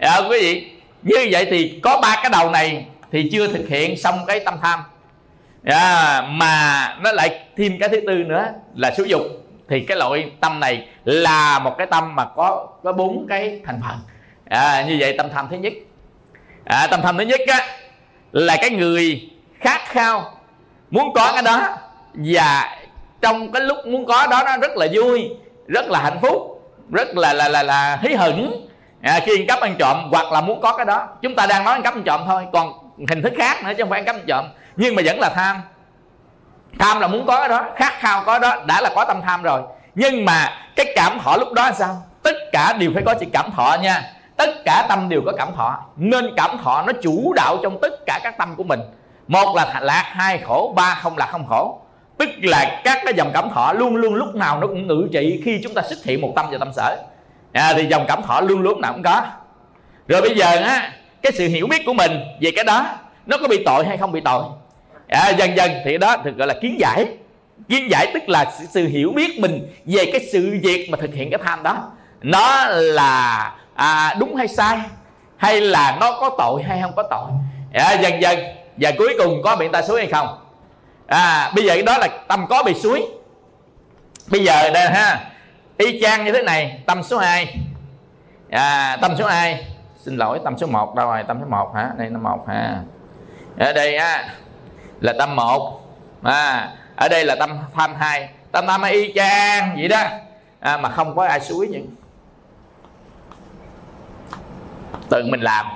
À, 0.00 0.18
quý 0.30 0.38
vị 0.40 0.72
như 1.02 1.28
vậy 1.30 1.46
thì 1.50 1.80
có 1.82 2.00
ba 2.02 2.16
cái 2.22 2.30
đầu 2.30 2.50
này 2.50 2.86
thì 3.12 3.28
chưa 3.32 3.48
thực 3.48 3.68
hiện 3.68 3.96
xong 3.96 4.18
cái 4.26 4.40
tâm 4.40 4.54
tham. 4.62 4.80
À, 5.64 6.22
mà 6.28 6.96
nó 7.00 7.12
lại 7.12 7.40
thêm 7.56 7.78
cái 7.80 7.88
thứ 7.88 8.00
tư 8.06 8.14
nữa 8.14 8.46
là 8.74 8.90
sử 8.96 9.04
dục. 9.04 9.22
Thì 9.68 9.80
cái 9.80 9.96
loại 9.96 10.30
tâm 10.40 10.60
này 10.60 10.88
là 11.04 11.58
một 11.58 11.74
cái 11.78 11.86
tâm 11.86 12.16
mà 12.16 12.24
có 12.24 12.68
có 12.82 12.92
bốn 12.92 13.26
cái 13.28 13.60
thành 13.64 13.80
phần. 13.82 13.98
À, 14.48 14.84
như 14.88 14.96
vậy 15.00 15.14
tâm 15.18 15.26
tham 15.34 15.46
thứ 15.50 15.56
nhất. 15.56 15.72
À, 16.64 16.86
tâm 16.90 17.00
tham 17.02 17.16
thứ 17.16 17.24
nhất 17.24 17.40
á, 17.48 17.66
là 18.32 18.56
cái 18.60 18.70
người 18.70 19.30
khát 19.60 19.80
khao 19.86 20.32
muốn 20.90 21.12
có 21.14 21.32
cái 21.32 21.42
đó 21.42 21.76
và 22.14 22.76
trong 23.26 23.52
cái 23.52 23.62
lúc 23.62 23.86
muốn 23.86 24.06
có 24.06 24.26
đó 24.26 24.42
nó 24.44 24.56
rất 24.56 24.76
là 24.76 24.86
vui 24.92 25.30
rất 25.66 25.86
là 25.86 26.00
hạnh 26.02 26.18
phúc 26.22 26.62
rất 26.92 27.16
là 27.16 27.32
là 27.32 27.48
là, 27.48 27.62
là 27.62 27.98
hí 28.02 28.14
hửng. 28.14 28.68
À, 29.02 29.20
khi 29.24 29.38
ăn 29.38 29.46
cắp 29.46 29.60
ăn 29.60 29.74
trộm 29.78 29.96
hoặc 30.10 30.32
là 30.32 30.40
muốn 30.40 30.60
có 30.60 30.76
cái 30.76 30.86
đó. 30.86 31.08
Chúng 31.22 31.34
ta 31.34 31.46
đang 31.46 31.64
nói 31.64 31.72
ăn 31.72 31.82
cắp 31.82 31.94
ăn 31.94 32.02
trộm 32.02 32.20
thôi 32.26 32.46
còn 32.52 32.72
hình 33.08 33.22
thức 33.22 33.32
khác 33.38 33.64
nữa 33.64 33.72
chứ 33.76 33.82
không 33.82 33.90
phải 33.90 33.98
ăn 34.00 34.04
cắp 34.04 34.16
ăn 34.16 34.24
trộm. 34.26 34.44
Nhưng 34.76 34.94
mà 34.94 35.02
vẫn 35.04 35.20
là 35.20 35.28
tham. 35.34 35.56
Tham 36.78 37.00
là 37.00 37.06
muốn 37.06 37.26
có 37.26 37.38
cái 37.38 37.48
đó 37.48 37.64
khát 37.76 37.92
khao 37.98 38.22
có 38.26 38.38
đó 38.38 38.56
đã 38.66 38.80
là 38.80 38.90
có 38.94 39.04
tâm 39.04 39.20
tham 39.22 39.42
rồi. 39.42 39.62
Nhưng 39.94 40.24
mà 40.24 40.58
cái 40.76 40.92
cảm 40.96 41.18
thọ 41.24 41.36
lúc 41.36 41.52
đó 41.52 41.66
là 41.66 41.72
sao? 41.72 42.02
Tất 42.22 42.36
cả 42.52 42.72
đều 42.72 42.90
phải 42.94 43.02
có 43.06 43.14
sự 43.20 43.26
cảm 43.32 43.50
thọ 43.56 43.76
nha. 43.80 44.02
Tất 44.36 44.50
cả 44.64 44.86
tâm 44.88 45.08
đều 45.08 45.20
có 45.26 45.32
cảm 45.38 45.48
thọ. 45.56 45.78
Nên 45.96 46.34
cảm 46.36 46.58
thọ 46.64 46.82
nó 46.86 46.92
chủ 47.02 47.32
đạo 47.36 47.56
trong 47.62 47.78
tất 47.82 47.92
cả 48.06 48.20
các 48.22 48.38
tâm 48.38 48.54
của 48.56 48.64
mình. 48.64 48.80
Một 49.28 49.56
là 49.56 49.80
lạc 49.80 50.04
hai 50.06 50.38
khổ 50.38 50.72
ba 50.76 50.94
không 51.02 51.18
lạc 51.18 51.28
không 51.30 51.46
khổ 51.48 51.80
tức 52.18 52.28
là 52.42 52.80
các 52.84 52.98
cái 53.04 53.14
dòng 53.16 53.30
cảm 53.34 53.50
thọ 53.50 53.72
luôn 53.72 53.96
luôn 53.96 54.14
lúc 54.14 54.34
nào 54.34 54.60
nó 54.60 54.66
cũng 54.66 54.86
ngự 54.86 55.08
trị 55.12 55.42
khi 55.44 55.60
chúng 55.62 55.74
ta 55.74 55.82
xuất 55.82 56.04
hiện 56.04 56.20
một 56.20 56.32
tâm 56.36 56.46
và 56.50 56.58
tâm 56.58 56.72
sở. 56.72 56.96
À, 57.52 57.72
thì 57.76 57.86
dòng 57.86 58.04
cảm 58.08 58.22
thọ 58.22 58.40
luôn 58.40 58.60
luôn 58.60 58.80
nào 58.80 58.92
cũng 58.92 59.02
có. 59.02 59.22
Rồi 60.08 60.20
bây 60.22 60.34
giờ 60.36 60.56
á 60.56 60.92
cái 61.22 61.32
sự 61.32 61.48
hiểu 61.48 61.66
biết 61.66 61.82
của 61.86 61.92
mình 61.92 62.12
về 62.40 62.50
cái 62.56 62.64
đó 62.64 62.86
nó 63.26 63.38
có 63.38 63.48
bị 63.48 63.62
tội 63.66 63.84
hay 63.86 63.96
không 63.96 64.12
bị 64.12 64.20
tội? 64.20 64.42
À, 65.08 65.28
dần 65.28 65.56
dần 65.56 65.70
thì 65.84 65.98
đó 65.98 66.16
được 66.24 66.36
gọi 66.36 66.46
là 66.46 66.54
kiến 66.62 66.76
giải. 66.80 67.06
Kiến 67.68 67.90
giải 67.90 68.10
tức 68.14 68.28
là 68.28 68.52
sự, 68.58 68.64
sự 68.70 68.86
hiểu 68.86 69.12
biết 69.16 69.40
mình 69.40 69.72
về 69.84 70.04
cái 70.12 70.20
sự 70.32 70.58
việc 70.62 70.88
mà 70.90 70.98
thực 71.00 71.14
hiện 71.14 71.30
cái 71.30 71.40
tham 71.44 71.62
đó. 71.62 71.90
Nó 72.22 72.66
là 72.68 73.52
à, 73.74 74.14
đúng 74.18 74.36
hay 74.36 74.48
sai 74.48 74.78
hay 75.36 75.60
là 75.60 75.96
nó 76.00 76.18
có 76.20 76.30
tội 76.38 76.62
hay 76.62 76.80
không 76.82 76.92
có 76.96 77.02
tội? 77.02 77.30
À, 77.72 77.92
dần 77.92 78.22
dần 78.22 78.38
và 78.76 78.92
cuối 78.98 79.14
cùng 79.18 79.42
có 79.44 79.56
biện 79.56 79.72
ta 79.72 79.82
số 79.82 79.96
hay 79.96 80.06
không? 80.06 80.45
À 81.06 81.52
bây 81.54 81.64
giờ 81.64 81.74
cái 81.74 81.82
đó 81.82 81.98
là 81.98 82.08
tâm 82.28 82.46
có 82.48 82.62
bị 82.62 82.74
suối. 82.74 83.06
Bây 84.30 84.44
giờ 84.44 84.70
đây 84.70 84.86
ha 84.90 85.30
y 85.76 86.00
chang 86.00 86.24
như 86.24 86.32
thế 86.32 86.42
này 86.42 86.82
tâm 86.86 87.02
số 87.02 87.18
2 87.18 87.56
à, 88.50 88.98
tâm 89.02 89.14
số 89.18 89.26
2 89.26 89.66
xin 90.04 90.16
lỗi 90.16 90.40
tâm 90.44 90.58
số 90.58 90.66
1 90.66 90.94
đâu 90.94 91.06
rồi 91.06 91.24
tâm 91.28 91.38
số 91.40 91.46
1 91.46 91.72
hả? 91.74 91.90
Đây 91.98 92.10
là 92.10 92.18
1 92.18 92.44
ha. 92.48 92.80
Ở 93.58 93.72
đây 93.72 93.96
á 93.96 94.34
là 95.00 95.12
tâm 95.18 95.36
1 95.36 95.80
à, 96.22 96.70
ở 96.96 97.08
đây 97.08 97.24
là 97.24 97.36
tâm 97.40 97.58
tham 97.74 97.94
2 97.94 98.28
tâm 98.52 98.66
tham 98.66 98.82
y 98.82 99.12
chang 99.14 99.76
vậy 99.76 99.88
đó. 99.88 100.02
À, 100.60 100.76
mà 100.76 100.88
không 100.88 101.16
có 101.16 101.26
ai 101.26 101.40
suối 101.40 101.68
những 101.68 101.86
tự 105.08 105.24
mình 105.24 105.40
làm. 105.40 105.66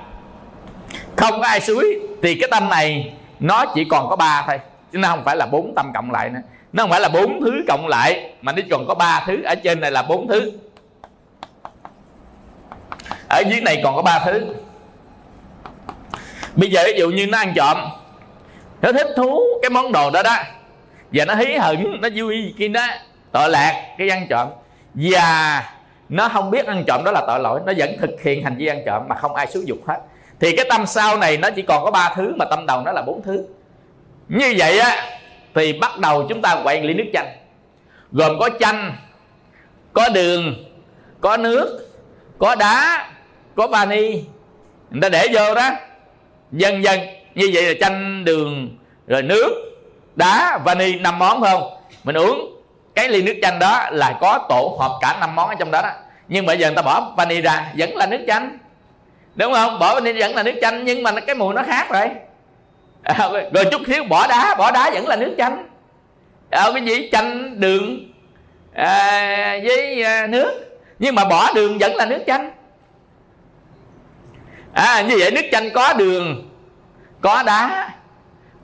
Không 1.15 1.41
có 1.41 1.47
ai 1.47 1.61
suối 1.61 1.99
thì 2.23 2.35
cái 2.35 2.49
tâm 2.51 2.69
này 2.69 3.13
nó 3.39 3.65
chỉ 3.75 3.85
còn 3.89 4.09
có 4.09 4.15
ba 4.15 4.43
thôi 4.47 4.59
chứ 4.93 4.99
nó 4.99 5.07
không 5.07 5.23
phải 5.25 5.35
là 5.35 5.45
bốn 5.45 5.73
tâm 5.75 5.91
cộng 5.93 6.11
lại 6.11 6.29
nữa. 6.29 6.39
Nó 6.73 6.83
không 6.83 6.89
phải 6.89 7.01
là 7.01 7.09
bốn 7.09 7.41
thứ 7.41 7.51
cộng 7.67 7.87
lại, 7.87 8.33
mà 8.41 8.51
nó 8.51 8.61
còn 8.71 8.87
có 8.87 8.95
ba 8.95 9.23
thứ. 9.27 9.43
Ở 9.43 9.55
trên 9.55 9.81
này 9.81 9.91
là 9.91 10.01
bốn 10.01 10.27
thứ. 10.27 10.51
Ở 13.29 13.43
dưới 13.49 13.61
này 13.61 13.81
còn 13.83 13.95
có 13.95 14.01
ba 14.01 14.19
thứ. 14.25 14.55
Bây 16.55 16.69
giờ 16.71 16.83
ví 16.85 16.93
dụ 16.99 17.09
như 17.09 17.27
nó 17.27 17.37
ăn 17.37 17.53
trộm, 17.55 17.77
nó 18.81 18.91
thích 18.91 19.07
thú 19.15 19.39
cái 19.61 19.69
món 19.69 19.91
đồ 19.91 20.09
đó 20.09 20.23
đó, 20.23 20.37
và 21.11 21.25
nó 21.25 21.35
hí 21.35 21.57
hửng, 21.57 22.01
nó 22.01 22.09
vui 22.15 22.53
khi 22.57 22.67
nó 22.67 22.81
tội 23.31 23.49
lạc 23.49 23.95
cái 23.97 24.09
ăn 24.09 24.27
trộm. 24.29 24.47
Và 24.93 25.63
nó 26.09 26.29
không 26.29 26.51
biết 26.51 26.65
ăn 26.65 26.83
trộm 26.87 27.03
đó 27.03 27.11
là 27.11 27.23
tội 27.27 27.39
lỗi, 27.39 27.59
nó 27.65 27.73
vẫn 27.77 27.97
thực 28.01 28.21
hiện 28.21 28.43
hành 28.43 28.55
vi 28.57 28.67
ăn 28.67 28.81
trộm 28.85 29.03
mà 29.07 29.15
không 29.15 29.35
ai 29.35 29.47
xúi 29.47 29.63
dục 29.65 29.77
hết. 29.87 29.99
Thì 30.39 30.55
cái 30.55 30.65
tâm 30.69 30.85
sau 30.85 31.17
này 31.17 31.37
nó 31.37 31.49
chỉ 31.55 31.61
còn 31.61 31.83
có 31.83 31.91
ba 31.91 32.13
thứ 32.15 32.33
mà 32.35 32.45
tâm 32.45 32.65
đầu 32.65 32.81
nó 32.81 32.91
là 32.91 33.01
bốn 33.01 33.21
thứ 33.21 33.45
như 34.39 34.53
vậy 34.57 34.79
á 34.79 35.07
thì 35.55 35.73
bắt 35.73 35.99
đầu 35.99 36.25
chúng 36.29 36.41
ta 36.41 36.59
quậy 36.63 36.81
ly 36.81 36.93
nước 36.93 37.09
chanh. 37.13 37.27
Gồm 38.11 38.39
có 38.39 38.49
chanh 38.59 38.95
có 39.93 40.09
đường 40.09 40.65
có 41.21 41.37
nước 41.37 41.89
có 42.37 42.55
đá 42.55 43.07
có 43.55 43.67
vani. 43.67 44.23
Người 44.89 45.01
ta 45.01 45.09
để 45.09 45.27
vô 45.33 45.55
đó. 45.55 45.69
Dần 46.51 46.83
dần 46.83 46.99
như 47.35 47.49
vậy 47.53 47.63
là 47.63 47.73
chanh 47.81 48.25
đường 48.25 48.77
rồi 49.07 49.21
nước 49.21 49.49
đá 50.15 50.59
vani 50.65 50.95
năm 50.95 51.19
món 51.19 51.41
không? 51.41 51.73
Mình 52.03 52.17
uống 52.17 52.61
cái 52.95 53.09
ly 53.09 53.21
nước 53.21 53.35
chanh 53.41 53.59
đó 53.59 53.85
là 53.91 54.17
có 54.21 54.45
tổ 54.49 54.77
hợp 54.79 54.97
cả 55.01 55.17
năm 55.19 55.35
món 55.35 55.49
ở 55.49 55.55
trong 55.55 55.71
đó, 55.71 55.81
đó. 55.81 55.91
Nhưng 56.27 56.45
bây 56.45 56.57
giờ 56.57 56.67
người 56.67 56.75
ta 56.75 56.81
bỏ 56.81 57.13
vani 57.17 57.41
ra 57.41 57.71
vẫn 57.77 57.95
là 57.95 58.05
nước 58.05 58.23
chanh. 58.27 58.57
Đúng 59.35 59.53
không? 59.53 59.79
Bỏ 59.79 59.95
vani 59.95 60.19
vẫn 60.19 60.35
là 60.35 60.43
nước 60.43 60.55
chanh 60.61 60.85
nhưng 60.85 61.03
mà 61.03 61.11
cái 61.19 61.35
mùi 61.35 61.53
nó 61.53 61.63
khác 61.63 61.89
rồi 61.89 62.09
à, 63.17 63.29
rồi 63.53 63.65
chút 63.71 63.81
xíu 63.87 64.03
bỏ 64.03 64.27
đá 64.27 64.55
bỏ 64.57 64.71
đá 64.71 64.89
vẫn 64.93 65.07
là 65.07 65.15
nước 65.15 65.35
chanh. 65.37 65.67
À, 66.49 66.71
cái 66.73 66.83
gì? 66.85 67.09
Chanh 67.11 67.59
đường 67.59 68.11
à, 68.73 69.57
với 69.63 70.03
à, 70.03 70.27
nước. 70.27 70.79
Nhưng 70.99 71.15
mà 71.15 71.25
bỏ 71.25 71.53
đường 71.53 71.77
vẫn 71.77 71.95
là 71.95 72.05
nước 72.05 72.23
chanh. 72.27 72.51
À 74.73 75.01
như 75.01 75.15
vậy 75.19 75.31
nước 75.31 75.45
chanh 75.51 75.69
có 75.73 75.93
đường 75.93 76.49
có 77.21 77.43
đá 77.43 77.89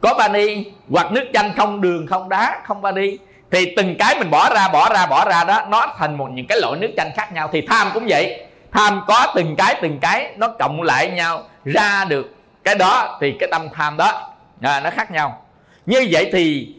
có 0.01 0.13
vani. 0.17 0.63
Hoặc 0.89 1.11
nước 1.11 1.25
chanh 1.33 1.53
không 1.57 1.81
đường 1.81 2.07
không 2.07 2.29
đá 2.29 2.61
không 2.65 2.81
vani. 2.81 3.17
Thì 3.51 3.73
từng 3.75 3.95
cái 3.99 4.19
mình 4.19 4.31
bỏ 4.31 4.49
ra 4.53 4.67
bỏ 4.73 4.89
ra 4.93 5.05
bỏ 5.05 5.25
ra 5.25 5.43
đó 5.43 5.65
nó 5.69 5.95
thành 5.97 6.17
một 6.17 6.27
những 6.31 6.47
cái 6.47 6.59
loại 6.61 6.79
nước 6.79 6.89
chanh 6.97 7.11
khác 7.15 7.33
nhau. 7.33 7.49
Thì 7.51 7.61
tham 7.61 7.91
cũng 7.93 8.05
vậy. 8.09 8.45
Tham 8.71 9.01
có 9.07 9.33
từng 9.35 9.55
cái 9.55 9.75
từng 9.81 9.99
cái 9.99 10.33
nó 10.37 10.47
cộng 10.59 10.81
lại 10.81 11.09
nhau. 11.09 11.43
Ra 11.65 12.05
được 12.05 12.35
cái 12.63 12.75
đó 12.75 13.17
thì 13.21 13.35
cái 13.39 13.49
tâm 13.51 13.67
tham 13.73 13.97
đó 13.97 14.29
à, 14.61 14.79
nó 14.79 14.89
khác 14.89 15.11
nhau. 15.11 15.45
Như 15.85 16.07
vậy 16.11 16.29
thì 16.33 16.75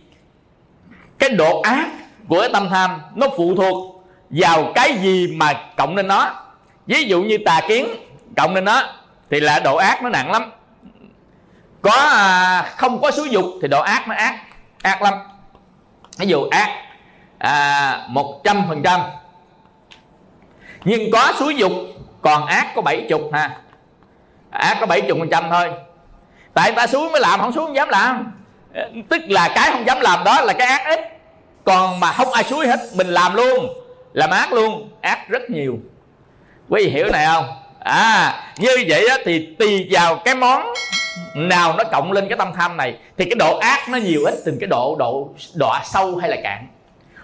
cái 1.19 1.31
độ 1.31 1.61
ác 1.61 1.87
của 2.29 2.41
cái 2.41 2.51
tâm 2.53 2.69
tham 2.71 3.01
nó 3.15 3.27
phụ 3.37 3.55
thuộc 3.57 4.05
vào 4.31 4.73
cái 4.75 4.99
gì 4.99 5.27
mà 5.37 5.53
cộng 5.77 5.97
lên 5.97 6.09
nó. 6.09 6.45
Ví 6.87 7.05
dụ 7.05 7.23
như 7.23 7.39
tà 7.45 7.61
kiến 7.69 7.87
cộng 8.37 8.55
lên 8.55 8.65
nó 8.65 8.83
thì 9.31 9.41
là 9.41 9.61
độ 9.61 9.77
ác 9.77 10.03
nó 10.03 10.09
nặng 10.09 10.33
lắm. 10.33 10.53
Có 11.83 11.93
à, 11.93 12.63
không 12.77 13.01
có 13.03 13.11
xúi 13.11 13.29
dục 13.29 13.45
thì 13.63 13.69
độ 13.69 13.81
ác 13.81 14.09
nó 14.09 14.15
ác 14.15 14.41
ác 14.83 15.03
lắm. 15.03 15.15
Ví 16.19 16.27
dụ 16.27 16.45
ác 16.51 16.83
à, 17.39 18.05
một 18.09 18.41
trăm 18.45 18.63
phần 18.69 18.83
trăm. 18.83 19.01
Nhưng 20.85 21.11
có 21.13 21.33
xúi 21.39 21.57
dục 21.57 21.73
còn 22.23 22.47
ác 22.47 22.73
có 22.75 22.83
bảy 22.83 23.07
chục 23.09 23.31
ha. 23.33 23.61
Ác 24.51 24.77
có 24.81 24.87
bảy 24.87 25.01
chục 25.01 25.19
phần 25.19 25.29
trăm 25.31 25.45
thôi 25.51 25.71
tại 26.59 26.73
ta 26.73 26.87
xuống 26.87 27.13
mới 27.13 27.21
làm 27.21 27.41
không 27.41 27.53
xuống 27.53 27.67
không 27.67 27.77
dám 27.77 27.89
làm. 27.89 28.33
Tức 29.09 29.23
là 29.29 29.53
cái 29.55 29.71
không 29.73 29.87
dám 29.87 30.01
làm 30.01 30.25
đó 30.25 30.41
là 30.41 30.53
cái 30.53 30.67
ác 30.67 30.87
ít 30.87 31.01
còn 31.65 32.01
mà 32.01 32.13
không 32.13 32.33
ai 32.33 32.45
suối 32.45 32.67
hết 32.67 32.79
mình 32.95 33.07
làm 33.07 33.35
luôn 33.35 33.69
làm 34.13 34.31
ác 34.31 34.53
luôn 34.53 34.91
ác 35.01 35.29
rất 35.29 35.51
nhiều. 35.51 35.79
Quý 36.69 36.85
vị 36.85 36.91
hiểu 36.91 37.07
này 37.13 37.27
không? 37.27 37.45
À 37.81 38.41
như 38.57 38.77
vậy 38.89 39.09
á, 39.09 39.17
thì 39.25 39.55
tùy 39.59 39.89
vào 39.91 40.17
cái 40.17 40.35
món 40.35 40.73
nào 41.35 41.75
nó 41.79 41.85
cộng 41.85 42.13
lên 42.13 42.29
cái 42.29 42.39
tâm 42.39 42.53
tham 42.57 42.77
này 42.77 42.95
thì 43.19 43.25
cái 43.25 43.35
độ 43.35 43.59
ác 43.59 43.89
nó 43.89 43.99
nhiều 43.99 44.25
ít 44.25 44.35
từng 44.45 44.57
cái 44.61 44.67
độ 44.67 44.97
độ 44.99 45.29
đọa 45.55 45.83
sâu 45.85 46.17
hay 46.17 46.31
là 46.31 46.37
cạn. 46.43 46.67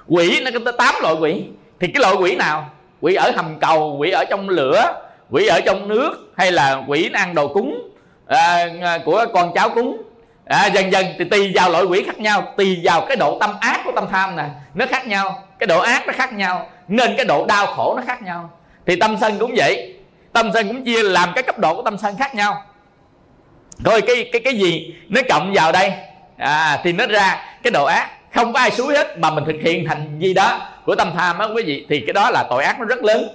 Quỷ 0.09 0.41
nó 0.45 0.51
có 0.55 0.61
tới 0.65 0.75
tám 0.79 0.95
loại 1.03 1.15
quỷ. 1.15 1.43
Thì 1.81 1.87
cái 1.95 2.01
loại 2.01 2.15
quỷ 2.15 2.35
nào? 2.35 2.71
Quỷ 3.01 3.15
ở 3.15 3.31
hầm 3.37 3.59
cầu 3.61 3.97
quỷ 3.99 4.11
ở 4.11 4.25
trong 4.25 4.49
lửa 4.49 5.01
quỷ 5.31 5.47
ở 5.47 5.61
trong 5.61 5.89
nước 5.89 6.33
hay 6.37 6.53
là 6.53 6.83
quỷ 6.87 7.09
nó 7.13 7.19
ăn 7.19 7.35
đồ 7.35 7.49
cúng? 7.49 7.91
À, 8.27 8.69
à, 8.83 8.99
của 9.05 9.27
con 9.35 9.53
cháu 9.55 9.71
cúng. 9.71 10.03
À, 10.45 10.67
dần 10.67 10.93
dần 10.93 11.07
thì 11.19 11.25
tùy 11.25 11.53
vào 11.55 11.71
loại 11.71 11.85
quỷ 11.85 12.03
khác 12.07 12.19
nhau 12.19 12.53
tùy 12.57 12.81
vào 12.83 13.05
cái 13.09 13.17
độ 13.17 13.39
tâm 13.41 13.51
ác 13.61 13.81
của 13.85 13.93
tâm 13.95 14.05
tham 14.13 14.37
nè 14.37 14.45
nó 14.75 14.87
khác 14.87 15.07
nhau. 15.07 15.43
Cái 15.59 15.67
độ 15.67 15.81
ác 15.81 16.07
nó 16.07 16.13
khác 16.13 16.33
nhau 16.33 16.69
nên 16.89 17.17
cái 17.17 17.25
độ 17.27 17.47
đau 17.47 17.67
khổ 17.67 17.95
nó 17.97 18.03
khác 18.07 18.23
nhau. 18.23 18.51
Thì 18.87 18.97
tâm 18.97 19.17
sân 19.21 19.39
cũng 19.39 19.55
vậy. 19.57 19.95
Tâm 20.33 20.51
sân 20.55 20.69
cũng 20.69 20.85
chia 20.85 21.03
làm 21.03 21.33
cái 21.35 21.43
cấp 21.43 21.59
độ 21.59 21.75
của 21.75 21.83
tâm 21.83 21.99
sân 21.99 22.17
khác 22.17 22.35
nhau. 22.35 22.63
Rồi 23.85 24.01
cái 24.01 24.29
cái 24.33 24.41
cái 24.45 24.55
gì 24.55 24.95
nó 25.09 25.21
cộng 25.29 25.53
vào 25.55 25.73
đây? 25.73 25.93
À, 26.37 26.81
thì 26.85 26.93
nó 26.93 27.07
ra 27.07 27.45
cái 27.63 27.71
độ 27.71 27.85
ác. 27.85 28.11
Không 28.35 28.53
có 28.53 28.61
ai 28.61 28.71
suối 28.71 28.95
hết 28.95 29.19
mà 29.19 29.31
mình 29.31 29.45
thực 29.45 29.57
hiện 29.63 29.87
hành 29.87 30.19
vi 30.19 30.35
đó 30.35 30.61
của 30.87 30.95
tâm 30.95 31.13
tham 31.17 31.39
á 31.39 31.47
quý 31.55 31.63
vị 31.63 31.87
thì 31.89 32.01
cái 32.01 32.13
đó 32.13 32.31
là 32.31 32.45
tội 32.51 32.65
ác 32.65 32.81
nó 32.81 32.85
rất 32.85 33.05
lớn. 33.05 33.29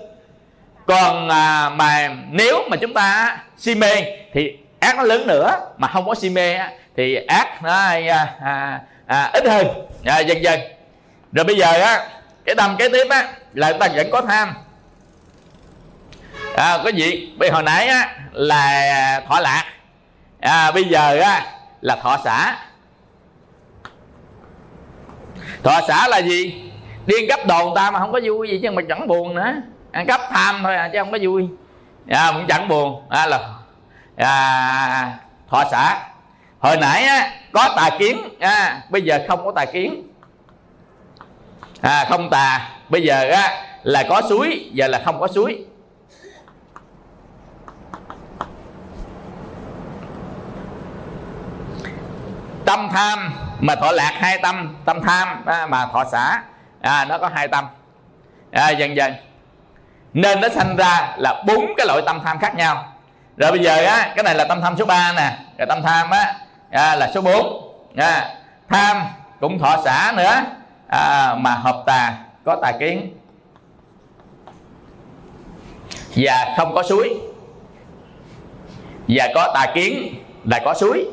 Còn 0.86 1.30
à, 1.30 1.70
mà 1.70 2.16
nếu 2.32 2.64
mà 2.70 2.78
chúng 2.78 2.94
ta 2.94 3.38
si 3.58 3.76
mê 3.76 4.04
thì 4.34 4.58
ác 4.80 4.98
nó 4.98 5.04
lớn 5.04 5.28
nữa 5.28 5.52
mà 5.78 5.88
không 5.88 6.06
có 6.08 6.16
si 6.16 6.30
mê 6.30 6.60
thì 6.98 7.16
ác 7.16 7.64
nó 7.64 7.74
à, 7.74 8.00
à, 8.10 8.36
à, 8.42 8.82
à, 9.06 9.30
ít 9.34 9.44
hơn. 9.48 9.68
À, 10.06 10.20
dần 10.20 10.44
dần. 10.44 10.60
Rồi 11.32 11.46
bây 11.46 11.58
giờ 11.58 11.72
á 11.72 12.08
cái 12.46 12.56
tâm 12.56 12.76
kế 12.78 12.90
tiếp 12.90 13.08
á 13.10 13.28
là 13.54 13.74
ta 13.80 13.88
vẫn 13.96 14.10
có 14.12 14.22
tham. 14.22 14.54
À, 16.56 16.78
có 16.84 16.90
gì 16.90 17.34
bây 17.38 17.50
hồi 17.50 17.64
nãy 17.64 17.88
á 17.88 18.16
là 18.32 19.22
thọ 19.28 19.40
lạc. 19.40 19.66
À, 20.40 20.72
bây 20.72 20.84
giờ 20.84 21.20
á 21.20 21.46
là 21.82 21.96
thọ 21.96 22.18
xã 22.24 22.58
thọ 25.64 25.82
xã 25.88 26.08
là 26.08 26.18
gì? 26.18 26.72
Điên 27.06 27.30
cấp 27.30 27.40
đồ 27.48 27.76
ta 27.76 27.92
mà 27.92 28.00
không 28.00 28.12
có 28.12 28.20
vui 28.24 28.50
gì 28.50 28.60
chứ 28.64 28.72
mà 28.72 28.82
chẳng 28.90 29.08
buồn 29.08 29.36
nữa. 29.36 29.54
Ăn 29.92 30.06
cắp 30.06 30.22
tham 30.30 30.60
thôi 30.64 30.76
à 30.76 30.90
chứ 30.94 31.00
không 31.00 31.12
có 31.12 31.18
vui. 31.22 31.48
À, 32.10 32.32
cũng 32.34 32.46
chẳng 32.48 32.68
buồn. 32.68 33.04
À, 33.10 33.26
là 33.26 33.50
à, 34.20 35.18
thọ 35.50 35.64
xã 35.72 36.00
hồi 36.60 36.78
nãy 36.78 37.04
á, 37.04 37.32
có 37.54 37.74
tà 37.76 37.90
kiến. 38.00 38.30
À, 38.40 38.82
bây 38.90 39.02
giờ 39.02 39.20
không 39.28 39.46
có 39.46 39.52
tà 39.56 39.66
kiến. 39.66 40.08
À, 41.82 42.06
không 42.10 42.30
tà. 42.30 42.70
Bây 42.90 43.04
giờ 43.04 43.30
á 43.32 43.66
là 43.84 44.04
có 44.10 44.22
suối 44.30 44.70
giờ 44.74 44.88
là 44.88 45.02
không 45.06 45.20
có 45.20 45.28
suối. 45.28 45.66
Tâm 52.66 52.90
tham 52.92 53.34
mà 53.60 53.76
thọ 53.76 53.92
lạc 53.92 54.14
hai 54.16 54.40
tâm. 54.44 54.76
Tâm 54.86 55.02
tham 55.02 55.44
à, 55.46 55.66
mà 55.66 55.86
thọ 55.94 56.06
xả 56.12 56.44
à, 56.82 57.06
nó 57.06 57.18
có 57.18 57.30
hai 57.34 57.48
tâm. 57.48 57.66
À, 58.52 58.70
dần 58.70 58.96
dần. 58.96 59.14
Nên 60.14 60.42
nó 60.42 60.50
sanh 60.50 60.76
ra 60.76 61.14
là 61.18 61.44
bốn 61.48 61.74
cái 61.78 61.88
loại 61.88 62.02
tâm 62.06 62.20
tham 62.24 62.40
khác 62.40 62.56
nhau 62.56 62.94
rồi 63.40 63.52
bây 63.52 63.64
giờ 63.64 63.86
á 63.86 64.14
cái 64.16 64.24
này 64.24 64.36
là 64.36 64.46
tâm 64.46 64.62
tham 64.62 64.76
số 64.78 64.86
3 64.86 65.14
nè. 65.16 65.38
Rồi 65.58 65.66
tâm 65.68 65.82
tham 65.84 66.10
á 66.10 66.36
à, 66.70 66.96
là 66.96 67.12
số 67.14 67.22
4 67.22 67.74
à, 67.96 68.36
tham 68.70 68.98
cũng 69.40 69.60
thọ 69.60 69.82
xả 69.86 70.14
nữa. 70.18 70.42
À, 70.88 71.36
mà 71.36 71.52
hợp 71.52 71.84
tà 71.86 72.14
có 72.46 72.56
tà 72.62 72.72
kiến. 72.80 73.14
Và 76.16 76.54
không 76.58 76.74
có 76.76 76.84
suối. 76.84 77.20
Và 79.08 79.30
có 79.36 79.52
tà 79.54 79.66
kiến 79.74 80.24
là 80.44 80.60
có 80.66 80.74
suối. 80.74 81.06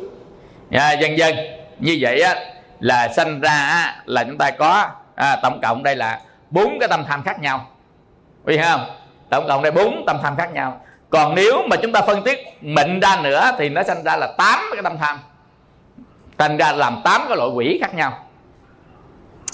À, 0.70 0.92
dần 0.92 1.18
dần 1.18 1.36
như 1.78 1.98
vậy 2.00 2.20
á, 2.20 2.34
là 2.80 3.08
sanh 3.08 3.40
ra 3.40 3.50
á, 3.50 4.02
là 4.04 4.24
chúng 4.24 4.38
ta 4.38 4.50
có 4.50 4.88
à, 5.14 5.36
tổng 5.42 5.60
cộng 5.62 5.82
đây 5.82 5.96
là 5.96 6.20
bốn 6.50 6.78
cái 6.80 6.88
tâm 6.88 7.04
tham 7.08 7.22
khác 7.22 7.40
nhau. 7.40 7.66
Biết 8.44 8.60
không? 8.62 8.96
Tổng 9.30 9.48
cộng 9.48 9.62
đây 9.62 9.72
bốn 9.72 10.04
tâm 10.06 10.18
tham 10.22 10.36
khác 10.36 10.52
nhau 10.52 10.80
còn 11.10 11.34
nếu 11.34 11.62
mà 11.68 11.76
chúng 11.76 11.92
ta 11.92 12.00
phân 12.00 12.22
tích 12.22 12.58
mệnh 12.60 13.00
ra 13.00 13.20
nữa 13.22 13.50
thì 13.58 13.68
nó 13.68 13.82
sanh 13.82 14.04
ra 14.04 14.16
là 14.16 14.34
tám 14.38 14.60
cái 14.72 14.82
tâm 14.82 14.98
tham. 14.98 15.18
Thành 16.38 16.56
ra 16.56 16.72
làm 16.72 17.00
tám 17.04 17.22
cái 17.28 17.36
loại 17.36 17.50
quỷ 17.50 17.78
khác 17.80 17.94
nhau. 17.94 18.18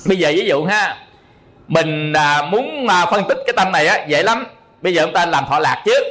Bây 0.06 0.18
giờ 0.18 0.32
ví 0.34 0.44
dụ 0.46 0.64
ha 0.64 0.96
mình 1.68 2.12
à, 2.12 2.42
muốn 2.42 2.86
à, 2.88 3.06
phân 3.06 3.28
tích 3.28 3.38
cái 3.46 3.54
tâm 3.56 3.72
này 3.72 3.86
á 3.86 4.04
dễ 4.06 4.22
lắm. 4.22 4.46
Bây 4.80 4.94
giờ 4.94 5.02
chúng 5.04 5.14
ta 5.14 5.26
làm 5.26 5.44
thọ 5.48 5.58
lạc 5.58 5.82
trước 5.84 6.02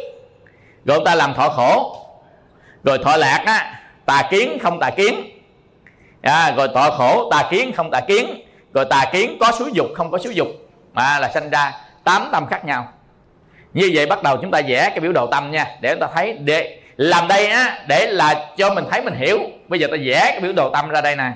rồi 0.86 0.98
chúng 0.98 1.06
ta 1.06 1.16
làm 1.16 1.34
thọ 1.34 1.50
khổ. 1.50 1.98
Rồi 2.84 2.98
thọ 2.98 3.18
lạc 3.18 3.44
á 3.46 3.82
tà 4.06 4.28
kiến 4.32 4.58
không 4.62 4.80
tà 4.80 4.90
kiến. 4.90 5.40
À, 6.22 6.52
rồi 6.58 6.68
thọ 6.74 6.92
khổ 6.92 7.30
tà 7.32 7.48
kiến 7.52 7.72
không 7.76 7.92
tà 7.92 8.00
kiến. 8.00 8.42
Rồi 8.74 8.86
tà 8.86 9.06
kiến 9.12 9.38
có 9.40 9.52
xúi 9.60 9.72
dục 9.74 9.88
không 9.96 10.12
có 10.12 10.18
xúi 10.18 10.36
dục. 10.36 10.48
Mà 10.94 11.20
là 11.20 11.32
sanh 11.34 11.50
ra 11.50 11.74
tám 12.04 12.30
tâm 12.32 12.46
khác 12.48 12.66
nhau 12.66 12.94
như 13.74 13.92
vậy 13.94 14.06
bắt 14.06 14.24
đầu 14.24 14.38
chúng 14.42 14.52
ta 14.52 14.62
vẽ 14.68 14.90
cái 14.90 15.00
biểu 15.00 15.12
đồ 15.12 15.28
tâm 15.28 15.52
nha, 15.52 15.66
để 15.82 15.90
chúng 15.94 16.00
ta 16.00 16.08
thấy 16.14 16.34
để, 16.34 16.80
làm 16.98 17.28
đây 17.28 17.48
á, 17.48 17.86
để 17.88 18.08
là 18.08 18.50
cho 18.58 18.74
mình 18.74 18.84
thấy 18.92 19.02
mình 19.02 19.16
hiểu. 19.16 19.40
Bây 19.68 19.80
giờ 19.80 19.88
ta 19.92 19.98
vẽ 20.06 20.20
cái 20.32 20.40
biểu 20.40 20.54
đồ 20.54 20.70
tâm 20.70 20.90
ra 20.90 21.02
đây 21.02 21.16
nè. 21.16 21.32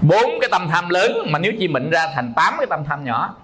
Bốn 0.00 0.40
cái 0.40 0.48
tâm 0.50 0.68
tham 0.70 0.88
lớn 0.88 1.12
mà 1.30 1.38
nếu 1.38 1.52
chia 1.58 1.68
mịn 1.68 1.90
ra 1.90 2.06
thành 2.14 2.32
tám 2.36 2.54
cái 2.58 2.66
tâm 2.66 2.84
tham 2.84 3.04
nhỏ. 3.04 3.36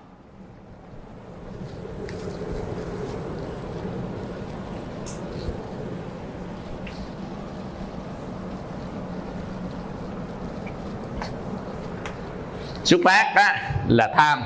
Xuất 12.85 13.01
phát 13.05 13.33
á, 13.35 13.71
là 13.89 14.13
tham. 14.17 14.43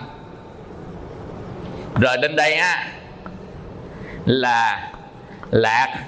Rồi 2.01 2.16
đến 2.16 2.36
đây 2.36 2.55
á 2.55 2.86
là 4.24 4.91
lạc 5.51 5.99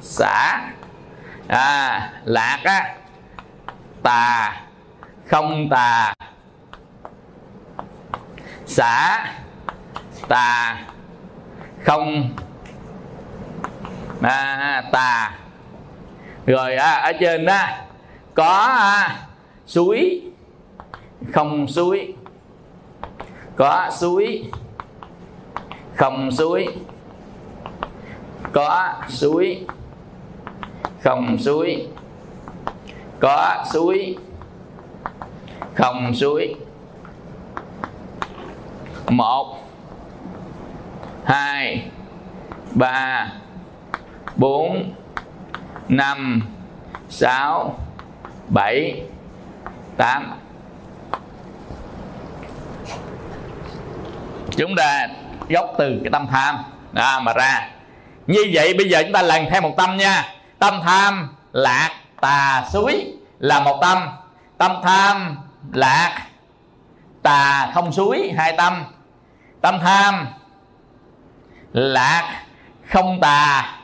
xã 0.00 0.60
à, 1.48 2.10
lạc 2.24 2.58
á 2.64 2.94
tà 4.02 4.56
không 5.26 5.68
tà. 5.70 6.14
Xã 8.66 9.26
tà 10.28 10.76
không. 11.84 12.34
À, 14.22 14.82
tà. 14.92 15.30
Rồi 16.46 16.76
à, 16.76 16.92
ở 16.92 17.12
trên 17.20 17.46
đó 17.46 17.66
có 18.34 18.78
à, 18.80 19.16
suối 19.66 20.27
không 21.32 21.68
suối. 21.68 22.14
Có 23.56 23.90
suối. 23.92 24.44
Không 25.96 26.30
suối. 26.30 26.66
Có 28.52 28.94
suối. 29.08 29.66
Không 31.02 31.38
suối. 31.38 31.86
Có 33.20 33.64
suối. 33.72 34.16
Không 35.74 36.14
suối. 36.14 36.54
Một. 39.08 39.58
Hai. 41.24 41.90
Ba. 42.74 43.32
Bốn. 44.36 44.92
Năm. 45.88 46.42
Sáu. 47.08 47.74
Bảy. 48.48 49.02
Tám. 49.96 50.37
Chúng 54.58 54.76
ta 54.76 55.08
gốc 55.48 55.74
từ 55.78 56.00
cái 56.04 56.10
tâm 56.12 56.26
tham. 56.30 56.58
À, 56.94 57.20
mà 57.20 57.32
ra. 57.32 57.68
Như 58.26 58.46
vậy 58.52 58.74
bây 58.74 58.88
giờ 58.88 59.02
chúng 59.02 59.12
ta 59.12 59.22
lần 59.22 59.46
theo 59.50 59.60
một 59.60 59.74
tâm 59.76 59.96
nha. 59.96 60.34
Tâm 60.58 60.80
tham 60.84 61.36
lạc 61.52 61.90
tà 62.20 62.64
suối 62.72 63.12
là 63.38 63.60
một 63.60 63.78
tâm. 63.82 64.08
Tâm 64.58 64.72
tham 64.82 65.38
lạc 65.72 66.22
tà 67.22 67.70
không 67.74 67.92
suối 67.92 68.32
hai 68.36 68.54
tâm. 68.56 68.84
Tâm 69.60 69.78
tham 69.80 70.26
lạc 71.72 72.42
không 72.88 73.20
tà 73.20 73.74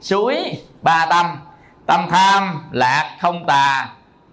suối 0.00 0.58
ba 0.82 1.06
tâm. 1.06 1.38
Tâm 1.86 2.06
tham 2.10 2.68
lạc 2.72 3.16
không 3.20 3.46
tà 3.46 3.88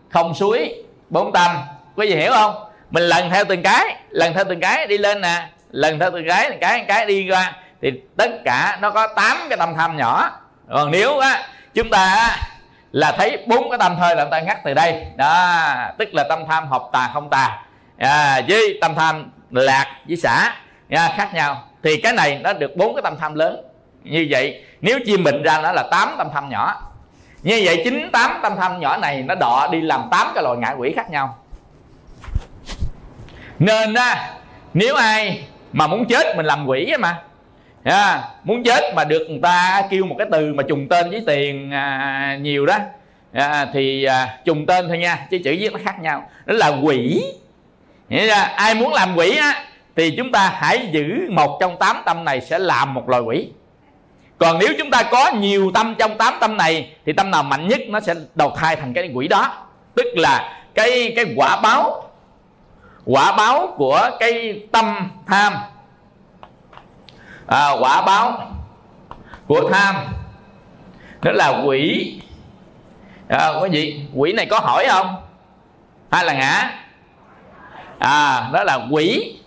không 0.09 0.33
suối 0.33 0.83
bốn 1.09 1.33
tâm. 1.33 1.57
Có 1.97 2.03
gì 2.03 2.15
hiểu 2.15 2.31
không? 2.31 2.55
Mình 2.89 3.03
lần 3.03 3.29
theo 3.29 3.45
từng 3.49 3.63
cái 3.63 3.95
lần 4.09 4.33
theo 4.33 4.43
từng 4.49 4.59
cái 4.59 4.87
đi 4.87 4.97
lên 4.97 5.21
nè 5.21 5.49
lần 5.71 5.99
theo 5.99 6.11
từng 6.11 6.25
cái 6.27 6.57
cái 6.61 6.85
cái 6.87 7.05
đi 7.05 7.29
qua 7.31 7.53
thì 7.81 7.91
tất 8.17 8.31
cả 8.45 8.77
nó 8.81 8.91
có 8.91 9.07
8 9.07 9.37
cái 9.49 9.57
tâm 9.57 9.73
tham 9.75 9.97
nhỏ. 9.97 10.29
Còn 10.69 10.91
nếu 10.91 11.19
á 11.19 11.47
chúng 11.73 11.89
ta 11.89 12.37
là 12.91 13.11
thấy 13.17 13.45
bốn 13.47 13.69
cái 13.69 13.79
tâm 13.79 13.95
thôi 13.99 14.15
là 14.15 14.25
ta 14.25 14.39
ngắt 14.39 14.57
từ 14.63 14.73
đây. 14.73 15.05
Đó 15.15 15.57
tức 15.97 16.09
là 16.13 16.23
tâm 16.29 16.39
tham 16.49 16.67
hợp 16.67 16.83
tà 16.91 17.09
không 17.13 17.29
tà. 17.29 17.63
À, 17.97 18.41
với 18.47 18.77
tâm 18.81 18.95
tham 18.95 19.31
lạc 19.51 19.95
với 20.07 20.17
xả 20.17 20.55
à, 20.89 21.13
khác 21.17 21.33
nhau. 21.33 21.63
Thì 21.83 21.97
cái 21.97 22.13
này 22.13 22.39
nó 22.43 22.53
được 22.53 22.75
bốn 22.75 22.95
cái 22.95 23.01
tâm 23.01 23.17
tham 23.19 23.35
lớn. 23.35 23.61
Như 24.03 24.27
vậy 24.29 24.63
nếu 24.81 24.99
chia 25.05 25.17
mình 25.17 25.43
ra 25.43 25.61
nó 25.61 25.71
là 25.71 25.83
8 25.91 26.15
tâm 26.17 26.27
tham 26.33 26.49
nhỏ. 26.49 26.81
Như 27.41 27.61
vậy 27.65 27.81
chín 27.83 28.09
tám 28.13 28.39
tâm 28.43 28.55
tham 28.57 28.79
nhỏ 28.79 28.97
này 28.97 29.23
nó 29.23 29.35
đọ 29.35 29.67
đi 29.71 29.81
làm 29.81 30.07
tám 30.11 30.31
cái 30.35 30.43
loại 30.43 30.57
ngạ 30.57 30.71
quỷ 30.77 30.93
khác 30.95 31.09
nhau. 31.09 31.37
Nên 33.59 33.93
á 33.93 34.29
nếu 34.73 34.95
ai 34.95 35.43
mà 35.73 35.87
muốn 35.87 36.05
chết 36.05 36.35
mình 36.35 36.45
làm 36.45 36.67
quỷ 36.67 36.93
mà. 36.99 37.21
À, 37.83 38.21
muốn 38.43 38.63
chết 38.63 38.93
mà 38.95 39.03
được 39.03 39.27
người 39.29 39.39
ta 39.43 39.83
kêu 39.89 40.05
một 40.05 40.15
cái 40.17 40.27
từ 40.31 40.53
mà 40.53 40.63
trùng 40.63 40.87
tên 40.87 41.09
với 41.09 41.23
tiền 41.27 41.71
à, 41.71 42.37
nhiều 42.41 42.65
đó. 42.65 42.77
À, 43.33 43.67
thì 43.73 44.03
à, 44.03 44.37
trùng 44.45 44.65
tên 44.65 44.87
thôi 44.87 44.97
nha 44.97 45.27
chứ 45.31 45.39
chữ 45.43 45.55
viết 45.59 45.73
nó 45.73 45.79
khác 45.85 45.99
nhau. 46.01 46.29
Đó 46.45 46.53
là 46.53 46.67
quỷ. 46.67 47.23
Nghĩa 48.09 48.25
là 48.25 48.43
ai 48.43 48.75
muốn 48.75 48.93
làm 48.93 49.15
quỷ 49.15 49.37
á 49.37 49.63
thì 49.95 50.11
chúng 50.17 50.31
ta 50.31 50.53
hãy 50.55 50.89
giữ 50.91 51.27
một 51.29 51.57
trong 51.61 51.77
tám 51.77 52.01
tâm 52.05 52.25
này 52.25 52.41
sẽ 52.41 52.59
làm 52.59 52.93
một 52.93 53.09
loài 53.09 53.21
quỷ. 53.21 53.47
Còn 54.37 54.59
nếu 54.59 54.69
chúng 54.77 54.91
ta 54.91 55.03
có 55.03 55.31
nhiều 55.31 55.71
tâm 55.73 55.95
trong 55.99 56.17
tám 56.17 56.33
tâm 56.41 56.57
này 56.57 56.89
thì 57.05 57.13
tâm 57.13 57.31
nào 57.31 57.43
mạnh 57.43 57.67
nhất 57.67 57.81
nó 57.87 57.99
sẽ 57.99 58.13
đầu 58.35 58.53
thai 58.55 58.75
thành 58.75 58.93
cái 58.93 59.09
quỷ 59.13 59.27
đó. 59.27 59.67
Tức 59.95 60.05
là 60.15 60.63
cái 60.75 61.13
cái 61.15 61.25
quả 61.35 61.61
báo 61.61 62.10
quả 63.05 63.31
báo 63.31 63.73
của 63.77 64.09
cái 64.19 64.61
tâm 64.71 65.11
tham. 65.27 65.53
À, 67.47 67.69
quả 67.79 68.01
báo 68.01 68.51
của 69.47 69.69
tham 69.73 69.95
đó 71.21 71.31
là 71.31 71.61
quỷ. 71.65 72.13
À, 73.29 73.47
quý 73.61 73.69
gì? 73.69 74.05
Quỷ 74.13 74.33
này 74.33 74.45
có 74.45 74.59
hỏi 74.59 74.87
không? 74.89 75.15
Hay 76.11 76.25
là 76.25 76.33
ngã? 76.33 76.71
À 77.99 78.49
đó 78.53 78.63
là 78.63 78.79
quỷ. 78.91 79.37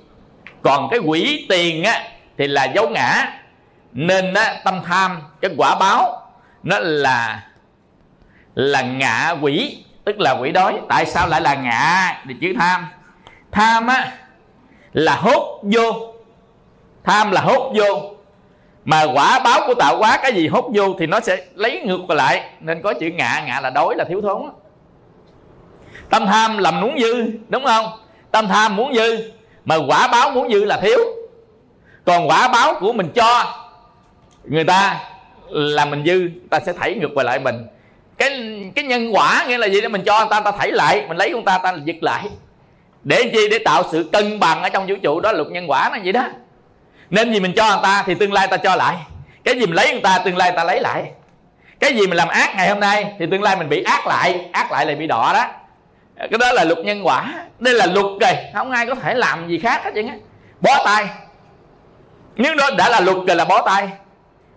Còn 0.63 0.89
cái 0.91 0.99
quỷ 0.99 1.47
tiền 1.49 1.85
á 1.85 2.03
thì 2.39 2.47
là 2.47 2.65
dấu 2.65 2.89
ngã. 2.89 3.27
Nên 3.93 4.35
á, 4.35 4.61
tâm 4.65 4.81
tham 4.87 5.23
cái 5.41 5.51
quả 5.57 5.75
báo 5.75 6.31
nó 6.63 6.79
là 6.79 7.45
là 8.55 8.83
ngạ 8.83 9.35
quỷ 9.41 9.85
tức 10.05 10.21
là 10.21 10.33
quỷ 10.33 10.51
đói. 10.53 10.81
Tại 10.89 11.07
sao 11.07 11.29
lại 11.29 11.41
là 11.41 11.55
ngạ? 11.55 12.23
Thì 12.29 12.35
chữ 12.41 12.55
tham 12.59 12.87
tham 13.55 13.87
á, 13.87 14.13
là 14.93 15.17
hốt 15.17 15.61
vô. 15.63 16.15
Tham 17.05 17.31
là 17.31 17.41
hốt 17.41 17.73
vô. 17.77 18.11
Mà 18.85 19.07
quả 19.15 19.39
báo 19.39 19.61
của 19.67 19.75
tạo 19.75 19.97
hóa, 19.99 20.19
cái 20.23 20.33
gì 20.33 20.49
hốt 20.49 20.71
vô 20.75 20.95
thì 20.99 21.07
nó 21.07 21.21
sẽ 21.21 21.45
lấy 21.55 21.83
ngược 21.85 22.11
lại. 22.11 22.51
Nên 22.61 22.83
có 22.83 22.95
chữ 23.01 23.07
ngạ 23.07 23.45
ngạ 23.47 23.61
là 23.61 23.71
đói, 23.71 23.95
là 23.97 24.05
thiếu 24.09 24.21
thốn 24.21 24.43
tâm 26.11 26.27
tham 26.27 26.59
làm 26.59 26.81
muốn 26.81 26.99
dư, 27.01 27.25
đúng 27.49 27.65
không? 27.65 27.87
Tâm 28.31 28.49
tham 28.49 28.77
muốn 28.77 28.95
dư, 28.95 29.33
mà 29.65 29.77
quả 29.89 30.09
báo 30.09 30.31
muốn 30.31 30.53
dư 30.53 30.65
là 30.65 30.81
thiếu. 30.83 30.99
Còn 32.05 32.29
quả 32.29 32.49
báo 32.49 32.75
của 32.81 32.93
mình 32.93 33.09
cho 33.15 33.55
người 34.45 34.65
ta 34.65 35.01
là 35.49 35.85
mình 35.85 36.05
dư 36.07 36.29
ta 36.51 36.61
sẽ 36.61 36.73
thảy 36.73 36.95
ngược 36.95 37.15
về 37.17 37.25
lại 37.25 37.39
mình. 37.39 37.67
Cái 38.19 38.31
cái 38.75 38.85
nhân 38.85 39.15
quả 39.15 39.45
nghĩa 39.49 39.59
là 39.59 39.67
gì? 39.67 39.81
Đó 39.81 39.89
mình 39.89 40.03
cho 40.07 40.19
người 40.19 40.29
ta 40.31 40.41
ta 40.41 40.51
thảy 40.51 40.73
lại, 40.73 41.05
mình 41.09 41.17
lấy 41.17 41.31
người 41.31 41.43
ta 41.47 41.59
ta 41.59 41.75
giật 41.85 41.97
lại 42.01 42.29
để 43.05 43.31
chi 43.35 43.49
để 43.51 43.59
tạo 43.59 43.83
sự 43.93 44.11
cân 44.13 44.41
bằng 44.41 44.63
ở 44.63 44.69
trong 44.69 44.87
vũ 44.87 44.95
trụ. 45.03 45.21
Đó 45.21 45.33
luật 45.33 45.49
nhân 45.49 45.71
quả 45.71 45.91
nó 45.93 45.99
vậy 46.03 46.13
đó. 46.13 46.23
Nên 47.11 47.33
gì 47.33 47.41
mình 47.41 47.53
cho 47.57 47.69
người 47.69 47.81
ta 47.83 48.03
thì 48.07 48.15
tương 48.15 48.33
lai 48.33 48.49
ta 48.49 48.57
cho 48.57 48.77
lại. 48.77 48.97
Cái 49.45 49.55
gì 49.55 49.67
mình 49.67 49.75
lấy 49.75 49.93
người 49.93 50.01
ta, 50.01 50.19
tương 50.19 50.37
lai 50.37 50.53
ta 50.57 50.65
lấy 50.65 50.81
lại. 50.81 51.11
Cái 51.81 51.95
gì 51.95 52.07
mình 52.07 52.17
làm 52.17 52.29
ác 52.29 52.55
ngày 52.57 52.69
hôm 52.69 52.81
nay 52.81 53.15
thì 53.19 53.27
tương 53.31 53.43
lai 53.43 53.57
mình 53.57 53.69
bị 53.69 53.83
ác 53.83 54.07
lại. 54.07 54.49
Ác 54.53 54.73
lại 54.73 54.87
là 54.87 54.95
bị 54.95 55.07
đỏ 55.07 55.33
đó. 55.33 55.47
Cái 56.17 56.39
đó 56.41 56.53
là 56.53 56.65
luật 56.65 56.79
nhân 56.79 57.07
quả. 57.07 57.35
Đây 57.59 57.75
là 57.75 57.87
luật 57.87 58.07
rồi. 58.21 58.33
Không 58.55 58.71
ai 58.71 58.87
có 58.87 58.95
thể 58.95 59.15
làm 59.15 59.49
gì 59.49 59.59
khác 59.59 59.85
hết 59.85 59.91
chứ 59.95 60.03
bó 60.61 60.85
tay. 60.85 61.07
Nếu 62.37 62.55
nó 62.55 62.71
đã 62.71 62.89
là 62.89 63.01
luật 63.01 63.17
rồi 63.27 63.37
là 63.37 63.45
bó 63.45 63.63
tay 63.63 63.89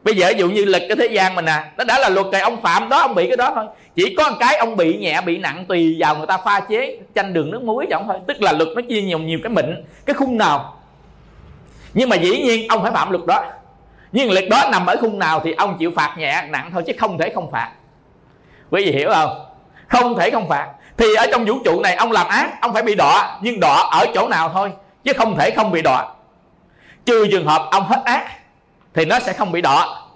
bây 0.08 0.16
giờ 0.16 0.28
ví 0.28 0.39
dụ 0.39 0.49
như 0.49 0.66
lực 0.66 0.82
cái 0.88 0.97
thế 0.97 1.05
gian 1.05 1.36
mình 1.36 1.45
à 1.45 1.72
nó 1.78 1.84
đã 1.84 1.99
là 1.99 2.10
luật 2.10 2.26
rồi, 2.32 2.41
ông 2.41 2.62
phạm 2.62 2.89
đó, 2.89 2.99
ông 2.99 3.16
bị 3.16 3.28
cái 3.28 3.38
đó 3.38 3.51
thôi. 3.55 3.66
Chỉ 3.95 4.16
có 4.18 4.30
một 4.30 4.36
cái, 4.39 4.58
ông 4.58 4.76
bị 4.76 4.97
nhẹ, 4.97 5.22
bị 5.22 5.38
nặng, 5.38 5.66
tùy 5.68 5.95
vào 5.99 6.16
người 6.16 6.28
ta 6.28 6.38
pha 6.38 6.60
chế, 6.60 6.97
chanh 7.16 7.34
đường 7.34 7.51
nước 7.51 7.64
muối 7.64 7.86
vậy 7.89 8.01
thôi. 8.08 8.18
Tức 8.28 8.41
là 8.41 8.51
luật 8.51 8.70
nó 8.76 8.82
chia 8.89 9.01
nhiều 9.01 9.20
nhiều 9.20 9.39
cái 9.43 9.49
mịn, 9.49 9.84
cái 10.05 10.14
khung 10.14 10.38
nào. 10.38 10.80
Nhưng 11.93 12.10
mà 12.10 12.16
dĩ 12.16 12.41
nhiên, 12.41 12.68
ông 12.68 12.82
phải 12.82 12.91
phạm 12.91 13.12
luật 13.12 13.26
đó. 13.26 13.43
Nhưng 14.12 14.32
luật 14.32 14.45
đó 14.49 14.70
nằm 14.72 14.86
ở 14.86 14.95
khung 15.01 15.20
nào 15.20 15.41
thì 15.43 15.53
ông 15.53 15.78
chịu 15.80 15.91
phạt 15.95 16.16
nhẹ, 16.18 16.43
nặng 16.49 16.70
thôi, 16.74 16.84
chứ 16.88 16.93
không 16.99 17.18
thể 17.18 17.32
không 17.36 17.51
phạt. 17.51 17.72
Quý 18.72 18.86
vị 18.86 18.91
hiểu 18.91 19.10
không? 19.14 19.45
Không 19.88 20.18
thể 20.18 20.30
không 20.30 20.49
phạt. 20.49 20.68
Thì 20.97 21.05
ở 21.16 21.28
trong 21.32 21.45
vũ 21.45 21.53
trụ 21.66 21.82
này, 21.82 21.95
ông 21.95 22.12
làm 22.12 22.28
ác, 22.28 22.62
ông 22.62 22.74
phải 22.74 22.84
bị 22.84 22.95
đọa, 22.95 23.38
nhưng 23.41 23.60
đọa 23.60 23.88
ở 23.91 24.05
chỗ 24.14 24.28
nào 24.28 24.49
thôi, 24.53 24.72
chứ 25.03 25.14
không 25.18 25.38
thể 25.38 25.51
không 25.51 25.72
bị 25.72 25.82
đọa. 25.82 26.05
Trừ 27.05 27.28
trường 27.32 27.45
hợp 27.45 27.68
ông 27.72 27.84
hết 27.84 28.01
ác 28.05 28.24
thì 28.97 29.05
nó 29.05 29.19
sẽ 29.19 29.33
không 29.33 29.51
bị 29.51 29.61
đọ 29.61 30.07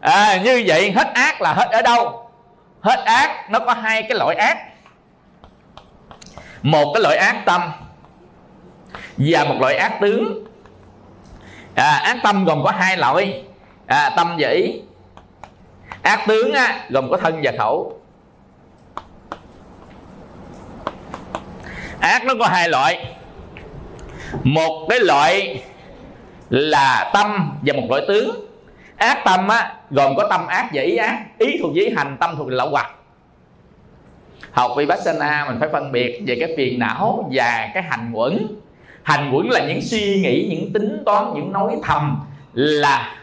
à, 0.00 0.40
như 0.44 0.62
vậy 0.66 0.92
hết 0.96 1.14
ác 1.14 1.40
là 1.42 1.52
hết 1.52 1.68
ở 1.70 1.82
đâu? 1.82 2.30
Hết 2.80 3.04
ác 3.04 3.50
nó 3.50 3.58
có 3.58 3.74
hai 3.74 4.02
cái 4.02 4.18
loại 4.18 4.36
ác. 4.36 4.58
Một 6.62 6.92
cái 6.94 7.02
loại 7.02 7.16
ác 7.16 7.42
tâm 7.44 7.60
và 9.16 9.44
một 9.44 9.56
loại 9.60 9.76
ác 9.76 9.98
tướng. 10.00 10.44
À, 11.74 11.96
ác 11.96 12.16
tâm 12.22 12.44
gồm 12.44 12.64
có 12.64 12.70
hai 12.70 12.96
loại. 12.96 13.44
À, 13.86 14.10
tâm 14.16 14.36
và 14.38 14.48
ý. 14.48 14.80
Ác 16.02 16.20
tướng 16.26 16.52
á, 16.52 16.86
gồm 16.88 17.10
có 17.10 17.16
thân 17.16 17.40
và 17.42 17.52
khẩu. 17.58 18.00
Ác 22.00 22.24
nó 22.24 22.34
có 22.38 22.46
hai 22.46 22.68
loại. 22.68 23.14
Một 24.42 24.86
cái 24.90 25.00
loại 25.00 25.62
là 26.50 27.10
tâm 27.14 27.58
và 27.62 27.72
một 27.72 27.86
loại 27.88 28.02
tướng. 28.08 28.30
Ác 28.96 29.18
tâm 29.24 29.48
á, 29.48 29.74
gồm 29.90 30.16
có 30.16 30.26
tâm 30.30 30.46
ác 30.46 30.70
và 30.72 30.82
ý 30.82 30.96
ác. 30.96 31.24
Ý 31.38 31.58
thuộc 31.62 31.72
với 31.74 31.92
hành 31.96 32.16
tâm 32.20 32.34
thuộc 32.36 32.48
lậu 32.48 32.70
hoặc 32.70 32.90
học 34.52 34.72
vipassana 34.76 35.44
mình 35.48 35.56
phải 35.60 35.68
phân 35.72 35.92
biệt 35.92 36.22
về 36.26 36.36
cái 36.40 36.54
phiền 36.56 36.78
não 36.78 37.30
và 37.32 37.70
cái 37.74 37.82
hành 37.82 38.10
quẩn. 38.12 38.46
Hành 39.02 39.30
quẩn 39.34 39.50
là 39.50 39.66
những 39.66 39.82
suy 39.82 40.20
nghĩ 40.20 40.46
những 40.50 40.72
tính 40.72 41.02
toán 41.06 41.24
những 41.34 41.52
nói 41.52 41.76
thầm 41.82 42.20
là 42.52 43.14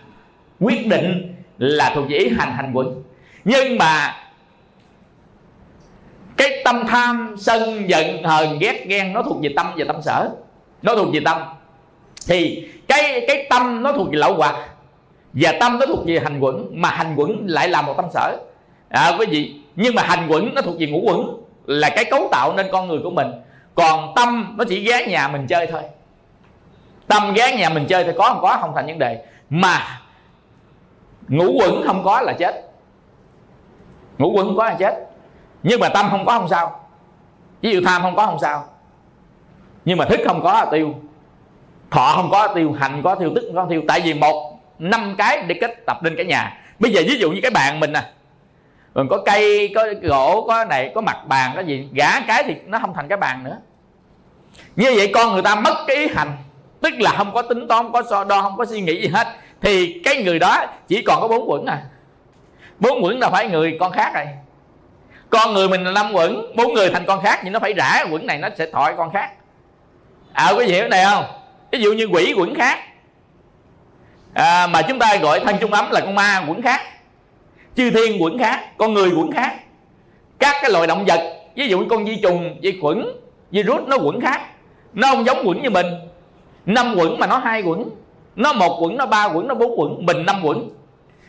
quyết 0.60 0.88
định 0.88 1.36
là 1.58 1.92
thuộc 1.96 2.06
về 2.10 2.18
ý 2.18 2.30
hành 2.30 2.52
hành 2.56 2.74
quẩn. 2.74 3.04
Nhưng 3.46 3.78
mà 3.78 4.16
cái 6.38 6.62
tâm 6.66 6.84
tham 6.88 7.36
sân 7.40 7.90
giận 7.90 8.24
hờn 8.24 8.60
ghét 8.60 8.86
ghen 8.88 9.14
nó 9.14 9.24
thuộc 9.24 9.38
về 9.42 9.50
tâm 9.56 9.74
và 9.78 9.86
tâm 9.88 10.02
sở. 10.02 10.30
Nó 10.82 10.96
thuộc 10.96 11.14
về 11.14 11.20
tâm 11.26 11.42
thì 12.28 12.70
cái 12.88 13.26
cái 13.28 13.48
tâm 13.50 13.84
nó 13.84 13.92
thuộc 13.94 14.08
về 14.08 14.18
lậu 14.18 14.34
hoặc 14.34 14.56
và 15.34 15.54
tâm 15.60 15.80
nó 15.80 15.86
thuộc 15.86 16.00
về 16.06 16.20
hành 16.24 16.40
quẩn 16.40 16.70
mà 16.72 16.90
hành 16.90 17.16
quẩn 17.16 17.48
lại 17.48 17.70
là 17.70 17.82
một 17.82 17.94
tâm 17.98 18.06
sở. 18.14 18.38
À, 18.90 19.12
quý 19.20 19.26
vị 19.26 19.56
nhưng 19.76 19.96
mà 19.96 20.04
hành 20.04 20.28
quẩn 20.30 20.56
nó 20.56 20.62
thuộc 20.62 20.76
về 20.80 20.88
ngũ 20.88 21.02
quẩn 21.02 21.44
là 21.66 21.90
cái 21.90 22.06
cấu 22.06 22.28
tạo 22.32 22.54
nên 22.54 22.68
con 22.72 22.88
người 22.88 23.00
của 23.04 23.10
mình. 23.10 23.28
Còn 23.76 24.14
tâm 24.16 24.56
nó 24.58 24.64
chỉ 24.70 24.80
ghé 24.80 25.08
nhà 25.08 25.28
mình 25.28 25.48
chơi 25.48 25.68
thôi. 25.68 25.82
Tâm 27.08 27.34
ghé 27.34 27.56
nhà 27.56 27.70
mình 27.70 27.86
chơi 27.90 28.04
thì 28.04 28.12
có 28.18 28.30
không 28.30 28.42
có 28.42 28.58
không 28.62 28.72
thành 28.76 28.86
vấn 28.86 29.00
đề. 29.00 29.26
Mà 29.50 30.02
ngũ 31.28 31.54
quẩn 31.60 31.84
không 31.86 32.04
có 32.04 32.22
là 32.22 32.34
chết. 32.34 32.72
Ngũ 34.18 34.32
quẩn 34.32 34.46
không 34.46 34.58
có 34.58 34.66
là 34.66 34.76
chết. 34.80 35.10
Nhưng 35.64 35.80
mà 35.80 35.90
tâm 35.90 36.08
không 36.12 36.26
có 36.26 36.40
không 36.40 36.50
sao. 36.50 36.80
Ví 37.62 37.72
dụ 37.74 37.82
tham 37.86 38.02
không 38.02 38.16
có 38.16 38.26
không 38.26 38.40
sao. 38.40 38.66
Nhưng 39.86 39.98
mà 39.98 40.06
thức 40.06 40.20
không 40.26 40.44
có 40.44 40.54
là 40.54 40.66
tiêu 40.72 40.96
thọ 41.94 42.14
không 42.16 42.30
có 42.32 42.48
tiêu 42.48 42.72
hành 42.80 43.02
có 43.04 43.16
tiêu 43.16 43.32
tức 43.36 43.44
không 43.46 43.56
có 43.56 43.66
tiêu 43.70 43.82
tại 43.88 44.02
vì 44.02 44.14
một 44.14 44.60
năm 44.80 45.16
cái 45.18 45.44
để 45.48 45.56
kết 45.62 45.86
tập 45.86 46.04
lên 46.04 46.16
cái 46.16 46.26
nhà. 46.26 46.58
Bây 46.80 46.92
giờ 46.92 47.02
ví 47.08 47.18
dụ 47.20 47.32
như 47.32 47.40
cái 47.42 47.52
bàn 47.52 47.80
mình 47.80 47.94
nè. 47.94 48.00
À, 48.00 48.10
mình 48.94 49.08
có 49.10 49.18
cây 49.26 49.72
có 49.76 49.86
gỗ 50.02 50.46
có 50.48 50.66
này 50.66 50.92
có 50.96 51.02
mặt 51.02 51.18
bàn 51.28 51.52
có 51.56 51.62
gì. 51.62 51.88
Gã 51.94 52.20
cái 52.20 52.44
thì 52.44 52.56
nó 52.66 52.80
không 52.80 52.94
thành 52.94 53.08
cái 53.08 53.18
bàn 53.18 53.44
nữa. 53.44 53.58
Như 54.76 54.94
vậy 54.96 55.12
con 55.14 55.34
người 55.34 55.42
ta 55.42 55.56
mất 55.56 55.84
cái 55.88 55.96
ý 55.96 56.08
hành. 56.16 56.32
Tức 56.82 56.94
là 57.00 57.14
không 57.18 57.34
có 57.34 57.42
tính 57.42 57.68
toán 57.68 57.84
không 57.84 57.92
có 57.92 58.04
so 58.10 58.24
đo 58.24 58.42
không 58.42 58.58
có 58.58 58.66
suy 58.66 58.82
nghĩ 58.82 59.02
gì 59.02 59.08
hết. 59.08 59.28
Thì 59.62 60.02
cái 60.04 60.24
người 60.24 60.40
đó 60.40 60.66
chỉ 60.88 61.02
còn 61.02 61.22
có 61.22 61.28
bốn 61.28 61.50
quẩn 61.50 61.66
à. 61.66 61.84
Bốn 62.80 63.04
quẩn 63.04 63.20
là 63.20 63.30
phải 63.30 63.48
người 63.48 63.78
con 63.80 63.92
khác 63.92 64.12
rồi. 64.16 64.26
Con 65.30 65.54
người 65.54 65.70
mình 65.70 65.84
là 65.84 65.92
năm 65.92 66.14
quẩn 66.14 66.56
bốn 66.56 66.74
người 66.74 66.90
thành 66.90 67.06
con 67.06 67.22
khác 67.24 67.40
nhưng 67.44 67.54
nó 67.54 67.60
phải 67.60 67.74
rã 67.74 68.06
quẩn 68.12 68.28
này 68.28 68.38
nó 68.38 68.50
sẽ 68.58 68.72
thọ 68.72 68.92
con 68.98 69.14
khác. 69.14 69.32
À 70.34 70.54
có 70.56 70.62
gì 70.62 70.74
hiểu 70.74 70.88
này 70.88 71.06
không? 71.06 71.26
Ví 71.74 71.80
dụ 71.80 71.94
như 71.94 72.06
quỷ 72.06 72.34
quẩn 72.38 72.56
khác. 72.56 72.80
À, 74.34 74.68
mà 74.68 74.82
chúng 74.82 75.00
ta 75.00 75.16
gọi 75.16 75.40
thân 75.40 75.56
trung 75.62 75.74
ấm 75.74 75.92
là 75.92 76.00
con 76.00 76.16
ma 76.16 76.46
quẩn 76.48 76.62
khác 76.62 76.82
chư 77.76 77.92
thiên 77.92 78.24
quẩn 78.24 78.38
khác 78.38 78.78
con 78.78 78.94
người 78.94 79.12
quẩn 79.18 79.32
khác. 79.32 79.56
Các 80.40 80.56
cái 80.62 80.72
loài 80.72 80.88
động 80.88 81.06
vật 81.06 81.20
ví 81.56 81.68
dụ 81.68 81.86
con 81.90 82.06
vi 82.06 82.20
trùng 82.24 82.60
vi 82.62 82.80
khuẩn 82.82 83.06
virus 83.52 83.82
nó 83.88 83.98
quẩn 83.98 84.22
khác. 84.22 84.42
Nó 84.94 85.08
không 85.08 85.26
giống 85.26 85.48
quẩn 85.48 85.62
như 85.62 85.70
mình. 85.70 85.86
Năm 86.66 86.96
quẩn 86.98 87.20
mà 87.20 87.28
nó 87.28 87.38
hai 87.38 87.62
quẩn 87.62 87.90
nó 88.36 88.54
một 88.54 88.78
quẩn 88.82 88.98
nó 88.98 89.06
ba 89.06 89.26
quẩn 89.26 89.48
nó 89.48 89.56
bốn 89.56 89.80
quẩn 89.80 90.06
mình 90.06 90.26
năm 90.26 90.42
quẩn. 90.44 90.70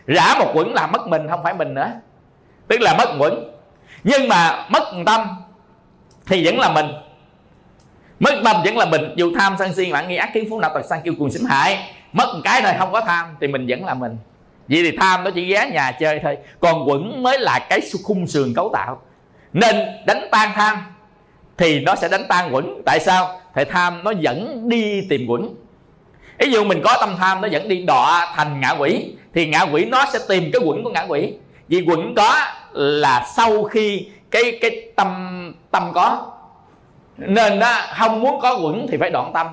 Rã 0.06 0.34
một 0.38 0.50
quẩn 0.54 0.74
là 0.74 0.86
mất 0.86 1.08
mình 1.08 1.28
không 1.28 1.40
phải 1.42 1.54
mình 1.54 1.74
nữa. 1.74 1.90
Tức 2.68 2.80
là 2.80 2.94
mất 2.98 3.08
quẩn. 3.18 3.50
Nhưng 4.04 4.28
mà 4.28 4.66
mất 4.68 4.82
tâm 5.06 5.20
thì 6.26 6.44
vẫn 6.44 6.58
là 6.58 6.72
mình 6.72 6.86
mất 8.20 8.34
tâm 8.44 8.56
vẫn 8.64 8.76
là 8.76 8.84
mình. 8.84 9.02
Dù 9.16 9.32
tham 9.38 9.56
sân 9.58 9.74
si 9.74 9.92
mạng 9.92 10.08
nghi 10.08 10.16
ác 10.16 10.30
kiến 10.34 10.46
phú 10.50 10.60
nạp 10.60 10.74
tật 10.74 10.82
sang 10.90 11.00
kêu 11.04 11.14
cuồng 11.18 11.30
xỉm 11.30 11.44
hại 11.44 11.78
mất 12.12 12.26
một 12.34 12.40
cái 12.44 12.62
này 12.62 12.76
không 12.78 12.92
có 12.92 13.00
tham 13.00 13.26
thì 13.40 13.46
mình 13.46 13.66
vẫn 13.68 13.84
là 13.84 13.94
mình. 13.94 14.16
Vì 14.68 14.82
thì 14.90 14.96
tham 14.96 15.24
nó 15.24 15.30
chỉ 15.30 15.44
ghé 15.44 15.70
nhà 15.72 15.92
chơi 16.00 16.20
thôi. 16.22 16.36
Còn 16.60 16.88
quẩn 16.88 17.22
mới 17.22 17.38
là 17.38 17.58
cái 17.58 17.80
khung 18.04 18.26
sườn 18.26 18.54
cấu 18.54 18.70
tạo. 18.72 19.00
Nên 19.52 19.76
đánh 20.06 20.28
tan 20.30 20.50
tham 20.54 20.78
thì 21.56 21.80
nó 21.80 21.94
sẽ 21.94 22.08
đánh 22.08 22.24
tan 22.28 22.54
quẩn. 22.54 22.82
Tại 22.86 23.00
sao? 23.00 23.40
Thì 23.54 23.64
tham 23.64 24.04
nó 24.04 24.12
vẫn 24.22 24.68
đi 24.68 25.06
tìm 25.08 25.26
quẩn. 25.28 25.54
Ví 26.38 26.50
dụ 26.50 26.64
mình 26.64 26.80
có 26.84 26.96
tâm 27.00 27.16
tham 27.18 27.40
nó 27.40 27.48
vẫn 27.52 27.68
đi 27.68 27.82
đọa 27.82 28.32
thành 28.36 28.60
ngã 28.60 28.70
quỷ, 28.70 29.12
thì 29.34 29.46
ngã 29.46 29.62
quỷ 29.72 29.84
nó 29.84 30.04
sẽ 30.12 30.18
tìm 30.28 30.50
cái 30.52 30.62
quẩn 30.64 30.84
của 30.84 30.90
ngã 30.90 31.04
quỷ. 31.08 31.32
Vì 31.68 31.84
quẩn 31.88 32.14
có 32.14 32.38
là 32.72 33.26
sau 33.36 33.64
khi 33.64 34.06
cái 34.30 34.58
cái 34.60 34.88
tâm 34.96 35.54
tâm 35.70 35.90
có 35.94 36.30
nên 37.16 37.58
đó 37.58 37.80
không 37.98 38.20
muốn 38.20 38.40
có 38.40 38.58
quẩn 38.62 38.86
thì 38.90 38.96
phải 38.96 39.10
đoạn 39.10 39.30
tâm. 39.34 39.46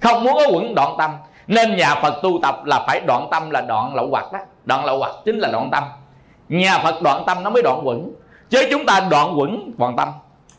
Không 0.00 0.24
muốn 0.24 0.34
có 0.34 0.46
quẩn 0.52 0.74
đoạn 0.74 0.94
tâm. 0.98 1.10
Nên 1.46 1.76
nhà 1.76 1.94
phật 1.94 2.20
tu 2.22 2.38
tập 2.42 2.60
là 2.64 2.84
phải 2.86 3.00
đoạn 3.00 3.28
tâm 3.30 3.50
là 3.50 3.60
đoạn 3.60 3.94
lậu 3.94 4.08
hoặc 4.10 4.32
đó. 4.32 4.38
Đoạn 4.64 4.84
lậu 4.84 4.98
hoặc 4.98 5.12
chính 5.24 5.38
là 5.38 5.48
đoạn 5.52 5.68
tâm. 5.72 5.84
Nhà 6.48 6.78
phật 6.78 7.02
đoạn 7.02 7.22
tâm 7.26 7.42
nó 7.42 7.50
mới 7.50 7.62
đoạn 7.62 7.80
quẩn. 7.84 8.10
Chứ 8.50 8.68
chúng 8.70 8.86
ta 8.86 9.00
đoạn 9.10 9.38
quẩn 9.38 9.72
còn 9.78 9.96
tâm. 9.96 10.08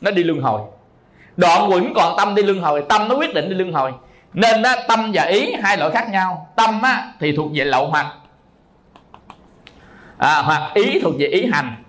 Nó 0.01 0.11
đi 0.11 0.23
luân 0.23 0.41
hồi. 0.41 0.61
Đoạn 1.38 1.71
quẩn 1.71 1.93
còn 1.95 2.17
tâm 2.17 2.36
đi 2.36 2.43
luân 2.43 2.61
hồi. 2.61 2.84
Tâm 2.89 3.07
nó 3.09 3.15
quyết 3.15 3.34
định 3.34 3.49
đi 3.49 3.55
luân 3.55 3.73
hồi. 3.73 3.93
Nên 4.34 4.61
đó, 4.61 4.75
tâm 4.88 5.11
và 5.13 5.23
ý 5.23 5.53
hai 5.63 5.77
loại 5.77 5.91
khác 5.91 6.09
nhau. 6.09 6.47
Tâm 6.55 6.82
á, 6.82 7.11
thì 7.19 7.36
thuộc 7.36 7.49
về 7.53 7.65
lậu 7.65 7.88
hoặc. 7.88 8.15
À, 10.17 10.41
hoặc 10.41 10.71
ý 10.73 10.99
thuộc 10.99 11.13
về 11.19 11.27
ý 11.27 11.49
hành 11.53 11.84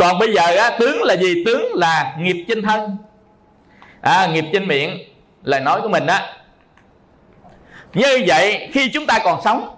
còn 0.00 0.18
bây 0.18 0.34
giờ 0.34 0.56
á, 0.56 0.70
tướng 0.78 1.02
là 1.02 1.16
gì? 1.16 1.44
Tướng 1.46 1.74
là 1.74 2.16
nghiệp 2.18 2.44
trên 2.48 2.62
thân. 2.62 2.96
À, 4.00 4.26
nghiệp 4.26 4.44
trên 4.52 4.68
miệng 4.68 4.98
lời 5.42 5.60
nói 5.60 5.80
của 5.80 5.88
mình 5.88 6.06
á. 6.06 6.34
Như 7.94 8.22
vậy 8.26 8.68
khi 8.72 8.90
chúng 8.92 9.06
ta 9.06 9.18
còn 9.24 9.40
sống 9.44 9.76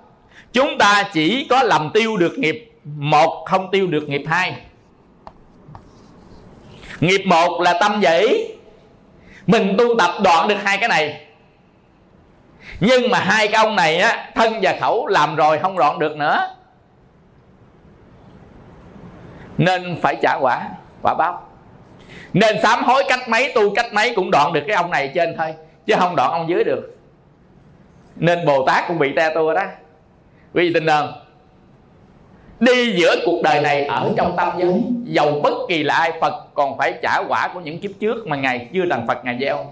chúng 0.52 0.78
ta 0.78 1.02
chỉ 1.12 1.46
có 1.50 1.62
làm 1.62 1.90
tiêu 1.94 2.16
được 2.16 2.38
nghiệp 2.38 2.72
một 2.84 3.44
không 3.46 3.70
tiêu 3.70 3.86
được 3.86 4.08
nghiệp 4.08 4.22
hai. 4.26 4.54
Nghiệp 7.00 7.22
một 7.26 7.60
là 7.60 7.78
tâm 7.80 8.00
dĩ 8.00 8.44
mình 9.46 9.74
tu 9.78 9.84
tập 9.98 10.10
đoạn 10.24 10.48
được 10.48 10.58
hai 10.64 10.78
cái 10.78 10.88
này. 10.88 11.26
Nhưng 12.80 13.10
mà 13.10 13.18
hai 13.18 13.48
cái 13.48 13.64
ông 13.64 13.76
này 13.76 13.98
á 13.98 14.30
thân 14.34 14.58
và 14.62 14.76
khẩu 14.80 15.06
làm 15.06 15.36
rồi 15.36 15.58
không 15.58 15.78
đoạn 15.78 15.98
được 15.98 16.16
nữa 16.16 16.48
nên 19.58 19.96
phải 20.02 20.16
trả 20.22 20.38
quả 20.40 20.68
quả 21.02 21.14
báo. 21.14 21.42
Nên 22.32 22.56
sám 22.62 22.84
hối 22.84 23.04
cách 23.08 23.28
mấy, 23.28 23.52
tu 23.54 23.74
cách 23.74 23.92
mấy 23.92 24.14
cũng 24.14 24.30
đoạn 24.30 24.52
được 24.52 24.62
cái 24.66 24.76
ông 24.76 24.90
này 24.90 25.12
trên 25.14 25.34
thôi, 25.36 25.54
chứ 25.86 25.94
không 25.98 26.16
đoạn 26.16 26.30
ông 26.30 26.48
dưới 26.48 26.64
được. 26.64 26.96
Nên 28.16 28.46
bồ 28.46 28.66
tát 28.66 28.84
cũng 28.88 28.98
bị 28.98 29.12
te 29.16 29.34
tua 29.34 29.54
đó. 29.54 29.64
Quý 30.54 30.68
vị 30.68 30.74
tin 30.74 30.86
không? 30.86 31.12
Đi 32.60 32.92
giữa 32.96 33.16
cuộc 33.26 33.40
đời 33.44 33.60
này 33.60 33.84
ở 33.84 34.12
trong 34.16 34.36
tâm 34.36 34.48
giới, 34.58 34.82
dầu 35.04 35.40
bất 35.42 35.54
kỳ 35.68 35.82
là 35.82 35.94
ai, 35.94 36.12
phật 36.20 36.54
còn 36.54 36.78
phải 36.78 36.94
trả 37.02 37.18
quả 37.28 37.50
của 37.54 37.60
những 37.60 37.78
kiếp 37.80 37.90
trước 38.00 38.26
mà 38.26 38.36
ngài 38.36 38.68
chưa 38.72 38.82
thành 38.90 39.06
phật, 39.06 39.24
ngài 39.24 39.38
gieo. 39.40 39.66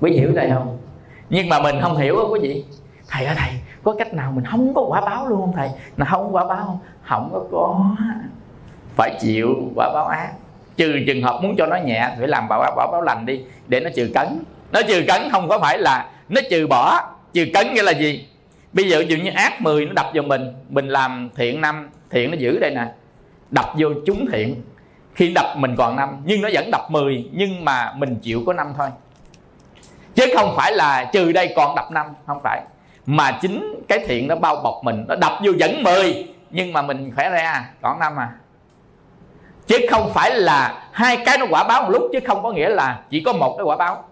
Quý 0.00 0.10
vị 0.10 0.18
hiểu 0.18 0.32
đây 0.32 0.50
không? 0.54 0.78
Nhưng 1.30 1.48
mà 1.48 1.60
mình 1.60 1.80
không 1.82 1.96
hiểu 1.96 2.16
đó 2.16 2.28
quý 2.30 2.40
vị 2.42 2.64
thầy 3.08 3.24
ơi 3.24 3.36
thầy 3.38 3.50
có 3.82 3.94
cách 3.98 4.14
nào 4.14 4.32
mình 4.32 4.44
không 4.44 4.74
có 4.74 4.82
quả 4.82 5.00
báo 5.00 5.28
luôn 5.28 5.40
không 5.40 5.52
thầy? 5.56 5.70
Là 5.96 6.06
không 6.06 6.22
có 6.22 6.28
quả 6.32 6.44
báo 6.44 6.64
không? 6.66 6.78
Không 7.02 7.30
có 7.32 7.44
có. 7.52 7.84
Phải 8.96 9.16
chịu 9.20 9.54
quả 9.76 9.90
báo 9.94 10.06
ác. 10.06 10.30
Trừ 10.76 10.98
trường 11.06 11.22
hợp 11.22 11.40
muốn 11.42 11.54
cho 11.58 11.66
nó 11.66 11.76
nhẹ 11.76 12.10
phải 12.18 12.28
làm 12.28 12.46
quả, 12.48 12.70
quả 12.76 12.86
báo 12.92 13.02
lành 13.02 13.26
đi 13.26 13.40
để 13.68 13.80
nó 13.80 13.90
trừ 13.96 14.10
cấn. 14.14 14.44
Nó 14.72 14.80
trừ 14.88 15.04
cấn 15.08 15.30
không 15.32 15.48
có 15.48 15.58
phải 15.58 15.78
là 15.78 16.10
nó 16.28 16.40
trừ 16.50 16.66
bỏ. 16.66 17.00
Trừ 17.32 17.46
cấn 17.54 17.74
nghĩa 17.74 17.82
là 17.82 17.92
gì? 17.92 18.28
Bây 18.72 18.90
giờ 18.90 19.04
dụ 19.08 19.16
như 19.16 19.30
ác 19.34 19.62
10 19.62 19.86
nó 19.86 19.92
đập 19.92 20.06
vào 20.14 20.24
mình 20.24 20.52
mình 20.68 20.88
làm 20.88 21.30
thiện 21.36 21.60
năm 21.60 21.90
thiện 22.10 22.30
nó 22.30 22.36
giữ 22.36 22.58
đây 22.58 22.70
nè. 22.70 22.86
Đập 23.50 23.66
vô 23.78 23.88
chúng 24.06 24.26
thiện. 24.32 24.62
Khi 25.14 25.32
đập 25.34 25.46
mình 25.56 25.74
còn 25.78 25.96
năm 25.96 26.22
nhưng 26.24 26.42
nó 26.42 26.48
vẫn 26.52 26.70
đập 26.70 26.90
10 26.90 27.30
nhưng 27.32 27.64
mà 27.64 27.92
mình 27.96 28.16
chịu 28.22 28.42
có 28.46 28.52
năm 28.52 28.72
thôi. 28.78 28.88
Chứ 30.14 30.26
không 30.36 30.54
phải 30.56 30.72
là 30.72 31.10
trừ 31.12 31.32
đây 31.32 31.52
còn 31.56 31.74
đập 31.74 31.90
năm 31.90 32.06
không 32.26 32.40
phải 32.42 32.62
mà 33.06 33.38
chính 33.42 33.84
cái 33.88 33.98
thiện 34.06 34.28
nó 34.28 34.36
bao 34.36 34.56
bọc 34.56 34.80
mình 34.82 35.04
nó 35.08 35.14
đập 35.14 35.32
vô 35.44 35.52
vẫn 35.58 35.82
10 35.82 36.28
nhưng 36.50 36.72
mà 36.72 36.82
mình 36.82 37.12
khỏe 37.14 37.30
ra 37.30 37.64
còn 37.82 37.98
năm 37.98 38.16
à. 38.16 38.28
Chứ 39.66 39.78
không 39.90 40.12
phải 40.14 40.34
là 40.34 40.88
hai 40.92 41.16
cái 41.16 41.38
nó 41.38 41.46
quả 41.50 41.64
báo 41.64 41.82
một 41.82 41.90
lúc 41.90 42.02
chứ 42.12 42.18
không 42.26 42.42
có 42.42 42.52
nghĩa 42.52 42.68
là 42.68 43.00
chỉ 43.10 43.20
có 43.20 43.32
một 43.32 43.54
cái 43.58 43.64
quả 43.64 43.76
báo. 43.76 44.04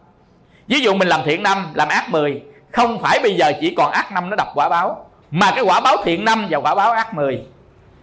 Ví 0.67 0.81
dụ 0.81 0.95
mình 0.95 1.09
làm 1.09 1.21
thiện 1.25 1.43
năm 1.43 1.71
làm 1.75 1.89
ác 1.89 2.11
10 2.11 2.43
không 2.73 2.99
phải 3.03 3.21
bây 3.23 3.37
giờ 3.37 3.53
chỉ 3.61 3.75
còn 3.77 3.93
ác 3.93 4.13
năm 4.13 4.31
nó 4.31 4.37
đập 4.37 4.49
quả 4.55 4.69
báo 4.69 5.07
mà 5.31 5.51
cái 5.51 5.65
quả 5.65 5.81
báo 5.81 5.97
thiện 6.05 6.25
năm 6.25 6.47
và 6.51 6.59
quả 6.59 6.75
báo 6.75 6.91
ác 6.91 7.15
10 7.15 7.47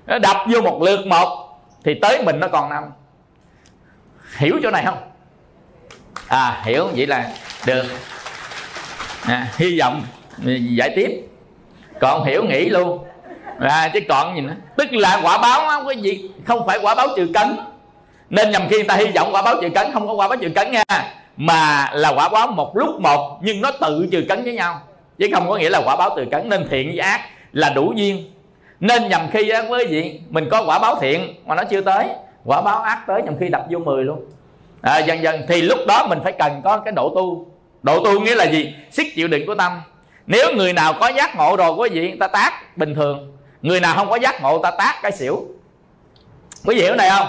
nó 0.07 0.19
đập 0.19 0.37
vô 0.53 0.61
một 0.61 0.81
lượt 0.81 1.07
một 1.07 1.59
thì 1.83 1.99
tới 2.01 2.23
mình 2.23 2.39
nó 2.39 2.47
còn 2.47 2.69
năm. 2.69 2.83
Hiểu 4.37 4.59
chỗ 4.63 4.71
này 4.71 4.85
không? 4.85 4.97
À 6.27 6.61
hiểu 6.65 6.87
vậy 6.95 7.07
là 7.07 7.29
được. 7.65 7.83
À, 9.27 9.47
hy 9.57 9.79
vọng 9.79 10.03
giải 10.75 10.93
tiếp. 10.95 11.27
Còn 11.99 12.23
hiểu 12.23 12.43
nghĩ 12.43 12.69
luôn. 12.69 12.99
À, 13.59 13.89
chứ 13.93 13.99
còn 14.09 14.35
gì 14.35 14.41
nữa. 14.41 14.55
Tức 14.77 14.93
là 14.93 15.19
quả 15.23 15.37
báo 15.37 15.69
không 15.69 15.85
có 15.85 15.91
gì 15.91 16.29
không 16.45 16.67
phải 16.67 16.79
quả 16.81 16.95
báo 16.95 17.07
trừ 17.15 17.27
cấn. 17.33 17.47
Nên 18.29 18.51
nhầm 18.51 18.61
khi 18.69 18.75
người 18.75 18.87
ta 18.87 18.95
hy 18.95 19.05
vọng 19.05 19.29
quả 19.31 19.41
báo 19.41 19.55
trừ 19.61 19.69
cấn 19.69 19.91
không 19.93 20.07
có 20.07 20.13
quả 20.13 20.27
báo 20.27 20.37
trừ 20.37 20.49
cấn 20.55 20.71
nha. 20.71 20.83
Mà 21.37 21.89
là 21.93 22.09
quả 22.09 22.29
báo 22.29 22.47
một 22.47 22.77
lúc 22.77 23.01
một 23.01 23.39
nhưng 23.41 23.61
nó 23.61 23.71
tự 23.71 24.07
trừ 24.11 24.25
cấn 24.29 24.43
với 24.43 24.53
nhau. 24.53 24.81
Chứ 25.17 25.27
không 25.33 25.49
có 25.49 25.57
nghĩa 25.57 25.69
là 25.69 25.81
quả 25.85 25.95
báo 25.95 26.09
trừ 26.15 26.25
cấn 26.31 26.49
nên 26.49 26.67
thiện 26.69 26.87
với 26.87 26.99
ác 26.99 27.21
là 27.51 27.69
đủ 27.69 27.93
duyên. 27.95 28.31
Nên 28.79 29.09
nhầm 29.09 29.21
khi 29.31 29.49
á 29.49 29.61
với 29.69 29.87
gì 29.87 30.21
mình 30.29 30.47
có 30.51 30.63
quả 30.65 30.79
báo 30.79 30.95
thiện 31.01 31.35
mà 31.45 31.55
nó 31.55 31.63
chưa 31.63 31.81
tới. 31.81 32.07
Quả 32.45 32.61
báo 32.61 32.81
ác 32.81 33.03
tới 33.07 33.21
nhầm 33.25 33.33
khi 33.39 33.49
đập 33.49 33.65
vô 33.69 33.79
10 33.79 34.03
luôn. 34.03 34.25
À, 34.81 34.99
dần 34.99 35.23
dần 35.23 35.41
thì 35.47 35.61
lúc 35.61 35.79
đó 35.87 36.07
mình 36.07 36.19
phải 36.23 36.31
cần 36.31 36.61
có 36.63 36.77
cái 36.77 36.91
độ 36.91 37.11
tu. 37.15 37.45
Độ 37.83 38.03
tu 38.05 38.19
nghĩa 38.19 38.35
là 38.35 38.43
gì? 38.43 38.75
Sức 38.91 39.03
chịu 39.15 39.27
đựng 39.27 39.45
của 39.47 39.55
tâm 39.55 39.71
nếu 40.31 40.55
người 40.55 40.73
nào 40.73 40.93
có 40.99 41.07
giác 41.07 41.35
ngộ 41.35 41.55
rồi 41.55 41.71
quý 41.71 41.89
vị 41.89 42.15
ta 42.19 42.27
tác 42.27 42.77
bình 42.77 42.95
thường. 42.95 43.37
Người 43.61 43.79
nào 43.79 43.95
không 43.95 44.09
có 44.09 44.15
giác 44.15 44.41
ngộ 44.41 44.59
ta 44.63 44.71
tác 44.71 44.99
cái 45.01 45.11
xỉu. 45.11 45.45
Quý 46.65 46.75
vị 46.75 46.81
hiểu 46.81 46.95
này 46.95 47.09
không? 47.09 47.27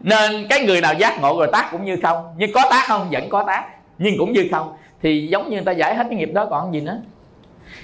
Nên 0.00 0.46
cái 0.48 0.60
người 0.60 0.80
nào 0.80 0.94
giác 0.94 1.20
ngộ 1.20 1.38
rồi 1.38 1.48
tác 1.52 1.68
cũng 1.70 1.84
như 1.84 1.96
không. 2.02 2.34
Nhưng 2.38 2.52
có 2.52 2.62
tác 2.70 2.84
không? 2.88 3.10
Vẫn 3.10 3.28
có 3.28 3.44
tác 3.46 3.64
nhưng 3.98 4.18
cũng 4.18 4.32
như 4.32 4.48
không. 4.50 4.76
Thì 5.02 5.26
giống 5.26 5.50
như 5.50 5.56
người 5.56 5.64
ta 5.64 5.72
giải 5.72 5.94
hết 5.94 6.06
cái 6.10 6.18
nghiệp 6.18 6.30
đó 6.34 6.46
còn 6.50 6.74
gì 6.74 6.80
nữa? 6.80 7.00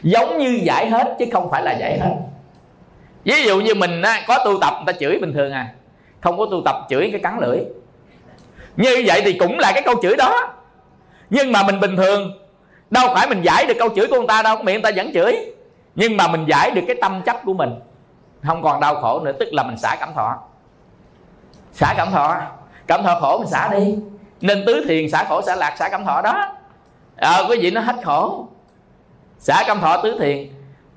Giống 0.03 0.39
như 0.39 0.61
giải 0.63 0.91
hết 0.91 1.17
chứ 1.19 1.25
không 1.33 1.51
phải 1.51 1.63
là 1.63 1.73
giải 1.73 1.99
hết. 1.99 2.15
Ví 3.25 3.45
dụ 3.45 3.61
như 3.61 3.75
mình 3.75 4.03
á, 4.03 4.23
có 4.27 4.45
tu 4.45 4.59
tập 4.61 4.75
người 4.77 4.93
ta 4.93 4.99
chửi 5.01 5.19
bình 5.19 5.33
thường 5.33 5.53
à. 5.53 5.73
Không 6.21 6.39
có 6.39 6.47
tu 6.51 6.63
tập 6.65 6.77
chửi 6.91 7.09
cái 7.13 7.21
cắn 7.21 7.39
lưỡi. 7.41 7.59
Như 8.77 9.05
vậy 9.07 9.23
thì 9.25 9.33
cũng 9.33 9.59
là 9.59 9.73
cái 9.73 9.83
câu 9.83 9.95
chửi 10.03 10.17
đó. 10.17 10.55
Nhưng 11.31 11.53
mà 11.53 11.63
mình 11.63 11.81
bình 11.81 11.97
thường 11.97 12.42
đâu 12.93 13.09
phải 13.15 13.29
mình 13.29 13.43
giải 13.43 13.67
được 13.67 13.75
câu 13.79 13.89
chửi 13.97 14.07
của 14.07 14.17
người 14.17 14.27
ta 14.29 14.43
đâu 14.43 14.57
miệng 14.57 14.83
người 14.83 14.93
ta 14.93 14.97
vẫn 14.97 15.13
chửi. 15.15 15.37
Nhưng 15.95 16.17
mà 16.17 16.29
mình 16.29 16.45
giải 16.49 16.71
được 16.71 16.83
cái 16.87 16.97
tâm 17.01 17.23
chấp 17.27 17.37
của 17.45 17.55
mình. 17.55 17.71
Không 18.43 18.63
còn 18.63 18.81
đau 18.81 18.95
khổ 18.95 19.21
nữa 19.21 19.33
tức 19.41 19.49
là 19.53 19.63
mình 19.63 19.79
xả 19.79 19.97
cảm 20.01 20.15
thọ. 20.15 20.39
Xả 21.73 21.95
cảm 21.97 22.11
thọ. 22.13 22.37
Cảm 22.87 23.03
thọ 23.03 23.21
khổ 23.21 23.39
mình 23.39 23.49
xả 23.49 23.69
đi. 23.69 23.97
Nên 24.41 24.65
tứ 24.67 24.85
thiền 24.89 25.11
xả 25.11 25.25
khổ 25.25 25.43
xả 25.43 25.55
lạc 25.55 25.75
xả 25.79 25.89
cảm 25.89 26.05
thọ 26.05 26.23
đó. 26.23 26.55
À, 27.17 27.39
quý 27.49 27.59
vị 27.61 27.71
nó 27.71 27.81
hết 27.81 27.97
khổ. 28.05 28.47
Xả 29.39 29.65
cảm 29.67 29.81
thọ 29.81 29.97
tứ 29.97 30.19
thiền. 30.21 30.49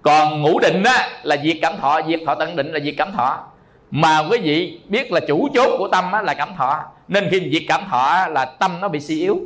Còn 0.02 0.42
ngũ 0.42 0.60
định 0.60 0.84
á 0.84 1.10
là 1.24 1.38
diệt 1.44 1.58
cảm 1.62 1.78
thọ 1.82 2.02
diệt 2.08 2.20
thọ 2.26 2.36
tận 2.36 2.56
định 2.56 2.72
là 2.72 2.80
diệt 2.80 2.94
cảm 2.98 3.12
thọ. 3.12 3.44
Mà 3.92 4.24
quý 4.32 4.40
vị 4.40 4.80
biết 4.88 5.12
là 5.12 5.20
chủ 5.28 5.48
chốt 5.54 5.70
của 5.78 5.88
tâm 5.88 6.12
á, 6.12 6.22
là 6.22 6.34
cảm 6.34 6.56
thọ. 6.58 6.84
Nên 7.08 7.28
khi 7.32 7.50
diệt 7.54 7.64
cảm 7.68 7.82
thọ 7.90 8.28
là 8.28 8.46
tâm 8.46 8.82
nó 8.82 8.88
bị 8.88 9.00
suy 9.00 9.20
yếu 9.20 9.40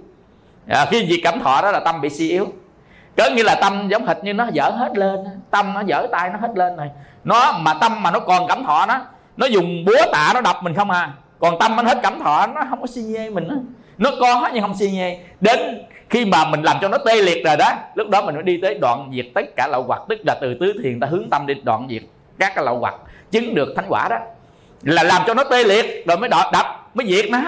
à, 0.70 0.86
khi 0.92 1.08
diệt 1.10 1.20
cảm 1.24 1.40
thọ 1.40 1.62
đó 1.62 1.72
là 1.72 1.80
tâm 1.80 2.02
bị 2.02 2.10
suy 2.10 2.30
yếu. 2.30 2.48
Có 3.18 3.30
nghĩa 3.30 3.44
là 3.44 3.56
tâm 3.56 3.88
giống 3.92 4.06
hệt 4.06 4.18
như 4.24 4.34
nó 4.34 4.48
dở 4.54 4.70
hết 4.70 4.98
lên 4.98 5.20
tâm 5.52 5.74
nó 5.74 5.82
dở 5.82 6.08
tay 6.12 6.30
nó 6.30 6.40
hết 6.40 6.52
lên 6.56 6.76
rồi 6.76 6.90
nó 7.24 7.52
mà 7.52 7.74
tâm 7.74 8.04
mà 8.04 8.12
nó 8.12 8.20
còn 8.20 8.48
cảm 8.48 8.64
thọ 8.64 8.86
nó 8.86 9.00
nó 9.38 9.46
dùng 9.46 9.86
búa 9.86 10.12
tạ 10.12 10.32
nó 10.34 10.42
đập 10.42 10.56
mình 10.62 10.74
không 10.74 10.92
à. 10.92 11.14
Còn 11.40 11.60
tâm 11.60 11.76
nó 11.76 11.84
hết 11.84 12.00
cảm 12.04 12.20
thọ 12.20 12.48
nó 12.48 12.62
không 12.70 12.82
có 12.82 12.88
suy 12.88 13.02
nhê 13.02 13.30
mình 13.30 13.48
đó. 13.48 13.56
nó 13.98 14.12
có 14.20 14.50
nhưng 14.54 14.62
không 14.62 14.78
suy 14.78 14.92
nhê. 14.92 15.20
Đến 15.42 15.60
khi 16.10 16.26
mà 16.26 16.46
mình 16.46 16.62
làm 16.62 16.78
cho 16.82 16.88
nó 16.88 16.98
tê 17.06 17.22
liệt 17.22 17.46
rồi 17.46 17.58
đó 17.58 17.74
lúc 17.96 18.10
đó 18.10 18.22
mình 18.22 18.36
mới 18.36 18.44
đi 18.44 18.60
tới 18.62 18.78
đoạn 18.82 19.12
diệt 19.16 19.26
tất 19.36 19.46
cả 19.56 19.68
lậu 19.68 19.84
hoặc. 19.84 20.02
Tức 20.10 20.20
là 20.28 20.36
từ 20.42 20.58
tứ 20.60 20.74
thiền 20.84 21.00
ta 21.00 21.08
hướng 21.08 21.30
tâm 21.30 21.48
đi 21.48 21.54
đoạn 21.64 21.88
diệt 21.90 22.02
các 22.40 22.52
cái 22.56 22.66
lậu 22.66 22.78
hoặc 22.78 22.96
chứng 23.32 23.56
được 23.56 23.74
thánh 23.76 23.86
quả 23.90 24.08
đó. 24.10 24.18
Là 24.82 25.04
làm 25.04 25.22
cho 25.28 25.34
nó 25.34 25.44
tê 25.44 25.64
liệt 25.64 26.08
rồi 26.08 26.18
mới 26.18 26.30
đọt 26.30 26.54
đập 26.54 26.66
mới 26.94 27.08
diệt 27.08 27.26
nó 27.30 27.40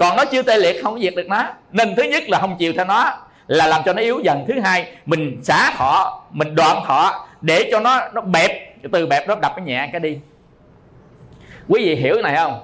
còn 0.00 0.16
nó 0.16 0.24
chưa 0.24 0.42
tê 0.42 0.58
liệt 0.58 0.82
không 0.82 0.94
có 0.94 1.00
diệt 1.00 1.14
được 1.16 1.28
nó. 1.28 1.44
Nên 1.72 1.94
thứ 1.96 2.02
nhất 2.02 2.28
là 2.28 2.38
không 2.38 2.56
chiều 2.58 2.72
theo 2.76 2.84
nó 2.84 3.18
là 3.46 3.66
làm 3.66 3.82
cho 3.84 3.92
nó 3.92 4.02
yếu 4.02 4.20
dần. 4.24 4.44
Thứ 4.48 4.60
hai 4.60 4.86
mình 5.06 5.40
xả 5.42 5.72
thọ 5.76 6.22
mình 6.30 6.54
đoạn 6.54 6.82
thọ 6.86 7.26
để 7.40 7.68
cho 7.72 7.80
nó 7.80 8.00
nó 8.12 8.20
bẹp. 8.20 8.50
Từ 8.92 9.06
bẹp 9.06 9.28
nó 9.28 9.34
đập 9.34 9.52
cái 9.56 9.64
nhẹ 9.64 9.88
cái 9.92 10.00
đi. 10.00 10.18
Quý 11.68 11.84
vị 11.84 11.94
hiểu 11.94 12.14
cái 12.14 12.22
này 12.22 12.36
không? 12.36 12.60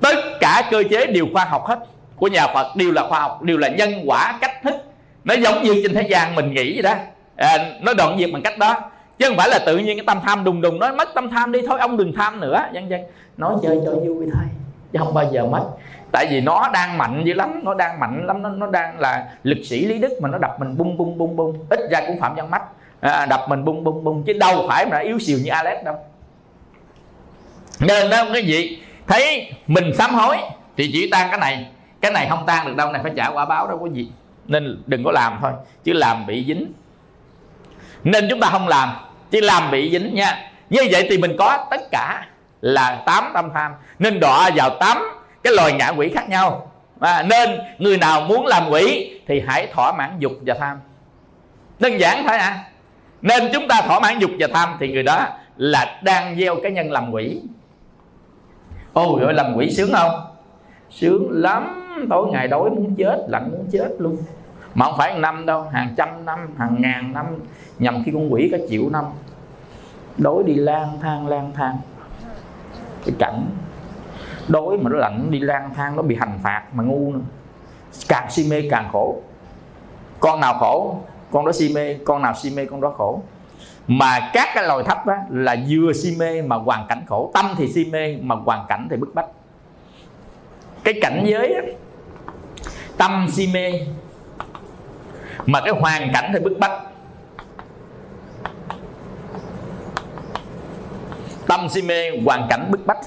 Tất 0.00 0.16
cả 0.40 0.68
cơ 0.70 0.82
chế 0.90 1.06
đều 1.06 1.26
khoa 1.32 1.44
học 1.44 1.66
hết 1.66 1.78
của 2.16 2.28
nhà 2.28 2.46
phật 2.46 2.76
đều 2.76 2.92
là 2.92 3.02
khoa 3.08 3.20
học 3.20 3.42
đều 3.42 3.58
là 3.58 3.68
nhân 3.68 3.90
quả 4.06 4.38
cách 4.40 4.62
thức. 4.62 4.74
Nó 5.24 5.34
giống 5.34 5.62
như 5.62 5.80
trên 5.82 5.94
thế 5.94 6.02
gian 6.02 6.34
mình 6.34 6.54
nghĩ 6.54 6.72
vậy 6.72 6.82
đó. 6.82 6.94
À, 7.36 7.58
nó 7.80 7.94
đoạn 7.94 8.16
diệt 8.18 8.30
bằng 8.32 8.42
cách 8.42 8.58
đó. 8.58 8.90
Chứ 9.18 9.28
không 9.28 9.36
phải 9.36 9.48
là 9.48 9.58
tự 9.66 9.78
nhiên 9.78 9.96
cái 9.96 10.04
tâm 10.06 10.20
tham 10.24 10.44
đùng 10.44 10.60
đùng 10.60 10.78
nói 10.78 10.92
mất 10.92 11.08
tâm 11.14 11.30
tham 11.30 11.52
đi 11.52 11.60
thôi 11.66 11.80
ông 11.80 11.96
đừng 11.96 12.12
tham 12.16 12.40
nữa 12.40 12.68
vân 12.74 12.88
vân. 12.88 13.00
Nói 13.36 13.54
chơi 13.62 13.78
cho 13.84 13.90
vui 13.92 14.26
thôi 14.32 14.44
chứ 14.92 14.98
không 14.98 15.14
bao 15.14 15.30
giờ 15.32 15.46
mất 15.46 15.64
tại 16.12 16.26
vì 16.30 16.40
nó 16.40 16.70
đang 16.72 16.98
mạnh 16.98 17.22
dữ 17.24 17.34
lắm 17.34 17.60
nó 17.64 17.74
đang 17.74 18.00
mạnh 18.00 18.26
lắm 18.26 18.42
nó, 18.42 18.48
nó 18.48 18.66
đang 18.66 19.00
là 19.00 19.28
lực 19.42 19.58
sĩ 19.64 19.86
lý 19.86 19.98
đức 19.98 20.18
mà 20.22 20.28
nó 20.28 20.38
đập 20.38 20.56
mình 20.60 20.76
bung 20.78 20.96
bung 20.96 21.18
bung 21.18 21.36
bung. 21.36 21.66
Ít 21.70 21.80
ra 21.90 22.00
cũng 22.06 22.20
phạm 22.20 22.34
văn 22.34 22.50
mắt 22.50 22.62
à, 23.00 23.26
đập 23.26 23.44
mình 23.48 23.64
bung 23.64 23.84
bung 23.84 24.04
bung 24.04 24.24
chứ 24.26 24.32
đâu 24.32 24.66
phải 24.68 24.86
mà 24.86 24.98
yếu 24.98 25.18
xìu 25.18 25.38
như 25.38 25.50
Alex 25.50 25.84
đâu. 25.84 25.96
Nên 27.80 28.10
đó 28.10 28.24
cái 28.32 28.42
gì? 28.42 28.82
Thấy 29.06 29.52
mình 29.66 29.92
sám 29.98 30.14
hối 30.14 30.36
thì 30.76 30.90
chỉ 30.92 31.10
tan 31.10 31.28
cái 31.30 31.40
này. 31.40 31.70
Cái 32.00 32.12
này 32.12 32.26
không 32.30 32.44
tan 32.46 32.66
được 32.66 32.76
đâu 32.76 32.92
này 32.92 33.02
phải 33.02 33.12
trả 33.16 33.28
quả 33.28 33.44
báo 33.44 33.68
đâu 33.68 33.78
có 33.78 33.86
gì 33.92 34.10
nên 34.46 34.82
đừng 34.86 35.04
có 35.04 35.12
làm 35.12 35.38
thôi 35.42 35.52
chứ 35.84 35.92
làm 35.92 36.26
bị 36.26 36.44
dính. 36.48 36.72
Nên 38.04 38.26
chúng 38.30 38.40
ta 38.40 38.48
không 38.50 38.68
làm 38.68 38.88
chứ 39.30 39.40
làm 39.40 39.70
bị 39.70 39.90
dính 39.90 40.14
nha. 40.14 40.50
Như 40.70 40.80
vậy 40.90 41.06
thì 41.10 41.18
mình 41.18 41.36
có 41.38 41.66
tất 41.70 41.80
cả 41.90 42.26
là 42.60 43.02
tám 43.06 43.30
tâm 43.34 43.50
tham. 43.54 43.72
Nên 43.98 44.20
đọa 44.20 44.50
vào 44.54 44.70
tám 44.80 45.17
cái 45.48 45.56
loài 45.56 45.72
ngạ 45.72 45.88
quỷ 45.96 46.08
khác 46.14 46.28
nhau. 46.28 46.70
Và 46.96 47.22
nên 47.22 47.50
người 47.78 47.98
nào 47.98 48.20
muốn 48.20 48.46
làm 48.46 48.70
quỷ 48.70 49.14
thì 49.26 49.42
hãy 49.46 49.68
thỏa 49.74 49.92
mãn 49.92 50.10
dục 50.18 50.32
và 50.46 50.54
tham. 50.60 50.80
Đơn 51.78 52.00
giản 52.00 52.24
thôi 52.28 52.36
à. 52.36 52.64
Nên 53.22 53.42
chúng 53.52 53.68
ta 53.68 53.82
thỏa 53.86 54.00
mãn 54.00 54.18
dục 54.18 54.30
và 54.38 54.46
tham 54.54 54.76
thì 54.80 54.92
người 54.92 55.02
đó 55.02 55.26
là 55.56 56.00
đang 56.02 56.36
gieo 56.38 56.56
cái 56.62 56.72
nhân 56.72 56.90
làm 56.90 57.10
quỷ. 57.12 57.40
Ôi 58.92 59.22
ơi, 59.24 59.34
làm 59.34 59.54
quỷ 59.56 59.70
sướng 59.70 59.92
không? 59.92 60.10
Sướng 60.90 61.28
lắm. 61.30 61.84
Tối 62.10 62.26
ngày 62.32 62.48
đói 62.48 62.70
muốn 62.70 62.94
chết, 62.98 63.26
lạnh 63.28 63.48
muốn 63.52 63.66
chết 63.72 63.88
luôn. 63.98 64.16
Mà 64.74 64.86
không 64.86 64.94
phải 64.98 65.18
năm 65.18 65.46
đâu, 65.46 65.62
hàng 65.72 65.94
trăm 65.96 66.24
năm, 66.24 66.54
hàng 66.58 66.76
ngàn 66.78 67.12
năm, 67.12 67.26
nhằm 67.78 68.02
khi 68.04 68.12
con 68.12 68.32
quỷ 68.32 68.48
cả 68.52 68.58
triệu 68.70 68.90
năm. 68.90 69.04
Đói 70.16 70.42
đi 70.46 70.54
lang 70.54 70.98
thang 71.02 71.28
lang 71.28 71.52
thang. 71.54 71.78
Cái 73.04 73.14
cảnh 73.18 73.46
đói 74.48 74.78
mà 74.78 74.90
nó 74.90 74.98
lạnh 74.98 75.30
đi 75.30 75.40
lang 75.40 75.74
thang 75.74 75.96
nó 75.96 76.02
bị 76.02 76.16
hành 76.16 76.38
phạt 76.42 76.62
mà 76.72 76.84
ngu 76.84 77.12
nữa. 77.12 77.20
Càng 78.08 78.30
si 78.30 78.50
mê 78.50 78.68
càng 78.70 78.88
khổ. 78.92 79.16
Con 80.20 80.40
nào 80.40 80.54
khổ 80.60 80.96
con 81.30 81.46
đó 81.46 81.52
si 81.52 81.74
mê 81.74 81.94
con 82.04 82.22
nào 82.22 82.34
si 82.34 82.50
mê 82.50 82.64
con 82.64 82.80
đó 82.80 82.94
khổ. 82.96 83.22
Mà 83.86 84.30
các 84.32 84.48
cái 84.54 84.64
loài 84.64 84.84
thấp 84.84 85.06
á, 85.06 85.16
là 85.30 85.56
vừa 85.68 85.92
si 85.92 86.16
mê 86.18 86.42
mà 86.42 86.56
hoàn 86.56 86.86
cảnh 86.88 87.02
khổ. 87.06 87.30
Tâm 87.34 87.54
thì 87.56 87.72
si 87.72 87.84
mê 87.84 88.16
mà 88.22 88.34
hoàn 88.34 88.66
cảnh 88.68 88.86
thì 88.90 88.96
bức 88.96 89.14
bách. 89.14 89.26
Cái 90.84 90.94
cảnh 91.02 91.24
giới 91.26 91.54
á, 91.54 91.62
tâm 92.96 93.26
si 93.30 93.50
mê 93.52 93.72
mà 95.46 95.60
cái 95.60 95.74
hoàn 95.80 96.12
cảnh 96.12 96.30
thì 96.32 96.40
bức 96.40 96.58
bách. 96.58 96.82
Tâm 101.46 101.68
si 101.68 101.82
mê 101.82 102.10
hoàn 102.24 102.46
cảnh 102.50 102.70
bức 102.70 102.86
bách 102.86 102.98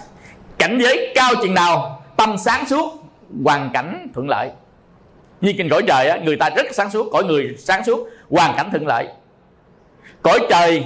cảnh 0.62 0.80
giới 0.82 1.12
cao 1.16 1.34
chừng 1.42 1.54
nào 1.54 2.04
tâm 2.18 2.38
sáng 2.38 2.66
suốt 2.66 3.04
hoàn 3.44 3.70
cảnh 3.74 4.08
thuận 4.14 4.30
lợi. 4.30 4.50
Như 5.42 5.54
kinh 5.58 5.70
cõi 5.70 5.84
trời 5.88 6.10
á, 6.10 6.18
người 6.24 6.38
ta 6.38 6.50
rất 6.50 6.66
sáng 6.72 6.90
suốt 6.90 7.10
cõi 7.12 7.24
người 7.24 7.56
sáng 7.58 7.84
suốt 7.84 8.10
hoàn 8.30 8.54
cảnh 8.58 8.70
thuận 8.72 8.88
lợi. 8.88 9.08
Cõi 10.22 10.40
trời 10.50 10.86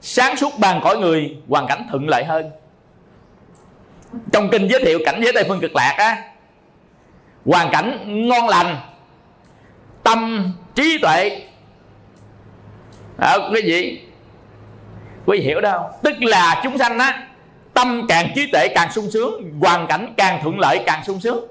sáng 0.00 0.36
suốt 0.36 0.52
bằng 0.58 0.80
cõi 0.84 0.98
người 0.98 1.36
hoàn 1.48 1.66
cảnh 1.66 1.86
thuận 1.90 2.08
lợi 2.08 2.24
hơn. 2.24 2.50
Trong 4.32 4.48
kinh 4.50 4.68
giới 4.68 4.84
thiệu 4.84 4.98
cảnh 5.04 5.20
giới 5.24 5.32
tây 5.32 5.44
phương 5.48 5.60
cực 5.60 5.74
lạc 5.74 5.94
á 5.98 6.16
hoàn 7.46 7.70
cảnh 7.72 8.04
ngon 8.28 8.48
lành 8.48 8.76
tâm 10.02 10.52
trí 10.74 10.98
tuệ. 11.02 11.42
À, 13.18 13.36
cái 13.52 13.62
gì 13.62 14.00
quý 15.26 15.38
vị 15.38 15.44
hiểu 15.44 15.60
đâu 15.60 15.90
tức 16.02 16.14
là 16.22 16.60
chúng 16.64 16.78
sanh 16.78 16.98
á 16.98 17.26
tâm 17.80 18.06
càng 18.08 18.32
trí 18.34 18.50
tuệ 18.52 18.68
càng 18.74 18.92
sung 18.92 19.10
sướng, 19.10 19.60
hoàn 19.60 19.86
cảnh 19.86 20.14
càng 20.16 20.42
thuận 20.42 20.58
lợi 20.58 20.82
càng 20.86 21.04
sung 21.04 21.20
sướng. 21.20 21.44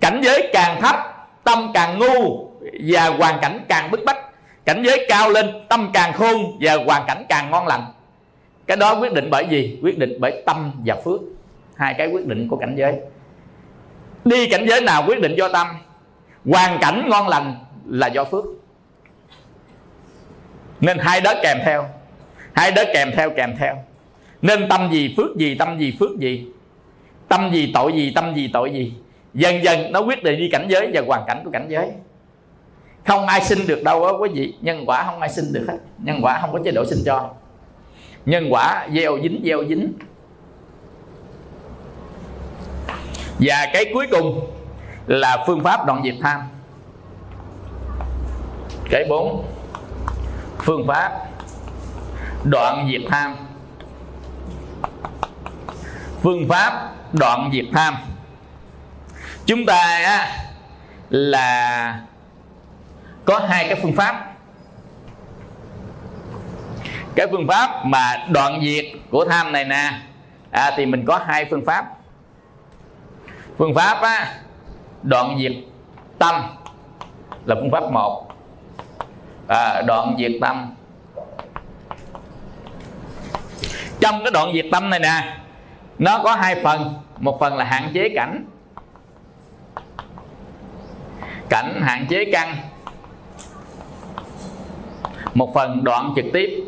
Cảnh 0.00 0.20
giới 0.24 0.50
càng 0.52 0.80
thấp, 0.80 0.96
tâm 1.44 1.70
càng 1.74 1.98
ngu 1.98 2.48
và 2.88 3.06
hoàn 3.08 3.38
cảnh 3.40 3.64
càng 3.68 3.90
bức 3.90 4.00
bách. 4.04 4.16
Cảnh 4.64 4.82
giới 4.86 5.06
cao 5.08 5.30
lên, 5.30 5.50
tâm 5.68 5.90
càng 5.94 6.12
khôn 6.12 6.36
và 6.60 6.74
hoàn 6.86 7.04
cảnh 7.06 7.24
càng 7.28 7.50
ngon 7.50 7.66
lành. 7.66 7.84
Cái 8.66 8.76
đó 8.76 9.00
quyết 9.00 9.12
định 9.12 9.28
bởi 9.30 9.46
gì? 9.50 9.78
Quyết 9.82 9.98
định 9.98 10.16
bởi 10.20 10.42
tâm 10.46 10.72
và 10.84 10.96
phước. 11.04 11.20
Hai 11.76 11.94
cái 11.98 12.08
quyết 12.08 12.26
định 12.26 12.48
của 12.48 12.56
cảnh 12.56 12.74
giới. 12.76 12.94
Đi 14.24 14.48
cảnh 14.48 14.66
giới 14.68 14.80
nào 14.80 15.04
quyết 15.06 15.20
định 15.20 15.34
do 15.36 15.48
tâm. 15.48 15.66
Hoàn 16.46 16.78
cảnh 16.80 17.08
ngon 17.08 17.28
lành 17.28 17.54
là 17.86 18.06
do 18.06 18.24
phước. 18.24 18.44
Nên 20.80 20.98
hai 20.98 21.20
đó 21.20 21.34
kèm 21.42 21.58
theo. 21.64 21.86
Hai 22.54 22.70
đó 22.70 22.82
kèm 22.94 23.10
theo 23.16 23.30
kèm 23.30 23.56
theo 23.58 23.84
nên 24.44 24.68
tâm 24.68 24.92
gì, 24.92 25.14
phước 25.16 25.36
gì, 25.36 25.54
tâm 25.54 25.78
gì, 25.78 25.96
phước 26.00 26.18
gì? 26.18 26.46
Tâm 27.28 27.50
gì, 27.52 27.70
tội 27.74 27.92
gì, 27.92 28.12
tâm 28.14 28.34
gì, 28.34 28.50
tội 28.52 28.70
gì? 28.70 28.92
Dần 29.34 29.64
dần 29.64 29.92
nó 29.92 30.00
quyết 30.00 30.22
định 30.22 30.38
đi 30.38 30.48
cảnh 30.52 30.66
giới 30.70 30.90
và 30.94 31.02
hoàn 31.06 31.24
cảnh 31.26 31.40
của 31.44 31.50
cảnh 31.50 31.66
giới. 31.68 31.90
Không 33.06 33.26
ai 33.26 33.40
sinh 33.40 33.66
được 33.66 33.82
đâu 33.84 34.06
á, 34.06 34.12
quý 34.20 34.28
vị. 34.34 34.54
Nhân 34.60 34.84
quả 34.86 35.04
không 35.04 35.20
ai 35.20 35.30
sinh 35.30 35.52
được 35.52 35.64
hết. 35.68 35.78
Nhân 35.98 36.20
quả 36.22 36.38
không 36.40 36.52
có 36.52 36.58
chế 36.64 36.70
độ 36.70 36.84
sinh 36.84 36.98
cho. 37.06 37.30
Nhân 38.26 38.48
quả 38.50 38.88
gieo 38.94 39.18
dính 39.22 39.40
gieo 39.44 39.64
dính. 39.68 39.92
Và 43.38 43.66
cái 43.72 43.84
cuối 43.94 44.06
cùng 44.10 44.50
là 45.06 45.44
phương 45.46 45.60
pháp 45.60 45.86
đoạn 45.86 46.02
diệt 46.04 46.14
tham. 46.20 46.40
Cái 48.90 49.04
bốn 49.08 49.44
phương 50.58 50.86
pháp 50.86 51.12
đoạn 52.44 52.88
diệt 52.92 53.02
tham 53.10 53.36
phương 56.24 56.48
pháp 56.48 56.90
đoạn 57.12 57.50
diệt 57.52 57.64
tham. 57.72 57.96
Chúng 59.46 59.66
ta 59.66 60.00
á, 60.04 60.44
là 61.10 62.00
có 63.24 63.38
hai 63.48 63.64
cái 63.68 63.80
phương 63.82 63.96
pháp. 63.96 64.34
Cái 67.14 67.26
phương 67.30 67.46
pháp 67.48 67.84
mà 67.84 68.26
đoạn 68.28 68.60
diệt 68.62 68.84
của 69.10 69.24
tham 69.30 69.52
này 69.52 69.64
nè 69.64 69.92
à, 70.50 70.70
thì 70.76 70.86
mình 70.86 71.04
có 71.06 71.20
hai 71.26 71.44
phương 71.50 71.64
pháp. 71.66 71.86
Phương 73.58 73.74
pháp 73.74 74.02
á, 74.02 74.34
đoạn 75.02 75.38
diệt 75.40 75.52
tâm 76.18 76.34
là 77.44 77.54
phương 77.54 77.70
pháp 77.70 77.92
một. 77.92 78.28
À, 79.48 79.82
đoạn 79.86 80.16
diệt 80.18 80.32
tâm. 80.40 80.74
Trong 84.00 84.24
cái 84.24 84.30
đoạn 84.30 84.52
diệt 84.54 84.66
tâm 84.72 84.90
này 84.90 85.00
nè 85.00 85.43
nó 85.98 86.20
có 86.24 86.34
hai 86.34 86.62
phần. 86.62 86.94
Một 87.18 87.36
phần 87.40 87.56
là 87.56 87.64
hạn 87.64 87.90
chế 87.94 88.08
cảnh. 88.14 88.44
Cảnh 91.48 91.80
hạn 91.82 92.06
chế 92.08 92.24
căn. 92.32 92.56
Một 95.34 95.54
phần 95.54 95.84
đoạn 95.84 96.12
trực 96.16 96.24
tiếp. 96.32 96.64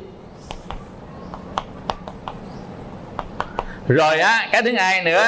Rồi 3.88 4.20
á 4.20 4.48
cái 4.52 4.62
thứ 4.62 4.72
hai 4.78 5.04
nữa 5.04 5.24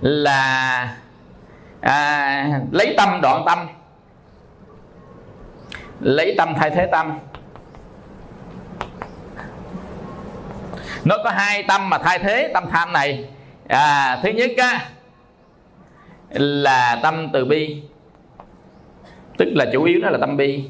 là 0.00 0.96
à, 1.80 2.60
lấy 2.70 2.94
tâm 2.96 3.20
đoạn 3.22 3.42
tâm. 3.46 3.68
Lấy 6.00 6.34
tâm 6.38 6.54
thay 6.58 6.70
thế 6.70 6.88
tâm. 6.92 7.18
Nó 11.04 11.16
có 11.24 11.30
hai 11.30 11.62
tâm 11.62 11.90
mà 11.90 11.98
thay 11.98 12.18
thế 12.18 12.50
tâm 12.54 12.64
tham 12.70 12.92
này. 12.92 13.24
À, 13.68 14.18
thứ 14.22 14.28
nhất 14.28 14.50
á, 14.56 14.80
là 16.30 17.00
tâm 17.02 17.28
từ 17.32 17.44
bi. 17.44 17.82
Tức 19.38 19.48
là 19.54 19.64
chủ 19.72 19.84
yếu 19.84 20.00
đó 20.00 20.10
là 20.10 20.18
tâm 20.20 20.36
bi. 20.36 20.68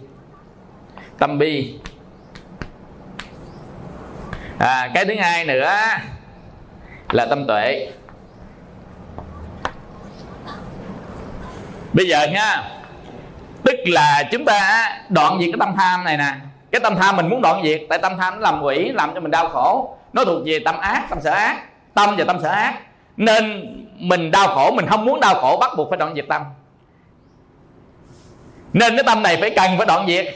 Tâm 1.18 1.38
bi. 1.38 1.74
À, 4.58 4.90
cái 4.94 5.04
thứ 5.04 5.14
hai 5.20 5.44
nữa 5.44 5.70
là 7.10 7.26
tâm 7.26 7.46
tuệ. 7.46 7.90
Bây 11.92 12.08
giờ 12.08 12.26
nha 12.26 12.70
tức 13.64 13.76
là 13.86 14.22
chúng 14.32 14.44
ta 14.44 14.88
đoạn 15.08 15.38
diệt 15.40 15.48
cái 15.52 15.58
tâm 15.60 15.74
tham 15.76 16.04
này 16.04 16.16
nè. 16.16 16.34
Cái 16.70 16.80
tâm 16.80 16.96
tham 17.00 17.16
mình 17.16 17.28
muốn 17.28 17.42
đoạn 17.42 17.62
diệt 17.64 17.82
tại 17.88 17.98
tâm 17.98 18.12
tham 18.18 18.34
nó 18.34 18.40
làm 18.40 18.62
quỷ 18.62 18.92
làm 18.94 19.14
cho 19.14 19.20
mình 19.20 19.30
đau 19.30 19.48
khổ 19.48 19.98
nó 20.12 20.24
thuộc 20.24 20.42
về 20.46 20.58
tâm 20.64 20.78
ác, 20.78 21.06
tâm 21.10 21.20
sở 21.20 21.30
ác, 21.30 21.62
tâm 21.94 22.14
và 22.18 22.24
tâm 22.24 22.38
sở 22.42 22.48
ác. 22.48 22.74
Nên 23.16 23.66
mình 23.96 24.30
đau 24.30 24.46
khổ, 24.46 24.70
mình 24.70 24.86
không 24.86 25.04
muốn 25.04 25.20
đau 25.20 25.34
khổ, 25.34 25.56
bắt 25.60 25.70
buộc 25.76 25.90
phải 25.90 25.98
đoạn 25.98 26.14
diệt 26.14 26.24
tâm. 26.28 26.42
Nên 28.72 28.96
cái 28.96 29.04
tâm 29.06 29.22
này 29.22 29.36
phải 29.40 29.50
cần 29.50 29.70
phải 29.76 29.86
đoạn 29.86 30.06
diệt. 30.06 30.26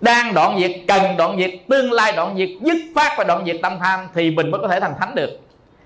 Đang 0.00 0.34
đoạn 0.34 0.58
diệt, 0.60 0.70
cần 0.88 1.16
đoạn 1.16 1.38
diệt, 1.38 1.50
tương 1.68 1.92
lai 1.92 2.12
đoạn 2.12 2.34
diệt, 2.38 2.48
dứt 2.62 2.76
phát 2.94 3.14
và 3.18 3.24
đoạn 3.24 3.44
diệt 3.46 3.56
tâm 3.62 3.78
tham 3.80 4.00
thì 4.14 4.30
mình 4.30 4.50
mới 4.50 4.60
có 4.60 4.68
thể 4.68 4.80
thành 4.80 4.94
thánh 5.00 5.14
được. 5.14 5.30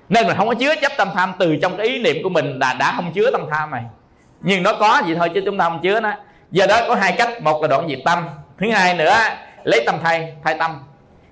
Nên 0.09 0.27
mình 0.27 0.37
không 0.37 0.49
có 0.49 0.55
chứa 0.55 0.75
chấp 0.83 0.93
tâm 0.97 1.09
tham 1.15 1.33
từ 1.39 1.57
trong 1.63 1.77
cái 1.77 1.87
ý 1.87 1.99
niệm 1.99 2.17
của 2.23 2.29
mình 2.29 2.59
là 2.59 2.75
đã 2.75 2.93
không 2.97 3.13
chứa 3.13 3.31
tâm 3.31 3.47
tham 3.51 3.71
này. 3.71 3.83
Nhưng 4.41 4.63
nó 4.63 4.73
có 4.73 5.03
vậy 5.07 5.15
thôi 5.19 5.31
chứ 5.35 5.43
chúng 5.45 5.59
ta 5.59 5.65
không 5.65 5.81
chứa 5.83 6.01
nó. 6.01 6.13
Do 6.51 6.67
đó 6.67 6.81
có 6.89 6.95
hai 6.95 7.13
cách, 7.13 7.43
một 7.43 7.63
là 7.63 7.69
đoạn 7.69 7.89
diệt 7.89 7.99
tâm, 8.05 8.25
thứ 8.59 8.71
hai 8.71 8.95
nữa, 8.95 9.15
lấy 9.65 9.83
tâm 9.87 9.95
thay 10.03 10.33
thay 10.45 10.55
tâm 10.59 10.79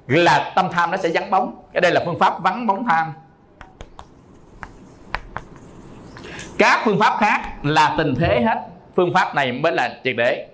là 0.07 0.53
tâm 0.55 0.69
tham 0.73 0.91
nó 0.91 0.97
sẽ 0.97 1.09
vắng 1.09 1.31
bóng. 1.31 1.63
Cái 1.73 1.81
đây 1.81 1.93
là 1.93 2.03
phương 2.05 2.19
pháp 2.19 2.43
vắng 2.43 2.67
bóng 2.67 2.87
tham. 2.89 3.13
Các 6.59 6.81
phương 6.85 6.99
pháp 6.99 7.17
khác 7.21 7.41
là 7.63 7.95
tình 7.99 8.15
thế 8.21 8.41
hết. 8.41 8.59
Phương 8.97 9.15
pháp 9.15 9.35
này 9.35 9.53
mới 9.53 9.73
là 9.73 10.01
triệt 10.05 10.17
để. 10.17 10.47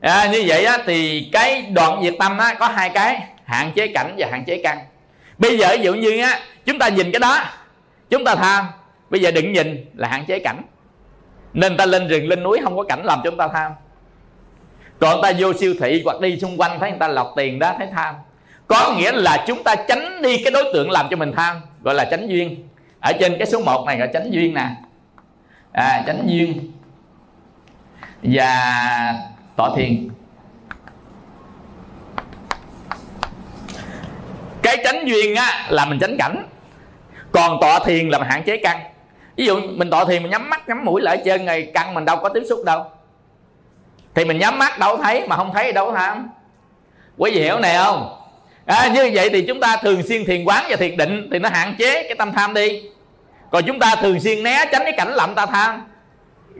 À, 0.00 0.26
như 0.26 0.44
vậy 0.46 0.64
á, 0.64 0.78
thì 0.86 1.28
cái 1.32 1.62
đoạn 1.62 2.02
diệt 2.02 2.14
tâm 2.18 2.38
á, 2.38 2.54
có 2.54 2.68
hai 2.68 2.90
cái 2.90 3.28
hạn 3.44 3.72
chế 3.74 3.88
cảnh 3.88 4.14
và 4.18 4.28
hạn 4.30 4.44
chế 4.44 4.60
căn. 4.64 4.78
Bây 5.38 5.58
giờ 5.58 5.68
ví 5.70 5.84
dụ 5.84 5.94
như 5.94 6.22
á, 6.22 6.40
chúng 6.64 6.78
ta 6.78 6.88
nhìn 6.88 7.12
cái 7.12 7.20
đó 7.20 7.44
chúng 8.10 8.24
ta 8.24 8.34
tham 8.34 8.66
bây 9.10 9.20
giờ 9.20 9.30
đừng 9.30 9.52
nhìn 9.52 9.86
là 9.94 10.08
hạn 10.08 10.24
chế 10.24 10.38
cảnh. 10.38 10.62
Nên 11.52 11.76
ta 11.76 11.86
lên 11.86 12.08
rừng 12.08 12.28
lên 12.28 12.42
núi 12.42 12.60
không 12.62 12.76
có 12.76 12.82
cảnh 12.82 13.04
làm 13.04 13.20
cho 13.24 13.30
chúng 13.30 13.38
ta 13.38 13.48
tham. 13.48 13.72
Còn 14.98 15.22
ta 15.22 15.32
vô 15.38 15.52
siêu 15.52 15.74
thị 15.80 16.02
hoặc 16.04 16.20
đi 16.20 16.38
xung 16.38 16.60
quanh 16.60 16.80
thấy 16.80 16.90
người 16.90 16.98
ta 16.98 17.08
lọt 17.08 17.26
tiền 17.36 17.58
đó 17.58 17.74
thấy 17.78 17.88
tham 17.92 18.14
có 18.66 18.94
nghĩa 18.96 19.12
là 19.12 19.44
chúng 19.46 19.62
ta 19.62 19.74
tránh 19.88 20.22
đi 20.22 20.42
cái 20.44 20.50
đối 20.50 20.64
tượng 20.72 20.90
làm 20.90 21.06
cho 21.10 21.16
mình 21.16 21.32
tham 21.36 21.60
gọi 21.82 21.94
là 21.94 22.04
tránh 22.10 22.26
duyên. 22.28 22.68
Ở 23.00 23.12
trên 23.20 23.36
cái 23.38 23.46
số 23.46 23.60
1 23.60 23.84
này 23.86 23.98
gọi 23.98 24.08
tránh 24.12 24.30
duyên 24.30 24.54
nè. 24.54 24.66
À, 25.72 26.02
tránh 26.06 26.22
duyên. 26.26 26.72
Và 28.22 29.14
tọa 29.56 29.70
thiền. 29.76 30.08
Cái 34.62 34.76
tránh 34.84 35.04
duyên 35.06 35.36
á 35.36 35.66
là 35.68 35.84
mình 35.84 35.98
tránh 35.98 36.16
cảnh. 36.18 36.46
Còn 37.32 37.58
tọa 37.60 37.78
thiền 37.78 38.08
là 38.08 38.18
mình 38.18 38.28
hạn 38.28 38.42
chế 38.42 38.56
căn 38.56 38.80
ví 39.36 39.46
dụ 39.46 39.60
mình 39.60 39.90
tọa 39.90 40.04
thiền 40.04 40.22
mình 40.22 40.30
nhắm 40.30 40.50
mắt 40.50 40.68
nhắm 40.68 40.84
mũi 40.84 41.00
lại 41.00 41.22
trên 41.24 41.44
ngày 41.44 41.70
căng 41.74 41.94
mình 41.94 42.04
đâu 42.04 42.16
có 42.16 42.28
tiếp 42.28 42.42
xúc 42.48 42.60
đâu. 42.66 42.84
Thì 44.14 44.24
mình 44.24 44.38
nhắm 44.38 44.58
mắt 44.58 44.78
đâu 44.78 44.96
thấy 44.96 45.28
mà 45.28 45.36
không 45.36 45.52
thấy 45.54 45.72
đâu 45.72 45.86
có 45.86 45.92
tham. 45.96 46.30
Quý 47.16 47.30
vị 47.30 47.40
hiểu 47.42 47.58
này 47.58 47.76
không? 47.76 48.21
À, 48.66 48.88
như 48.88 49.10
vậy 49.14 49.30
thì 49.32 49.42
chúng 49.48 49.60
ta 49.60 49.76
thường 49.82 50.02
xuyên 50.02 50.24
thiền 50.24 50.44
quán 50.44 50.64
và 50.70 50.76
thiền 50.76 50.96
định 50.96 51.28
thì 51.32 51.38
nó 51.38 51.48
hạn 51.48 51.74
chế 51.78 52.02
cái 52.02 52.14
tâm 52.18 52.32
tham 52.32 52.54
đi. 52.54 52.82
Còn 53.50 53.64
chúng 53.66 53.78
ta 53.78 53.94
thường 54.02 54.20
xuyên 54.20 54.42
né 54.42 54.64
tránh 54.72 54.82
cái 54.84 54.92
cảnh 54.96 55.14
làm 55.14 55.34
ta 55.34 55.46
tham. 55.46 55.82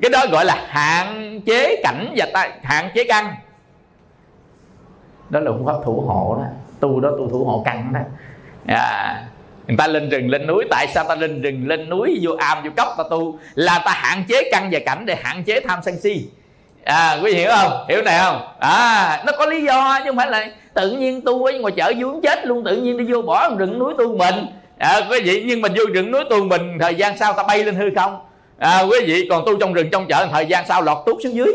Cái 0.02 0.10
đó 0.10 0.24
gọi 0.30 0.44
là 0.44 0.66
hạn 0.68 1.40
chế 1.46 1.80
cảnh 1.82 2.14
và 2.16 2.26
ta 2.34 2.48
hạn 2.62 2.90
chế 2.94 3.04
căn. 3.04 3.34
Đó 5.30 5.40
là 5.40 5.50
phương 5.50 5.66
pháp 5.66 5.76
thủ 5.84 6.00
hộ 6.00 6.36
đó. 6.38 6.44
Tu 6.80 7.00
đó 7.00 7.10
tu 7.18 7.30
thủ 7.30 7.44
hộ 7.44 7.62
căn 7.64 7.92
đó. 7.92 8.00
À, 8.66 9.24
người 9.66 9.76
ta 9.76 9.86
lên 9.86 10.08
rừng 10.08 10.30
lên 10.30 10.46
núi. 10.46 10.64
Tại 10.70 10.86
sao 10.94 11.04
ta 11.08 11.14
lên 11.14 11.42
rừng 11.42 11.68
lên 11.68 11.88
núi 11.88 12.18
vô 12.22 12.32
am 12.38 12.62
vô 12.64 12.70
cốc 12.76 12.94
ta 12.98 13.04
tu? 13.10 13.38
Là 13.54 13.82
ta 13.84 13.92
hạn 13.92 14.24
chế 14.28 14.48
căn 14.52 14.68
và 14.72 14.78
cảnh 14.86 15.06
để 15.06 15.16
hạn 15.22 15.44
chế 15.44 15.60
tham 15.60 15.80
sân 15.84 16.00
si 16.00 16.28
à 16.84 17.18
quý 17.22 17.32
vị 17.32 17.38
hiểu 17.38 17.50
không? 17.56 17.84
Hiểu 17.88 18.02
này 18.02 18.18
không? 18.18 18.48
À 18.58 19.22
nó 19.26 19.32
có 19.38 19.46
lý 19.46 19.62
do 19.62 19.98
chứ 19.98 20.04
không 20.06 20.16
phải 20.16 20.30
là 20.30 20.46
tự 20.74 20.90
nhiên 20.90 21.20
tu 21.20 21.44
ở 21.44 21.52
ngoài 21.52 21.74
chợ 21.76 21.92
vướng 21.98 22.20
chết 22.22 22.46
luôn 22.46 22.64
tự 22.64 22.76
nhiên 22.76 22.96
đi 22.96 23.04
vô 23.12 23.22
bỏ 23.22 23.48
rừng 23.48 23.78
núi 23.78 23.94
tu 23.98 24.16
mình. 24.16 24.46
À, 24.78 25.00
quý 25.10 25.20
vị 25.20 25.44
nhưng 25.46 25.60
mình 25.60 25.72
vô 25.76 25.84
rừng 25.94 26.10
núi 26.10 26.24
tu 26.30 26.44
mình 26.44 26.78
thời 26.80 26.94
gian 26.94 27.18
sau 27.18 27.32
ta 27.32 27.42
bay 27.42 27.64
lên 27.64 27.74
hư 27.74 27.84
không? 27.96 28.18
À, 28.58 28.80
quý 28.80 28.98
vị 29.06 29.26
còn 29.30 29.44
tu 29.46 29.56
trong 29.56 29.72
rừng 29.72 29.88
trong 29.92 30.06
chợ 30.06 30.28
thời 30.32 30.46
gian 30.46 30.66
sau 30.68 30.82
lọt 30.82 30.98
tuốt 31.06 31.16
xuống 31.22 31.34
dưới. 31.34 31.54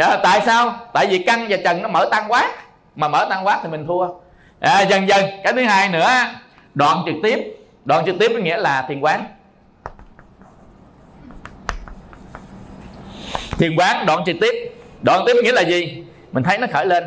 À, 0.00 0.18
tại 0.22 0.40
sao? 0.46 0.74
Tại 0.92 1.06
vì 1.06 1.18
căn 1.18 1.46
và 1.48 1.56
trần 1.64 1.82
nó 1.82 1.88
mở 1.88 2.08
tăng 2.10 2.24
quá. 2.28 2.50
Mà 2.96 3.08
mở 3.08 3.26
tăng 3.30 3.46
quá 3.46 3.60
thì 3.62 3.68
mình 3.68 3.86
thua. 3.86 4.08
À, 4.60 4.80
dần 4.80 5.08
dần 5.08 5.24
cái 5.44 5.52
thứ 5.52 5.62
hai 5.62 5.88
nữa 5.88 6.08
đoạn 6.74 7.02
trực 7.06 7.14
tiếp. 7.22 7.56
Đoạn 7.84 8.06
trực 8.06 8.18
tiếp 8.18 8.30
có 8.34 8.38
nghĩa 8.38 8.56
là 8.56 8.84
thiền 8.88 9.00
quán. 9.00 9.24
Thiền 13.58 13.76
quán 13.76 14.06
đoạn 14.06 14.22
trực 14.26 14.36
tiếp 14.40 14.72
đoạn 15.02 15.24
tiếp 15.26 15.36
nghĩa 15.42 15.52
là 15.52 15.62
gì? 15.62 16.04
Mình 16.32 16.44
thấy 16.44 16.58
nó 16.58 16.66
khởi 16.72 16.86
lên 16.86 17.04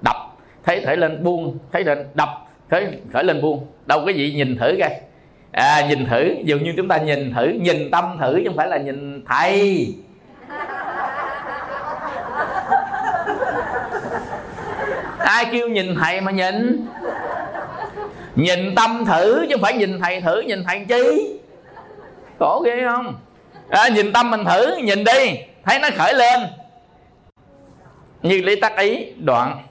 đập. 0.00 0.16
Thấy 0.64 0.82
khởi 0.86 0.96
lên 0.96 1.24
buông 1.24 1.58
thấy 1.72 1.84
lên 1.84 2.06
đập. 2.14 2.28
Khởi 2.70 2.86
khởi 3.12 3.24
lên 3.24 3.42
buông. 3.42 3.66
Đâu 3.86 4.02
cái 4.06 4.14
gì 4.14 4.32
nhìn 4.32 4.58
thử 4.58 4.76
coi. 4.80 4.90
À, 5.52 5.86
nhìn 5.88 6.06
thử. 6.06 6.34
Dường 6.44 6.64
như 6.64 6.72
chúng 6.76 6.88
ta 6.88 6.96
nhìn 6.96 7.34
thử 7.34 7.46
nhìn 7.46 7.90
tâm 7.90 8.16
thử 8.20 8.34
chứ 8.36 8.42
không 8.46 8.56
phải 8.56 8.68
là 8.68 8.76
nhìn 8.76 9.24
thầy. 9.28 9.86
Ai 15.18 15.44
kêu 15.52 15.68
nhìn 15.68 15.94
thầy 16.00 16.20
mà 16.20 16.32
nhìn? 16.32 16.86
Nhìn 18.36 18.74
tâm 18.74 19.04
thử 19.04 19.46
chứ 19.48 19.54
không 19.54 19.62
phải 19.62 19.74
nhìn 19.74 20.00
thầy 20.00 20.20
thử 20.20 20.40
nhìn 20.40 20.64
thầy 20.64 20.84
chi? 20.88 21.38
Khổ 22.38 22.62
ghê 22.66 22.84
không? 22.88 23.14
À, 23.68 23.88
nhìn 23.88 24.12
tâm 24.12 24.30
mình 24.30 24.44
thử 24.44 24.76
nhìn 24.76 25.04
đi 25.04 25.38
thấy 25.64 25.78
nó 25.78 25.88
khởi 25.96 26.14
lên. 26.14 26.40
Như 28.22 28.42
lý 28.42 28.60
tắc 28.60 28.78
ý, 28.78 29.12
đoạn. 29.16 29.62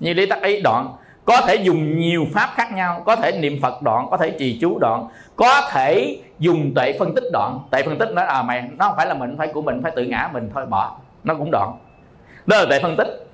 Như 0.00 0.14
lý 0.14 0.26
tắc 0.26 0.42
ý, 0.42 0.60
đoạn. 0.60 0.96
Có 1.24 1.40
thể 1.40 1.54
dùng 1.54 1.98
nhiều 1.98 2.26
pháp 2.34 2.50
khác 2.54 2.72
nhau. 2.72 3.02
Có 3.06 3.16
thể 3.16 3.32
niệm 3.32 3.58
phật 3.62 3.82
đoạn, 3.82 4.06
có 4.10 4.16
thể 4.16 4.30
trì 4.38 4.58
chú 4.60 4.78
đoạn. 4.78 5.06
Có 5.36 5.68
thể 5.70 6.18
dùng 6.38 6.74
tuệ 6.74 6.92
phân 6.98 7.14
tích 7.14 7.24
đoạn. 7.32 7.60
Tuệ 7.70 7.82
phân 7.82 7.98
tích 7.98 8.10
nói 8.10 8.24
à 8.24 8.42
mày, 8.42 8.64
nó 8.78 8.88
không 8.88 8.96
phải 8.96 9.06
là 9.06 9.14
mình, 9.14 9.36
phải 9.38 9.48
của 9.48 9.62
mình, 9.62 9.80
phải 9.82 9.92
tự 9.96 10.04
ngã 10.04 10.30
mình, 10.32 10.50
thôi 10.54 10.66
bỏ. 10.66 10.96
Nó 11.24 11.34
cũng 11.34 11.50
đoạn. 11.50 11.78
Đó 12.46 12.56
là 12.56 12.64
tuệ 12.68 12.80
phân 12.82 12.96
tích. 12.96 13.26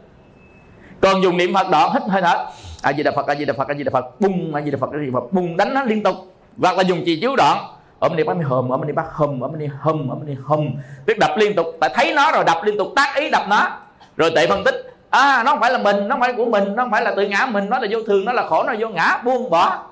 Còn 1.00 1.22
dùng 1.22 1.36
niệm 1.36 1.54
phật 1.54 1.70
đoạn, 1.70 1.90
hít 1.92 2.02
hơi 2.08 2.22
thở 2.22 2.46
a 2.82 2.92
di 2.92 3.02
đà 3.02 3.12
phật, 3.16 3.26
a 3.26 3.34
di 3.34 3.44
đà 3.44 3.54
phật, 3.58 3.68
a 3.68 3.74
di 3.74 3.84
đà 3.84 3.90
phật, 3.90 4.20
bung, 4.20 4.54
a 4.54 4.62
di 4.62 4.70
đà 4.70 4.78
phật, 4.80 4.92
a 4.92 4.98
di 4.98 5.06
đà 5.06 5.12
phật, 5.12 5.32
bung, 5.32 5.56
đánh 5.56 5.74
nó 5.74 5.82
liên 5.82 6.02
tục. 6.02 6.16
Hoặc 6.58 6.76
là 6.76 6.82
dùng 6.82 7.02
trì 7.06 7.20
chú 7.20 7.36
đoạn 7.36 7.58
ôm 8.02 8.16
đi 8.16 8.24
bắt 8.24 8.36
mới 8.36 8.44
hầm 8.44 8.68
ôm 8.68 8.86
đi 8.86 8.92
bắt 8.92 9.06
hầm 9.12 9.40
ôm 9.40 9.58
đi 9.58 9.66
hầm 9.80 10.08
ôm 10.08 10.26
đi 10.26 10.36
hầm 10.44 10.70
biết 11.06 11.18
đập 11.18 11.30
liên 11.36 11.54
tục 11.54 11.66
tại 11.80 11.90
thấy 11.94 12.12
nó 12.14 12.32
rồi, 12.32 12.44
đập 12.44 12.58
liên 12.64 12.78
tục, 12.78 12.92
tác 12.96 13.14
ý 13.16 13.30
đập 13.30 13.42
nó. 13.48 13.70
Rồi 14.16 14.32
tệ 14.34 14.46
phân 14.46 14.64
tích 14.64 14.94
à 15.10 15.42
nó 15.46 15.52
không 15.52 15.60
phải 15.60 15.72
là 15.72 15.78
mình, 15.78 16.08
nó 16.08 16.14
không 16.14 16.20
phải 16.20 16.32
của 16.32 16.44
mình, 16.44 16.76
nó 16.76 16.82
không 16.82 16.90
phải 16.90 17.02
là 17.02 17.12
tự 17.16 17.22
ngã 17.22 17.46
mình, 17.50 17.70
nó 17.70 17.78
là 17.78 17.88
vô 17.90 17.98
thường, 18.06 18.24
nó 18.24 18.32
là 18.32 18.46
khổ, 18.48 18.62
nó 18.62 18.72
là 18.72 18.78
vô 18.80 18.88
ngã, 18.88 19.22
buông 19.24 19.50
bỏ. 19.50 19.84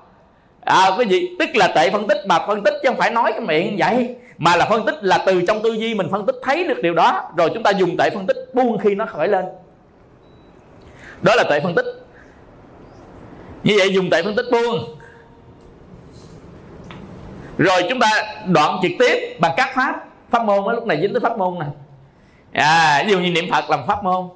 À 0.61 0.91
cái 0.97 1.07
gì 1.07 1.35
tức 1.39 1.49
là 1.55 1.67
tệ 1.75 1.89
phân 1.89 2.07
tích 2.07 2.17
mà 2.25 2.39
phân 2.47 2.63
tích 2.63 2.73
chứ 2.83 2.89
không 2.89 2.97
phải 2.97 3.11
nói 3.11 3.31
cái 3.31 3.41
miệng 3.41 3.75
vậy, 3.79 4.15
mà 4.37 4.55
là 4.55 4.65
phân 4.65 4.85
tích 4.85 4.95
là 5.01 5.23
từ 5.25 5.41
trong 5.47 5.61
tư 5.63 5.73
duy 5.73 5.93
mình 5.93 6.07
phân 6.11 6.25
tích 6.25 6.35
thấy 6.43 6.63
được 6.63 6.81
điều 6.81 6.93
đó. 6.93 7.31
Rồi 7.37 7.49
chúng 7.53 7.63
ta 7.63 7.71
dùng 7.71 7.97
tệ 7.97 8.09
phân 8.09 8.27
tích 8.27 8.37
buông 8.53 8.77
khi 8.77 8.95
nó 8.95 9.05
khởi 9.05 9.27
lên. 9.27 9.45
Đó 11.21 11.35
là 11.35 11.43
tệ 11.49 11.59
phân 11.59 11.75
tích. 11.75 11.85
Như 13.63 13.75
vậy 13.77 13.93
dùng 13.93 14.09
tệ 14.09 14.23
phân 14.23 14.35
tích 14.35 14.45
buông 14.51 14.97
rồi 17.61 17.83
chúng 17.89 17.99
ta 17.99 18.09
đoạn 18.45 18.79
trực 18.81 18.91
tiếp 18.99 19.37
bằng 19.39 19.53
các 19.57 19.69
pháp. 19.75 19.95
Pháp 20.29 20.45
môn 20.45 20.75
lúc 20.75 20.85
này 20.85 21.01
dính 21.01 21.13
tới 21.13 21.19
pháp 21.19 21.37
môn 21.37 21.59
nè. 21.59 21.65
À, 22.53 23.03
ví 23.05 23.11
dụ 23.11 23.19
như 23.19 23.31
niệm 23.31 23.45
phật 23.51 23.69
làm 23.69 23.79
pháp 23.87 24.03
môn 24.03 24.29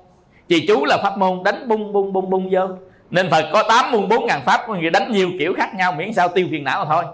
trì 0.49 0.67
chú 0.67 0.85
là 0.85 0.97
pháp 1.03 1.17
môn 1.17 1.43
đánh 1.43 1.67
bung 1.67 1.93
bung 1.93 2.13
bung 2.13 2.29
bung 2.29 2.49
vô. 2.51 2.61
Nên 3.09 3.29
phật 3.29 3.45
có 3.53 3.63
tám 3.63 3.91
muôn 3.91 4.09
bốn 4.09 4.25
ngàn 4.25 4.41
pháp 4.45 4.69
người 4.69 4.89
đánh 4.89 5.11
nhiều 5.11 5.29
kiểu 5.39 5.53
khác 5.57 5.75
nhau 5.75 5.91
miễn 5.91 6.13
sao 6.13 6.27
tiêu 6.27 6.47
phiền 6.51 6.63
não 6.63 6.85
mà 6.85 6.91
thôi. 6.95 7.05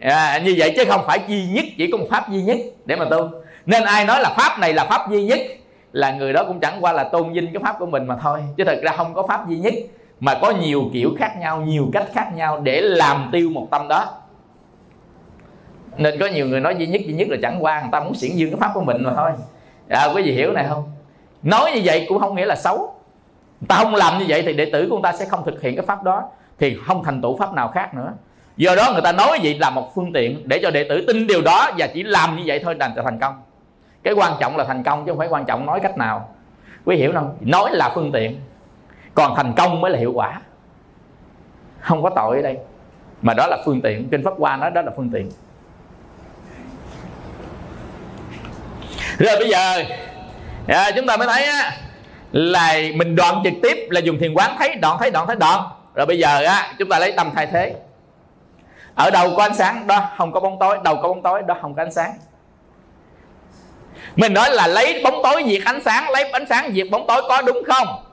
À, 0.00 0.38
như 0.44 0.54
vậy 0.58 0.74
chứ 0.76 0.84
không 0.88 1.04
phải 1.06 1.18
duy 1.28 1.46
nhất 1.46 1.64
chỉ 1.78 1.90
có 1.90 1.98
một 1.98 2.06
pháp 2.10 2.30
duy 2.30 2.42
nhất 2.42 2.56
để 2.84 2.96
mà 2.96 3.04
tu. 3.04 3.30
Nên 3.66 3.84
ai 3.84 4.04
nói 4.04 4.20
là 4.20 4.34
pháp 4.36 4.58
này 4.58 4.72
là 4.72 4.84
pháp 4.84 5.10
duy 5.10 5.24
nhất 5.24 5.40
là 5.92 6.12
người 6.12 6.32
đó 6.32 6.44
cũng 6.44 6.60
chẳng 6.60 6.78
qua 6.80 6.92
là 6.92 7.04
tôn 7.04 7.32
vinh 7.32 7.52
cái 7.52 7.62
pháp 7.62 7.76
của 7.78 7.86
mình 7.86 8.06
mà 8.06 8.16
thôi. 8.22 8.40
Chứ 8.56 8.64
thật 8.64 8.80
ra 8.82 8.92
không 8.96 9.14
có 9.14 9.26
pháp 9.28 9.48
duy 9.48 9.56
nhất 9.56 9.74
mà 10.20 10.34
có 10.42 10.50
nhiều 10.50 10.90
kiểu 10.92 11.14
khác 11.18 11.32
nhau 11.40 11.60
nhiều 11.60 11.90
cách 11.92 12.06
khác 12.14 12.30
nhau 12.34 12.60
để 12.60 12.80
làm 12.80 13.28
tiêu 13.32 13.50
một 13.50 13.68
tâm 13.70 13.88
đó 13.88 14.06
nên 15.98 16.18
có 16.20 16.26
nhiều 16.26 16.46
người 16.46 16.60
nói 16.60 16.76
duy 16.78 16.86
nhất 16.86 17.00
duy 17.06 17.14
nhất 17.14 17.28
là 17.30 17.36
chẳng 17.42 17.64
qua 17.64 17.80
người 17.80 17.90
ta 17.92 18.00
muốn 18.00 18.14
xiển 18.14 18.30
dương 18.30 18.50
cái 18.50 18.60
pháp 18.60 18.70
của 18.74 18.84
mình 18.84 19.02
mà 19.02 19.12
thôi. 19.16 19.30
À, 19.88 20.08
quý 20.14 20.22
vị 20.22 20.32
hiểu 20.32 20.52
này 20.52 20.66
không? 20.68 20.90
Nói 21.42 21.72
như 21.74 21.80
vậy 21.84 22.06
cũng 22.08 22.18
không 22.18 22.34
nghĩa 22.34 22.46
là 22.46 22.56
xấu. 22.56 22.78
Người 23.60 23.68
ta 23.68 23.76
không 23.76 23.94
làm 23.94 24.18
như 24.18 24.24
vậy 24.28 24.42
thì 24.46 24.52
đệ 24.52 24.70
tử 24.72 24.86
của 24.90 24.96
người 24.96 25.02
ta 25.02 25.12
sẽ 25.12 25.24
không 25.24 25.44
thực 25.44 25.62
hiện 25.62 25.76
cái 25.76 25.86
pháp 25.86 26.02
đó 26.02 26.24
thì 26.58 26.78
không 26.86 27.04
thành 27.04 27.22
tựu 27.22 27.38
pháp 27.38 27.54
nào 27.54 27.68
khác 27.68 27.94
nữa. 27.94 28.12
Do 28.56 28.74
đó 28.74 28.90
người 28.92 29.02
ta 29.02 29.12
nói 29.12 29.38
vậy 29.42 29.58
là 29.60 29.70
một 29.70 29.94
phương 29.94 30.12
tiện 30.12 30.48
để 30.48 30.58
cho 30.62 30.70
đệ 30.70 30.84
tử 30.88 31.04
tin 31.06 31.26
điều 31.26 31.42
đó 31.42 31.70
và 31.78 31.86
chỉ 31.86 32.02
làm 32.02 32.36
như 32.36 32.42
vậy 32.46 32.60
thôi 32.64 32.74
là 32.78 32.92
thành 33.04 33.18
công. 33.18 33.42
Cái 34.02 34.14
quan 34.14 34.32
trọng 34.40 34.56
là 34.56 34.64
thành 34.64 34.82
công 34.82 35.04
chứ 35.04 35.12
không 35.12 35.18
phải 35.18 35.28
quan 35.28 35.44
trọng 35.44 35.66
nói 35.66 35.80
cách 35.80 35.98
nào. 35.98 36.28
Quý 36.84 36.96
hiểu 36.96 37.12
không? 37.14 37.36
Nói 37.40 37.70
là 37.72 37.90
phương 37.94 38.12
tiện 38.12 38.40
còn 39.14 39.34
thành 39.36 39.52
công 39.56 39.80
mới 39.80 39.90
là 39.90 39.98
hiệu 39.98 40.12
quả. 40.14 40.40
Không 41.80 42.02
có 42.02 42.10
tội 42.10 42.36
ở 42.36 42.42
đây. 42.42 42.58
Mà 43.22 43.34
đó 43.34 43.46
là 43.46 43.58
phương 43.64 43.80
tiện. 43.80 44.08
Kinh 44.08 44.24
pháp 44.24 44.34
hoa 44.38 44.56
nói 44.56 44.70
đó 44.70 44.82
là 44.82 44.92
phương 44.96 45.10
tiện. 45.12 45.30
Rồi 49.18 49.36
bây 49.38 49.48
giờ 49.48 49.84
à, 50.68 50.90
chúng 50.96 51.06
ta 51.06 51.16
mới 51.16 51.28
thấy 51.28 51.44
á, 51.44 51.72
là 52.32 52.74
mình 52.94 53.16
đoạn 53.16 53.40
trực 53.44 53.52
tiếp 53.62 53.86
là 53.90 54.00
dùng 54.00 54.18
thiền 54.18 54.34
quán 54.34 54.56
thấy 54.58 54.74
đoạn 54.74 54.96
thấy 55.00 55.10
đoạn 55.10 55.26
thấy 55.26 55.36
đoạn. 55.36 55.68
Rồi 55.94 56.06
bây 56.06 56.18
giờ 56.18 56.44
á, 56.44 56.72
chúng 56.78 56.88
ta 56.88 56.98
lấy 56.98 57.12
tâm 57.12 57.30
thay 57.34 57.46
thế. 57.46 57.74
Ở 58.94 59.10
đầu 59.10 59.34
có 59.36 59.42
ánh 59.42 59.54
sáng 59.54 59.86
đó 59.86 60.08
không 60.16 60.32
có 60.32 60.40
bóng 60.40 60.58
tối 60.58 60.78
đầu 60.84 60.96
có 60.96 61.08
bóng 61.08 61.22
tối 61.22 61.42
đó 61.46 61.56
không 61.62 61.74
có 61.74 61.82
ánh 61.82 61.92
sáng. 61.92 62.12
Mình 64.16 64.34
nói 64.34 64.50
là 64.50 64.66
lấy 64.66 65.00
bóng 65.04 65.20
tối 65.22 65.44
diệt 65.48 65.62
ánh 65.64 65.80
sáng 65.84 66.10
lấy 66.10 66.30
ánh 66.30 66.46
sáng 66.48 66.72
diệt 66.74 66.86
bóng 66.90 67.06
tối 67.06 67.22
có 67.28 67.42
đúng 67.42 67.62
không? 67.66 68.04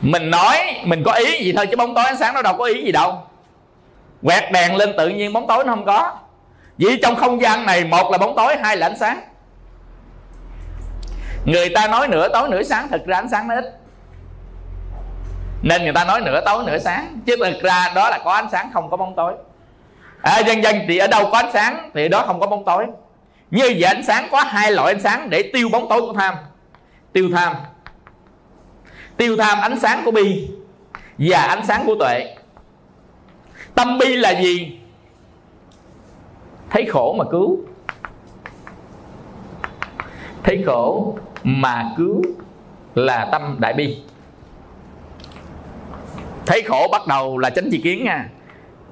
Mình 0.00 0.30
nói 0.30 0.80
mình 0.84 1.02
có 1.04 1.12
ý 1.12 1.44
gì 1.44 1.52
thôi 1.56 1.66
chứ 1.66 1.76
bóng 1.76 1.94
tối 1.94 2.04
ánh 2.04 2.16
sáng 2.16 2.34
nó 2.34 2.42
đâu 2.42 2.54
có 2.58 2.64
ý 2.64 2.84
gì 2.84 2.92
đâu. 2.92 3.22
Quẹt 4.22 4.52
đèn 4.52 4.76
lên 4.76 4.94
tự 4.96 5.08
nhiên 5.08 5.32
bóng 5.32 5.46
tối 5.46 5.64
nó 5.64 5.74
không 5.74 5.84
có 5.84 6.18
vì 6.78 7.00
trong 7.02 7.16
không 7.16 7.40
gian 7.40 7.66
này 7.66 7.84
một 7.84 8.10
là 8.12 8.18
bóng 8.18 8.36
tối 8.36 8.56
hai 8.62 8.76
là 8.76 8.86
ánh 8.86 8.98
sáng. 8.98 9.20
Người 11.44 11.68
ta 11.68 11.88
nói 11.88 12.08
nửa 12.08 12.28
tối 12.28 12.48
nửa 12.48 12.62
sáng 12.62 12.88
thực 12.88 13.06
ra 13.06 13.16
ánh 13.16 13.28
sáng 13.28 13.48
nó 13.48 13.54
ít. 13.54 13.64
Nên 15.62 15.82
người 15.82 15.92
ta 15.92 16.04
nói 16.04 16.20
nửa 16.20 16.40
tối 16.44 16.64
nửa 16.66 16.78
sáng 16.78 17.20
chứ 17.26 17.36
thực 17.36 17.62
ra 17.62 17.92
đó 17.94 18.10
là 18.10 18.18
có 18.24 18.32
ánh 18.32 18.48
sáng 18.52 18.70
không 18.72 18.90
có 18.90 18.96
bóng 18.96 19.14
tối. 19.16 19.34
À, 20.22 20.38
dân 20.38 20.62
dân 20.62 20.76
thì 20.88 20.98
ở 20.98 21.06
đâu 21.06 21.28
có 21.32 21.38
ánh 21.38 21.50
sáng 21.52 21.90
thì 21.94 22.08
đó 22.08 22.24
không 22.26 22.40
có 22.40 22.46
bóng 22.46 22.64
tối. 22.64 22.86
Như 23.50 23.74
vậy 23.78 23.82
ánh 23.82 24.02
sáng 24.06 24.28
có 24.32 24.42
hai 24.42 24.72
loại 24.72 24.94
ánh 24.94 25.02
sáng 25.02 25.30
để 25.30 25.50
tiêu 25.52 25.68
bóng 25.68 25.88
tối 25.88 26.00
của 26.00 26.12
tham. 26.12 26.34
Tiêu 27.12 27.28
tham. 27.34 27.54
Tiêu 29.16 29.36
tham 29.36 29.60
ánh 29.60 29.80
sáng 29.80 30.02
của 30.04 30.10
bi 30.10 30.48
và 31.18 31.38
ánh 31.38 31.66
sáng 31.66 31.82
của 31.86 31.94
tuệ. 31.98 32.36
Tâm 33.74 33.98
bi 33.98 34.16
là 34.16 34.30
gì? 34.30 34.78
Thấy 36.76 36.86
khổ 36.86 37.14
mà 37.18 37.24
cứu. 37.30 37.58
Thấy 40.42 40.62
khổ 40.66 41.14
mà 41.42 41.84
cứu 41.96 42.22
là 42.94 43.28
tâm 43.32 43.56
đại 43.58 43.72
bi. 43.72 43.98
Thấy 46.46 46.62
khổ 46.62 46.88
bắt 46.92 47.06
đầu 47.06 47.38
là 47.38 47.50
chánh 47.50 47.68
tri 47.70 47.80
kiến 47.80 48.04
nha. 48.04 48.28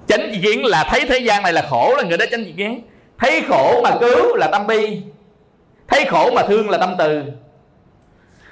Chánh 0.07 0.21
tri 0.33 0.41
kiến 0.43 0.65
là 0.65 0.85
thấy 0.91 1.07
thế 1.09 1.19
gian 1.19 1.43
này 1.43 1.53
là 1.53 1.67
khổ 1.71 1.95
là 1.97 2.03
người 2.03 2.19
đó 2.19 2.25
chánh 2.31 2.45
tri 2.45 2.53
kiến. 2.53 2.81
Thấy 3.19 3.43
khổ 3.49 3.81
mà 3.83 3.97
cứu 4.01 4.37
là 4.37 4.49
tâm 4.53 4.67
bi. 4.67 5.03
Thấy 5.89 6.05
khổ 6.05 6.31
mà 6.35 6.43
thương 6.43 6.71
là 6.71 6.79
tâm 6.79 6.95
từ. 6.99 7.23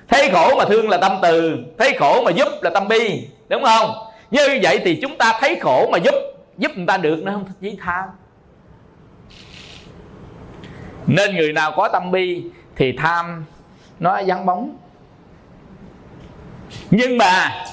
Thấy 0.09 0.31
khổ 0.33 0.55
mà 0.59 0.65
thương 0.65 0.89
là 0.89 0.97
tâm 0.97 1.13
từ. 1.23 1.57
Thấy 1.79 1.97
khổ 1.99 2.23
mà 2.25 2.31
giúp 2.31 2.49
là 2.63 2.71
tâm 2.71 2.89
bi. 2.89 3.29
Đúng 3.49 3.63
không? 3.63 3.91
Như 4.31 4.59
vậy 4.63 4.81
thì 4.85 4.99
chúng 5.03 5.19
ta 5.19 5.39
thấy 5.41 5.57
khổ 5.61 5.89
mà 5.93 5.99
giúp 5.99 6.15
giúp 6.59 6.73
người 6.77 6.87
ta 6.87 6.97
được 6.97 7.23
nó 7.23 7.33
không? 7.33 7.45
Chỉ 7.61 7.77
tham 7.81 8.05
nên 11.07 11.37
người 11.37 11.53
nào 11.53 11.73
có 11.77 11.89
tâm 11.89 12.11
bi 12.11 12.45
thì 12.77 12.93
tham 12.99 13.45
nó 14.01 14.23
vắng 14.27 14.47
bóng. 14.47 14.77
Nhưng 16.91 17.19
mà 17.19 17.65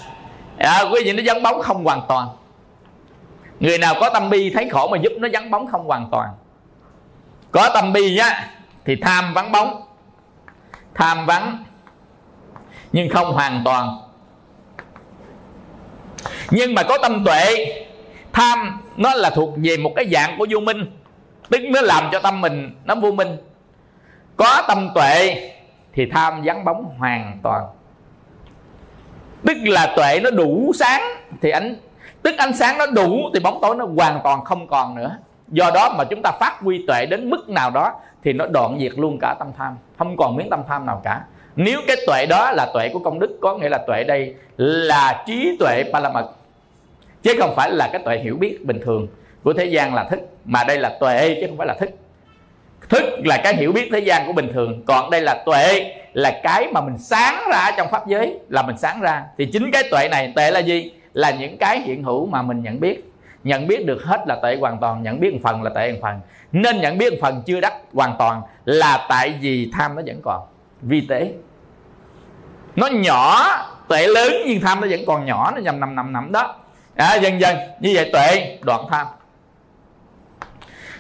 à, 0.57 0.83
quý 0.91 1.01
vị 1.05 1.13
nó 1.13 1.23
vắng 1.25 1.43
bóng 1.43 1.61
không 1.61 1.83
hoàn 1.83 2.01
toàn. 2.07 2.27
Người 3.59 3.77
nào 3.77 3.95
có 3.99 4.09
tâm 4.09 4.29
bi 4.29 4.49
thấy 4.49 4.69
khổ 4.69 4.87
mà 4.91 4.97
giúp 4.97 5.11
nó 5.19 5.27
vắng 5.33 5.51
bóng 5.51 5.67
không 5.67 5.85
hoàn 5.85 6.09
toàn. 6.11 6.29
Có 7.51 7.69
tâm 7.73 7.93
bi 7.93 8.15
nhá 8.15 8.49
thì 8.85 8.95
tham 8.95 9.33
vắng 9.33 9.51
bóng. 9.51 9.81
Tham 10.95 11.25
vắng 11.25 11.63
nhưng 12.91 13.09
không 13.09 13.31
hoàn 13.31 13.61
toàn. 13.65 13.97
Nhưng 16.51 16.75
mà 16.75 16.83
có 16.83 16.97
tâm 17.01 17.23
tuệ 17.25 17.65
tham 18.33 18.81
nó 18.97 19.13
là 19.13 19.29
thuộc 19.29 19.49
về 19.57 19.77
một 19.77 19.93
cái 19.95 20.09
dạng 20.11 20.35
của 20.37 20.47
vô 20.49 20.59
minh 20.59 20.98
tức 21.49 21.61
nó 21.69 21.81
làm 21.81 22.09
cho 22.11 22.19
tâm 22.19 22.41
mình 22.41 22.71
nó 22.85 22.95
vô 22.95 23.11
minh. 23.11 23.37
Có 24.37 24.63
tâm 24.67 24.89
tuệ 24.95 25.35
thì 25.93 26.05
tham 26.05 26.41
vắng 26.43 26.65
bóng 26.65 26.85
hoàn 26.97 27.39
toàn. 27.43 27.65
Tức 29.45 29.57
là 29.63 29.93
tuệ 29.95 30.19
nó 30.23 30.31
đủ 30.31 30.71
sáng 30.75 31.01
thì 31.41 31.49
ánh, 31.49 31.75
tức 32.21 32.37
ánh 32.37 32.53
sáng 32.53 32.77
nó 32.77 32.85
đủ 32.85 33.19
thì 33.33 33.39
bóng 33.39 33.59
tối 33.61 33.75
nó 33.75 33.85
hoàn 33.85 34.19
toàn 34.23 34.43
không 34.43 34.67
còn 34.67 34.95
nữa. 34.95 35.17
Do 35.47 35.71
đó 35.73 35.95
mà 35.97 36.03
chúng 36.03 36.21
ta 36.23 36.31
phát 36.39 36.59
huy 36.59 36.85
tuệ 36.87 37.05
đến 37.05 37.29
mức 37.29 37.49
nào 37.49 37.69
đó 37.71 37.93
thì 38.23 38.33
nó 38.33 38.45
đoạn 38.45 38.77
diệt 38.79 38.91
luôn 38.95 39.17
cả 39.21 39.35
tâm 39.39 39.47
tham. 39.57 39.77
Không 39.97 40.17
còn 40.17 40.35
miếng 40.35 40.49
tâm 40.49 40.63
tham 40.67 40.85
nào 40.85 41.01
cả. 41.03 41.21
Nếu 41.55 41.81
cái 41.87 41.97
tuệ 42.07 42.25
đó 42.25 42.51
là 42.51 42.67
tuệ 42.73 42.89
của 42.89 42.99
công 42.99 43.19
đức, 43.19 43.37
có 43.41 43.57
nghĩa 43.57 43.69
là 43.69 43.77
tuệ 43.87 44.03
đây 44.03 44.35
là 44.57 45.23
trí 45.27 45.57
tuệ 45.59 45.83
ba 45.93 45.99
la 45.99 46.09
mật 46.09 46.29
chứ 47.23 47.33
không 47.39 47.55
phải 47.55 47.71
là 47.71 47.89
cái 47.91 48.01
tuệ 48.05 48.17
hiểu 48.17 48.35
biết 48.35 48.65
bình 48.65 48.79
thường 48.85 49.07
của 49.43 49.53
thế 49.53 49.65
gian 49.65 49.93
là 49.93 50.03
thức 50.03 50.19
mà 50.45 50.63
đây 50.63 50.77
là 50.77 50.97
tuệ 50.99 51.37
chứ 51.41 51.47
không 51.47 51.57
phải 51.57 51.67
là 51.67 51.73
thức. 51.79 51.89
Thức 52.89 53.03
là 53.25 53.37
cái 53.43 53.55
hiểu 53.55 53.71
biết 53.71 53.89
thế 53.91 53.99
gian 53.99 54.27
của 54.27 54.33
bình 54.33 54.53
thường 54.53 54.83
còn 54.85 55.09
đây 55.09 55.21
là 55.21 55.43
tuệ 55.45 55.95
là 56.13 56.39
cái 56.43 56.67
mà 56.73 56.81
mình 56.81 56.97
sáng 56.97 57.49
ra 57.51 57.71
trong 57.77 57.87
pháp 57.91 58.07
giới 58.07 58.39
là 58.49 58.61
mình 58.61 58.77
sáng 58.77 59.01
ra. 59.01 59.23
Thì 59.37 59.45
chính 59.45 59.71
cái 59.71 59.83
tuệ 59.91 60.07
này 60.11 60.33
tuệ 60.35 60.51
là 60.51 60.59
gì? 60.59 60.91
Là 61.13 61.31
những 61.31 61.57
cái 61.57 61.79
hiện 61.79 62.03
hữu 62.03 62.25
mà 62.25 62.41
mình 62.41 62.63
nhận 62.63 62.79
biết. 62.79 63.11
Nhận 63.43 63.67
biết 63.67 63.85
được 63.85 64.03
hết 64.03 64.21
là 64.27 64.35
tuệ 64.41 64.55
hoàn 64.55 64.77
toàn 64.77 65.03
nhận 65.03 65.19
biết 65.19 65.33
một 65.33 65.39
phần 65.43 65.63
là 65.63 65.69
tuệ 65.73 65.91
một 65.91 65.99
phần. 66.01 66.19
Nên 66.51 66.81
nhận 66.81 66.97
biết 66.97 67.13
một 67.13 67.19
phần 67.21 67.43
chưa 67.45 67.59
đắc 67.59 67.73
hoàn 67.93 68.15
toàn 68.19 68.41
là 68.65 69.05
tại 69.09 69.33
vì 69.41 69.71
tham 69.73 69.95
nó 69.95 70.01
vẫn 70.05 70.21
còn 70.23 70.41
vi 70.81 71.01
tế. 71.01 71.31
Nó 72.75 72.87
nhỏ 72.87 73.47
tuệ 73.87 74.07
lớn 74.07 74.33
nhưng 74.47 74.61
tham 74.61 74.81
nó 74.81 74.87
vẫn 74.89 74.99
còn 75.07 75.25
nhỏ 75.25 75.51
nó 75.55 75.61
nhầm 75.61 75.79
nằm 75.79 75.95
nằm 75.95 76.13
nằm 76.13 76.31
đó. 76.31 76.55
À, 76.95 77.15
dần 77.15 77.39
dần 77.39 77.57
như 77.79 77.91
vậy 77.95 78.09
tuệ 78.13 78.57
đoạn 78.61 78.85
tham 78.89 79.07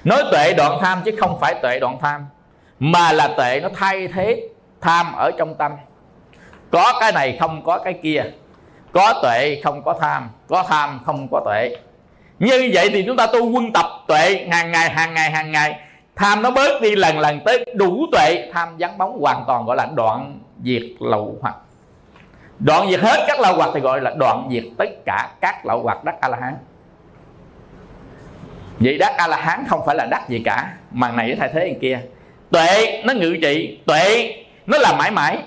nói 0.03 0.23
tuệ 0.31 0.53
đoạn 0.53 0.77
tham 0.81 1.01
chứ 1.05 1.15
không 1.19 1.39
phải 1.39 1.55
tuệ 1.61 1.79
đoạn 1.79 1.97
tham. 2.01 2.25
Mà 2.79 3.11
là 3.11 3.27
tuệ 3.37 3.59
nó 3.63 3.69
thay 3.75 4.07
thế 4.07 4.47
tham 4.81 5.13
ở 5.15 5.31
trong 5.37 5.55
tâm. 5.55 5.71
Có 6.71 6.93
cái 6.99 7.11
này 7.11 7.37
không 7.39 7.63
có 7.63 7.79
cái 7.79 7.93
kia. 8.03 8.23
Có 8.91 9.19
tuệ 9.21 9.61
không 9.63 9.83
có 9.83 9.93
tham. 10.01 10.29
Có 10.47 10.63
tham 10.67 10.99
không 11.05 11.27
có 11.31 11.41
tuệ. 11.45 11.75
Như 12.39 12.71
vậy 12.73 12.89
thì 12.93 13.03
chúng 13.07 13.17
ta 13.17 13.27
tu 13.27 13.51
quân 13.51 13.73
tập 13.73 13.85
tuệ 14.07 14.47
hàng 14.51 14.71
ngày 14.71 14.89
hàng 14.89 15.13
ngày 15.13 15.31
hàng 15.31 15.51
ngày. 15.51 15.79
Tham 16.15 16.41
nó 16.41 16.51
bớt 16.51 16.81
đi 16.81 16.95
lần 16.95 17.19
lần 17.19 17.39
tới 17.45 17.65
đủ 17.75 18.05
tuệ. 18.11 18.49
Tham 18.53 18.75
vắng 18.79 18.97
bóng 18.97 19.19
hoàn 19.21 19.43
toàn 19.47 19.65
gọi 19.65 19.75
là 19.75 19.87
đoạn 19.95 20.39
diệt 20.63 20.83
lậu 20.99 21.37
hoặc. 21.41 21.55
Đoạn 22.59 22.89
diệt 22.89 22.99
hết 22.99 23.23
các 23.27 23.39
lậu 23.39 23.55
hoặc 23.55 23.69
thì 23.73 23.79
gọi 23.79 24.01
là 24.01 24.11
đoạn 24.17 24.47
diệt 24.51 24.63
tất 24.77 24.89
cả 25.05 25.29
các 25.41 25.65
lậu 25.65 25.83
hoặc 25.83 26.03
đắc 26.03 26.15
a 26.21 26.27
la 26.27 26.37
hán 26.41 26.57
vậy 28.79 28.97
đắc 28.97 29.13
a 29.17 29.27
la 29.27 29.37
hán 29.37 29.63
không 29.69 29.81
phải 29.85 29.95
là 29.95 30.05
đắc 30.05 30.29
gì 30.29 30.41
cả 30.45 30.73
mà 30.91 31.11
này 31.11 31.35
thay 31.39 31.49
thế 31.53 31.69
người 31.69 31.79
kia. 31.81 32.01
Tuệ 32.51 33.01
nó 33.05 33.13
ngự 33.13 33.37
trị. 33.41 33.79
Tuệ 33.85 34.33
nó 34.65 34.77
là 34.77 34.95
mãi 34.97 35.11
mãi. 35.11 35.43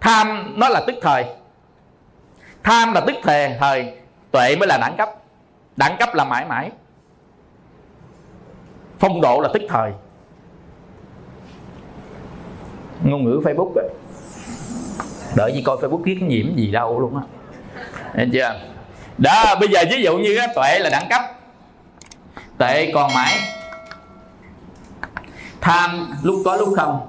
Tham 0.00 0.54
nó 0.56 0.68
là 0.68 0.80
tức 0.86 0.94
thời. 1.02 1.24
Tham 2.62 2.92
là 2.92 3.00
tức 3.06 3.16
thời 3.22 3.56
thời. 3.60 3.92
Tuệ 4.30 4.56
mới 4.56 4.68
là 4.68 4.78
đẳng 4.78 4.96
cấp. 4.96 5.08
Đẳng 5.76 5.96
cấp 5.98 6.14
là 6.14 6.24
mãi 6.24 6.44
mãi. 6.44 6.70
Phong 8.98 9.20
độ 9.20 9.40
là 9.40 9.48
tức 9.54 9.62
thời. 9.68 9.92
Ngôn 13.04 13.24
ngữ 13.24 13.40
facebook 13.44 13.72
ấy. 13.74 13.88
đợi 15.36 15.52
gì 15.54 15.62
coi 15.62 15.76
facebook 15.76 16.02
viết 16.02 16.22
nhiễm 16.22 16.56
gì 16.56 16.72
đâu 16.72 17.00
luôn 17.00 17.16
á. 17.16 17.22
Chưa? 18.32 18.60
Đó 19.18 19.56
bây 19.60 19.68
giờ 19.68 19.84
ví 19.90 20.02
dụ 20.02 20.18
như 20.18 20.36
á, 20.36 20.46
tuệ 20.54 20.78
là 20.78 20.90
đẳng 20.90 21.08
cấp 21.10 21.22
tệ 22.58 22.92
còn 22.94 23.14
mãi. 23.14 23.38
Tham 25.60 26.10
lúc 26.22 26.42
có 26.44 26.56
lúc 26.56 26.68
không. 26.76 27.08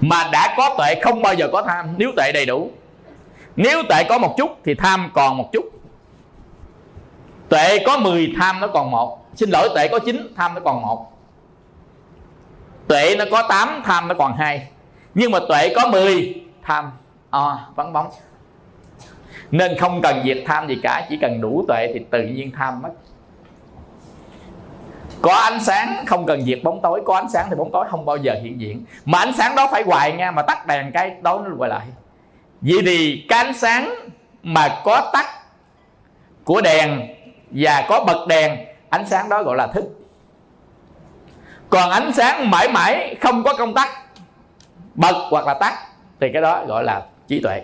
Mà 0.00 0.28
đã 0.32 0.54
có 0.56 0.76
tệ 0.78 1.00
không 1.00 1.22
bao 1.22 1.34
giờ 1.34 1.48
có 1.52 1.62
tham. 1.62 1.94
Nếu 1.96 2.12
tệ 2.16 2.32
đầy 2.32 2.46
đủ. 2.46 2.70
Nếu 3.56 3.82
tệ 3.88 4.04
có 4.08 4.18
một 4.18 4.34
chút 4.38 4.50
thì 4.64 4.74
tham 4.74 5.10
còn 5.14 5.36
một 5.36 5.50
chút. 5.52 5.64
Tệ 7.48 7.84
có 7.86 7.98
10 7.98 8.32
tham 8.40 8.60
nó 8.60 8.66
còn 8.66 8.90
một. 8.90 9.26
Xin 9.34 9.50
lỗi 9.50 9.68
tệ 9.76 9.88
có 9.88 9.98
9 9.98 10.34
tham 10.36 10.54
nó 10.54 10.60
còn 10.64 10.82
một. 10.82 11.12
Tuệ 12.88 13.16
nó 13.18 13.24
có 13.30 13.42
8 13.48 13.82
tham 13.84 14.08
nó 14.08 14.14
còn 14.14 14.36
hai. 14.36 14.68
Nhưng 15.14 15.30
mà 15.30 15.38
tuệ 15.48 15.74
có 15.74 15.86
10 15.86 16.34
tham 16.62 16.90
à, 17.30 17.66
vắng 17.74 17.92
bóng 17.92 18.10
nên 19.50 19.78
không 19.78 20.02
cần 20.02 20.22
diệt 20.24 20.38
tham 20.46 20.68
gì 20.68 20.78
cả, 20.82 21.06
chỉ 21.08 21.18
cần 21.20 21.40
đủ 21.40 21.64
tuệ 21.68 21.90
thì 21.94 22.00
tự 22.10 22.22
nhiên 22.22 22.50
tham 22.56 22.82
mất. 22.82 22.90
Có 25.22 25.34
ánh 25.34 25.64
sáng, 25.64 26.04
không 26.06 26.26
cần 26.26 26.42
diệt 26.42 26.60
bóng 26.62 26.80
tối. 26.82 27.02
Có 27.06 27.16
ánh 27.16 27.30
sáng 27.30 27.46
thì 27.50 27.56
bóng 27.56 27.70
tối 27.72 27.86
không 27.90 28.04
bao 28.04 28.16
giờ 28.16 28.34
hiện 28.42 28.60
diện. 28.60 28.84
Mà 29.04 29.18
ánh 29.18 29.32
sáng 29.32 29.56
đó 29.56 29.68
phải 29.72 29.82
hoài 29.82 30.12
nha, 30.12 30.30
mà 30.30 30.42
tắt 30.42 30.66
đèn 30.66 30.90
cái 30.92 31.16
đó 31.22 31.42
nó 31.44 31.50
quay 31.58 31.70
lại. 31.70 31.86
Vậy 32.60 32.78
thì 32.86 33.24
cái 33.28 33.44
ánh 33.44 33.54
sáng 33.54 33.94
mà 34.42 34.80
có 34.84 35.10
tắt 35.12 35.26
của 36.44 36.60
đèn 36.60 37.00
và 37.50 37.86
có 37.88 38.04
bật 38.04 38.26
đèn, 38.28 38.66
ánh 38.90 39.06
sáng 39.06 39.28
đó 39.28 39.42
gọi 39.42 39.56
là 39.56 39.66
thức. 39.66 39.84
Còn 41.70 41.90
ánh 41.90 42.12
sáng 42.12 42.50
mãi 42.50 42.68
mãi 42.68 43.16
không 43.20 43.42
có 43.42 43.54
công 43.54 43.74
tắc, 43.74 43.88
bật 44.94 45.26
hoặc 45.30 45.46
là 45.46 45.54
tắt, 45.54 45.74
thì 46.20 46.28
cái 46.32 46.42
đó 46.42 46.64
gọi 46.66 46.84
là 46.84 47.02
trí 47.28 47.40
tuệ 47.40 47.62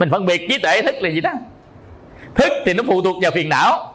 mình 0.00 0.10
phân 0.10 0.26
biệt 0.26 0.48
trí 0.48 0.58
tuệ 0.58 0.82
thức 0.82 0.94
là 1.00 1.10
gì 1.10 1.20
đó. 1.20 1.32
Thức 2.34 2.52
thì 2.66 2.74
nó 2.74 2.82
phụ 2.86 3.02
thuộc 3.02 3.16
vào 3.22 3.30
phiền 3.30 3.48
não. 3.48 3.94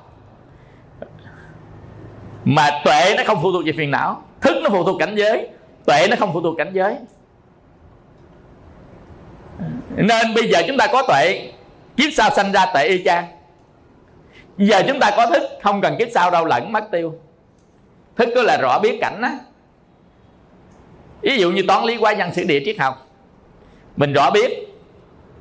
Mà 2.43 2.69
tuệ 2.85 3.15
nó 3.17 3.23
không 3.27 3.39
phụ 3.41 3.51
thuộc 3.51 3.63
vào 3.65 3.73
phiền 3.77 3.91
não. 3.91 4.23
Thức 4.41 4.57
nó 4.63 4.69
phụ 4.69 4.83
thuộc 4.83 4.99
cảnh 4.99 5.15
giới. 5.15 5.47
Tuệ 5.85 6.07
nó 6.09 6.15
không 6.19 6.33
phụ 6.33 6.41
thuộc 6.41 6.57
cảnh 6.57 6.71
giới. 6.73 6.95
Nên 9.95 10.33
bây 10.35 10.49
giờ 10.49 10.61
chúng 10.67 10.77
ta 10.77 10.87
có 10.87 11.03
tuệ, 11.07 11.51
kiếp 11.97 12.13
sau 12.13 12.29
sanh 12.29 12.51
ra 12.51 12.65
tuệ 12.73 12.83
y 12.83 13.03
chang. 13.03 13.25
Giờ 14.57 14.83
chúng 14.87 14.99
ta 14.99 15.11
có 15.17 15.27
thức, 15.27 15.43
không 15.63 15.81
cần 15.81 15.95
kiếp 15.99 16.07
sau 16.13 16.31
đâu, 16.31 16.45
lẫn 16.45 16.71
mất 16.71 16.91
tiêu. 16.91 17.15
Thức 18.15 18.29
cứ 18.35 18.43
là 18.43 18.57
rõ 18.61 18.79
biết 18.79 18.97
cảnh 19.01 19.21
á. 19.21 19.37
Ví 21.21 21.37
dụ 21.37 21.51
như 21.51 21.63
toán 21.67 21.83
lý 21.83 21.97
quá 21.97 22.13
văn 22.17 22.33
sử 22.33 22.43
địa 22.43 22.61
triết 22.65 22.79
học. 22.79 23.07
Mình 23.97 24.13
rõ 24.13 24.31
biết 24.31 24.64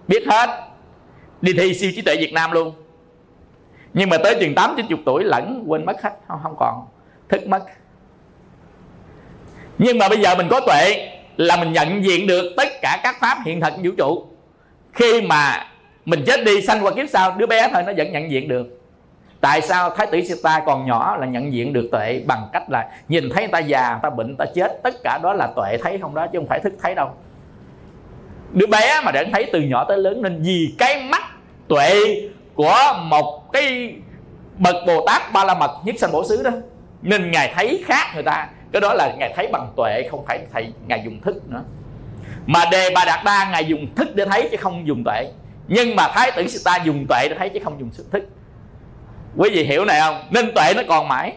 biết 0.09 0.25
hết. 0.27 0.61
Đi 1.41 1.53
thi 1.53 1.75
siêu 1.75 1.91
trí 1.95 2.03
tuệ 2.03 2.17
việt 2.17 2.33
nam 2.33 2.53
luôn. 2.53 2.73
Nhưng 3.95 4.11
mà 4.11 4.17
tới 4.25 4.37
chừng 4.41 4.55
tám 4.55 4.75
chín 4.77 4.87
chục 4.87 5.01
tuổi 5.07 5.25
lẫn 5.25 5.65
quên 5.67 5.85
mất 5.85 6.03
hết 6.03 6.11
không, 6.29 6.39
không 6.43 6.55
còn. 6.59 6.87
Thức 7.29 7.49
mất. 7.49 7.63
Nhưng 9.79 9.99
mà 9.99 10.09
bây 10.09 10.19
giờ 10.21 10.35
mình 10.35 10.47
có 10.51 10.61
tuệ 10.61 11.11
là 11.37 11.57
mình 11.57 11.73
nhận 11.73 12.05
diện 12.05 12.27
được 12.27 12.53
tất 12.57 12.69
cả 12.83 13.01
các 13.03 13.17
pháp 13.21 13.39
hiện 13.45 13.61
thực 13.61 13.73
vũ 13.83 13.91
trụ. 13.99 14.27
Khi 14.93 15.23
mà 15.23 15.67
mình 16.05 16.25
chết 16.27 16.45
đi 16.45 16.63
sanh 16.63 16.85
qua 16.85 16.93
kiếp 16.93 17.11
sau 17.11 17.35
đứa 17.37 17.47
bé 17.47 17.69
thôi 17.73 17.83
nó 17.87 17.93
vẫn 17.97 18.13
nhận 18.13 18.31
diện 18.31 18.49
được. 18.49 18.81
Tại 19.41 19.61
sao 19.61 19.91
thái 19.91 20.07
tử 20.07 20.21
Sita 20.23 20.63
còn 20.67 20.87
nhỏ 20.87 21.17
là 21.17 21.27
nhận 21.27 21.53
diện 21.53 21.73
được 21.73 21.89
tuệ 21.93 22.23
bằng 22.27 22.49
cách 22.53 22.71
là 22.71 22.91
nhìn 23.09 23.31
thấy 23.31 23.43
người 23.43 23.53
ta 23.53 23.59
già 23.59 23.91
người 23.91 24.01
ta 24.03 24.11
bệnh 24.11 24.27
người 24.27 24.37
ta 24.39 24.45
chết 24.55 24.83
tất 24.83 24.95
cả 25.05 25.19
đó 25.23 25.33
là 25.33 25.49
tuệ 25.57 25.77
thấy 25.83 25.99
không 25.99 26.15
đó 26.15 26.27
chứ 26.27 26.39
không 26.39 26.47
phải 26.49 26.61
thức 26.61 26.73
thấy 26.83 26.95
đâu 26.95 27.11
đứa 28.55 28.67
bé 28.67 29.01
mà 29.05 29.13
đã 29.13 29.25
thấy 29.33 29.51
từ 29.53 29.61
nhỏ 29.61 29.85
tới 29.89 29.99
lớn 29.99 30.23
nên 30.23 30.43
vì 30.43 30.75
cái 30.79 31.03
mắt 31.03 31.23
tuệ 31.69 31.95
của 32.55 32.77
một 33.03 33.53
cái 33.53 33.95
bậc 34.59 34.77
bồ 34.87 35.07
tát 35.07 35.33
ba 35.33 35.45
la 35.45 35.55
mật 35.55 35.71
nhất 35.85 35.95
sanh 35.99 36.13
bổ 36.13 36.25
xứ 36.25 36.43
đó, 36.43 36.51
nên 37.03 37.31
ngài 37.31 37.53
thấy 37.55 37.83
khác 37.87 38.07
người 38.15 38.23
ta. 38.23 38.49
Cái 38.73 38.81
đó 38.81 38.95
là 38.95 39.15
ngài 39.19 39.33
thấy 39.37 39.49
bằng 39.53 39.73
tuệ, 39.77 40.09
không 40.11 40.25
phải 40.27 40.41
thầy 40.53 40.73
ngài 40.87 41.03
dùng 41.05 41.21
thức 41.21 41.51
nữa. 41.51 41.63
Mà 42.47 42.65
đề 42.71 42.91
bà 42.95 43.05
đạt 43.05 43.25
đa 43.25 43.49
ngài 43.51 43.65
dùng 43.65 43.95
thức 43.95 44.17
để 44.17 44.25
thấy 44.25 44.49
chứ 44.51 44.57
không 44.57 44.87
dùng 44.87 45.05
tuệ. 45.05 45.27
Nhưng 45.69 45.97
mà 45.97 46.09
thái 46.09 46.33
tử 46.33 46.47
ta 46.65 46.77
dùng 46.85 47.07
tuệ 47.09 47.29
để 47.29 47.37
thấy 47.39 47.49
chứ 47.49 47.61
không 47.65 47.81
dùng 47.81 47.91
thức. 48.13 48.29
Quý 49.37 49.51
vị 49.51 49.65
hiểu 49.65 49.85
này 49.85 50.01
không? 50.01 50.23
Nên 50.31 50.55
tuệ 50.55 50.75
nó 50.77 50.83
còn 50.89 51.09
mãi. 51.09 51.33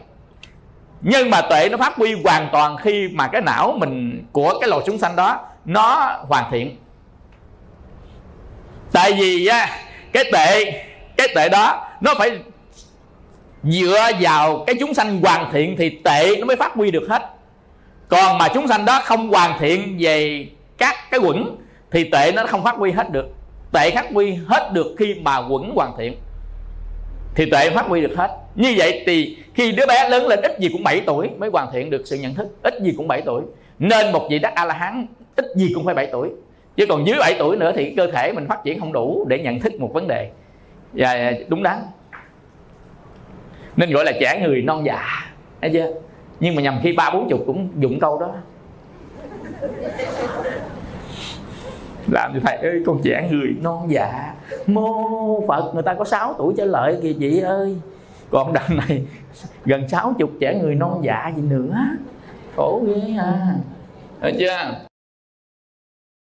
Nhưng 1.00 1.30
mà 1.30 1.42
tuệ 1.42 1.68
nó 1.68 1.76
phát 1.76 1.96
huy 1.96 2.16
hoàn 2.24 2.48
toàn 2.52 2.76
khi 2.76 3.08
mà 3.12 3.28
cái 3.28 3.40
não 3.40 3.76
mình 3.78 4.24
của 4.32 4.58
cái 4.60 4.68
lò 4.68 4.80
chúng 4.86 4.98
sanh 4.98 5.16
đó, 5.16 5.46
nó 5.64 6.16
hoàn 6.28 6.50
thiện 6.50 6.76
tại 8.92 9.12
vì 9.12 9.46
á, 9.46 9.68
cái 10.12 10.24
tệ 10.32 10.72
cái 11.16 11.28
tệ 11.34 11.48
đó 11.48 11.88
nó 12.00 12.14
phải 12.18 12.30
dựa 13.62 14.10
vào 14.20 14.64
cái 14.66 14.76
chúng 14.80 14.94
sanh 14.94 15.20
hoàn 15.20 15.52
thiện 15.52 15.76
thì 15.78 15.90
tệ 16.04 16.36
nó 16.38 16.46
mới 16.46 16.56
phát 16.56 16.72
huy 16.72 16.90
được 16.90 17.06
hết. 17.08 17.22
Còn 18.08 18.38
mà 18.38 18.48
chúng 18.54 18.68
sanh 18.68 18.84
đó 18.84 19.00
không 19.04 19.28
hoàn 19.28 19.58
thiện 19.58 19.96
về 20.00 20.46
các 20.78 20.96
cái 21.10 21.20
quẩn 21.20 21.56
thì 21.90 22.04
tệ 22.04 22.32
nó 22.36 22.46
không 22.46 22.64
phát 22.64 22.76
huy 22.76 22.90
hết 22.90 23.10
được. 23.10 23.26
Tệ 23.72 23.90
phát 23.90 24.06
huy 24.12 24.38
hết 24.48 24.70
được 24.72 24.94
khi 24.98 25.14
mà 25.14 25.38
quẩn 25.38 25.72
hoàn 25.74 25.92
thiện 25.98 26.16
thì 27.34 27.50
tệ 27.50 27.70
phát 27.70 27.86
huy 27.86 28.00
được 28.00 28.16
hết. 28.16 28.30
Như 28.54 28.74
vậy 28.76 29.02
thì 29.06 29.36
khi 29.54 29.72
đứa 29.72 29.86
bé 29.86 30.08
lớn 30.08 30.26
lên 30.26 30.40
ít 30.42 30.58
gì 30.58 30.68
cũng 30.72 30.82
7 30.84 31.00
tuổi 31.06 31.28
mới 31.38 31.50
hoàn 31.52 31.72
thiện 31.72 31.90
được 31.90 32.02
sự 32.04 32.16
nhận 32.16 32.34
thức 32.34 32.46
ít 32.62 32.74
gì 32.82 32.94
cũng 32.96 33.08
7 33.08 33.22
tuổi. 33.22 33.42
Nên 33.78 34.12
một 34.12 34.28
vị 34.30 34.38
đắc 34.38 34.54
a 34.54 34.64
la 34.64 34.74
hán 34.74 35.06
ít 35.36 35.46
gì 35.56 35.72
cũng 35.74 35.84
phải 35.84 35.94
7 35.94 36.06
tuổi 36.12 36.28
chứ 36.78 36.86
còn 36.88 37.06
dưới 37.06 37.16
7 37.20 37.36
tuổi 37.38 37.56
nữa 37.56 37.72
thì 37.74 37.94
cơ 37.96 38.06
thể 38.12 38.32
mình 38.32 38.46
phát 38.48 38.64
triển 38.64 38.80
không 38.80 38.92
đủ 38.92 39.24
để 39.28 39.38
nhận 39.38 39.60
thức 39.60 39.80
một 39.80 39.90
vấn 39.94 40.08
đề. 40.08 40.30
Và 40.92 41.32
đúng 41.48 41.62
đắn. 41.62 41.78
Nên 43.76 43.90
gọi 43.90 44.04
là 44.04 44.12
trẻ 44.20 44.40
người 44.42 44.62
non 44.62 44.84
dạ 44.86 45.04
thấy 45.60 45.70
chưa? 45.72 45.92
Nhưng 46.40 46.54
mà 46.54 46.62
nhầm 46.62 46.78
khi 46.82 46.92
ba 46.92 47.10
bốn 47.10 47.28
chục 47.28 47.40
cũng 47.46 47.68
dụng 47.78 48.00
câu 48.00 48.20
đó. 48.20 48.34
Làm 52.12 52.34
gì 52.34 52.40
thầy 52.44 52.56
ơi, 52.56 52.82
con 52.86 53.00
trẻ 53.04 53.28
người 53.30 53.54
non 53.62 53.86
dạ 53.88 54.34
mô 54.66 55.46
phật, 55.48 55.70
người 55.74 55.82
ta 55.82 55.94
có 55.94 56.04
6 56.04 56.34
tuổi 56.38 56.54
trở 56.56 56.64
lại 56.64 56.96
kìa 57.02 57.12
chị 57.20 57.40
ơi. 57.40 57.76
Còn 58.30 58.52
đằng 58.52 58.76
này, 58.76 59.02
gần 59.64 59.88
sáu 59.88 60.14
chục 60.18 60.30
trẻ 60.40 60.60
người 60.62 60.74
non 60.74 61.00
dạ 61.02 61.32
gì 61.36 61.42
nữa. 61.42 61.76
Khổ 62.56 62.82
ghê 62.86 63.16
à. 63.18 63.54
Thấy 64.20 64.36
chưa? 64.38 64.87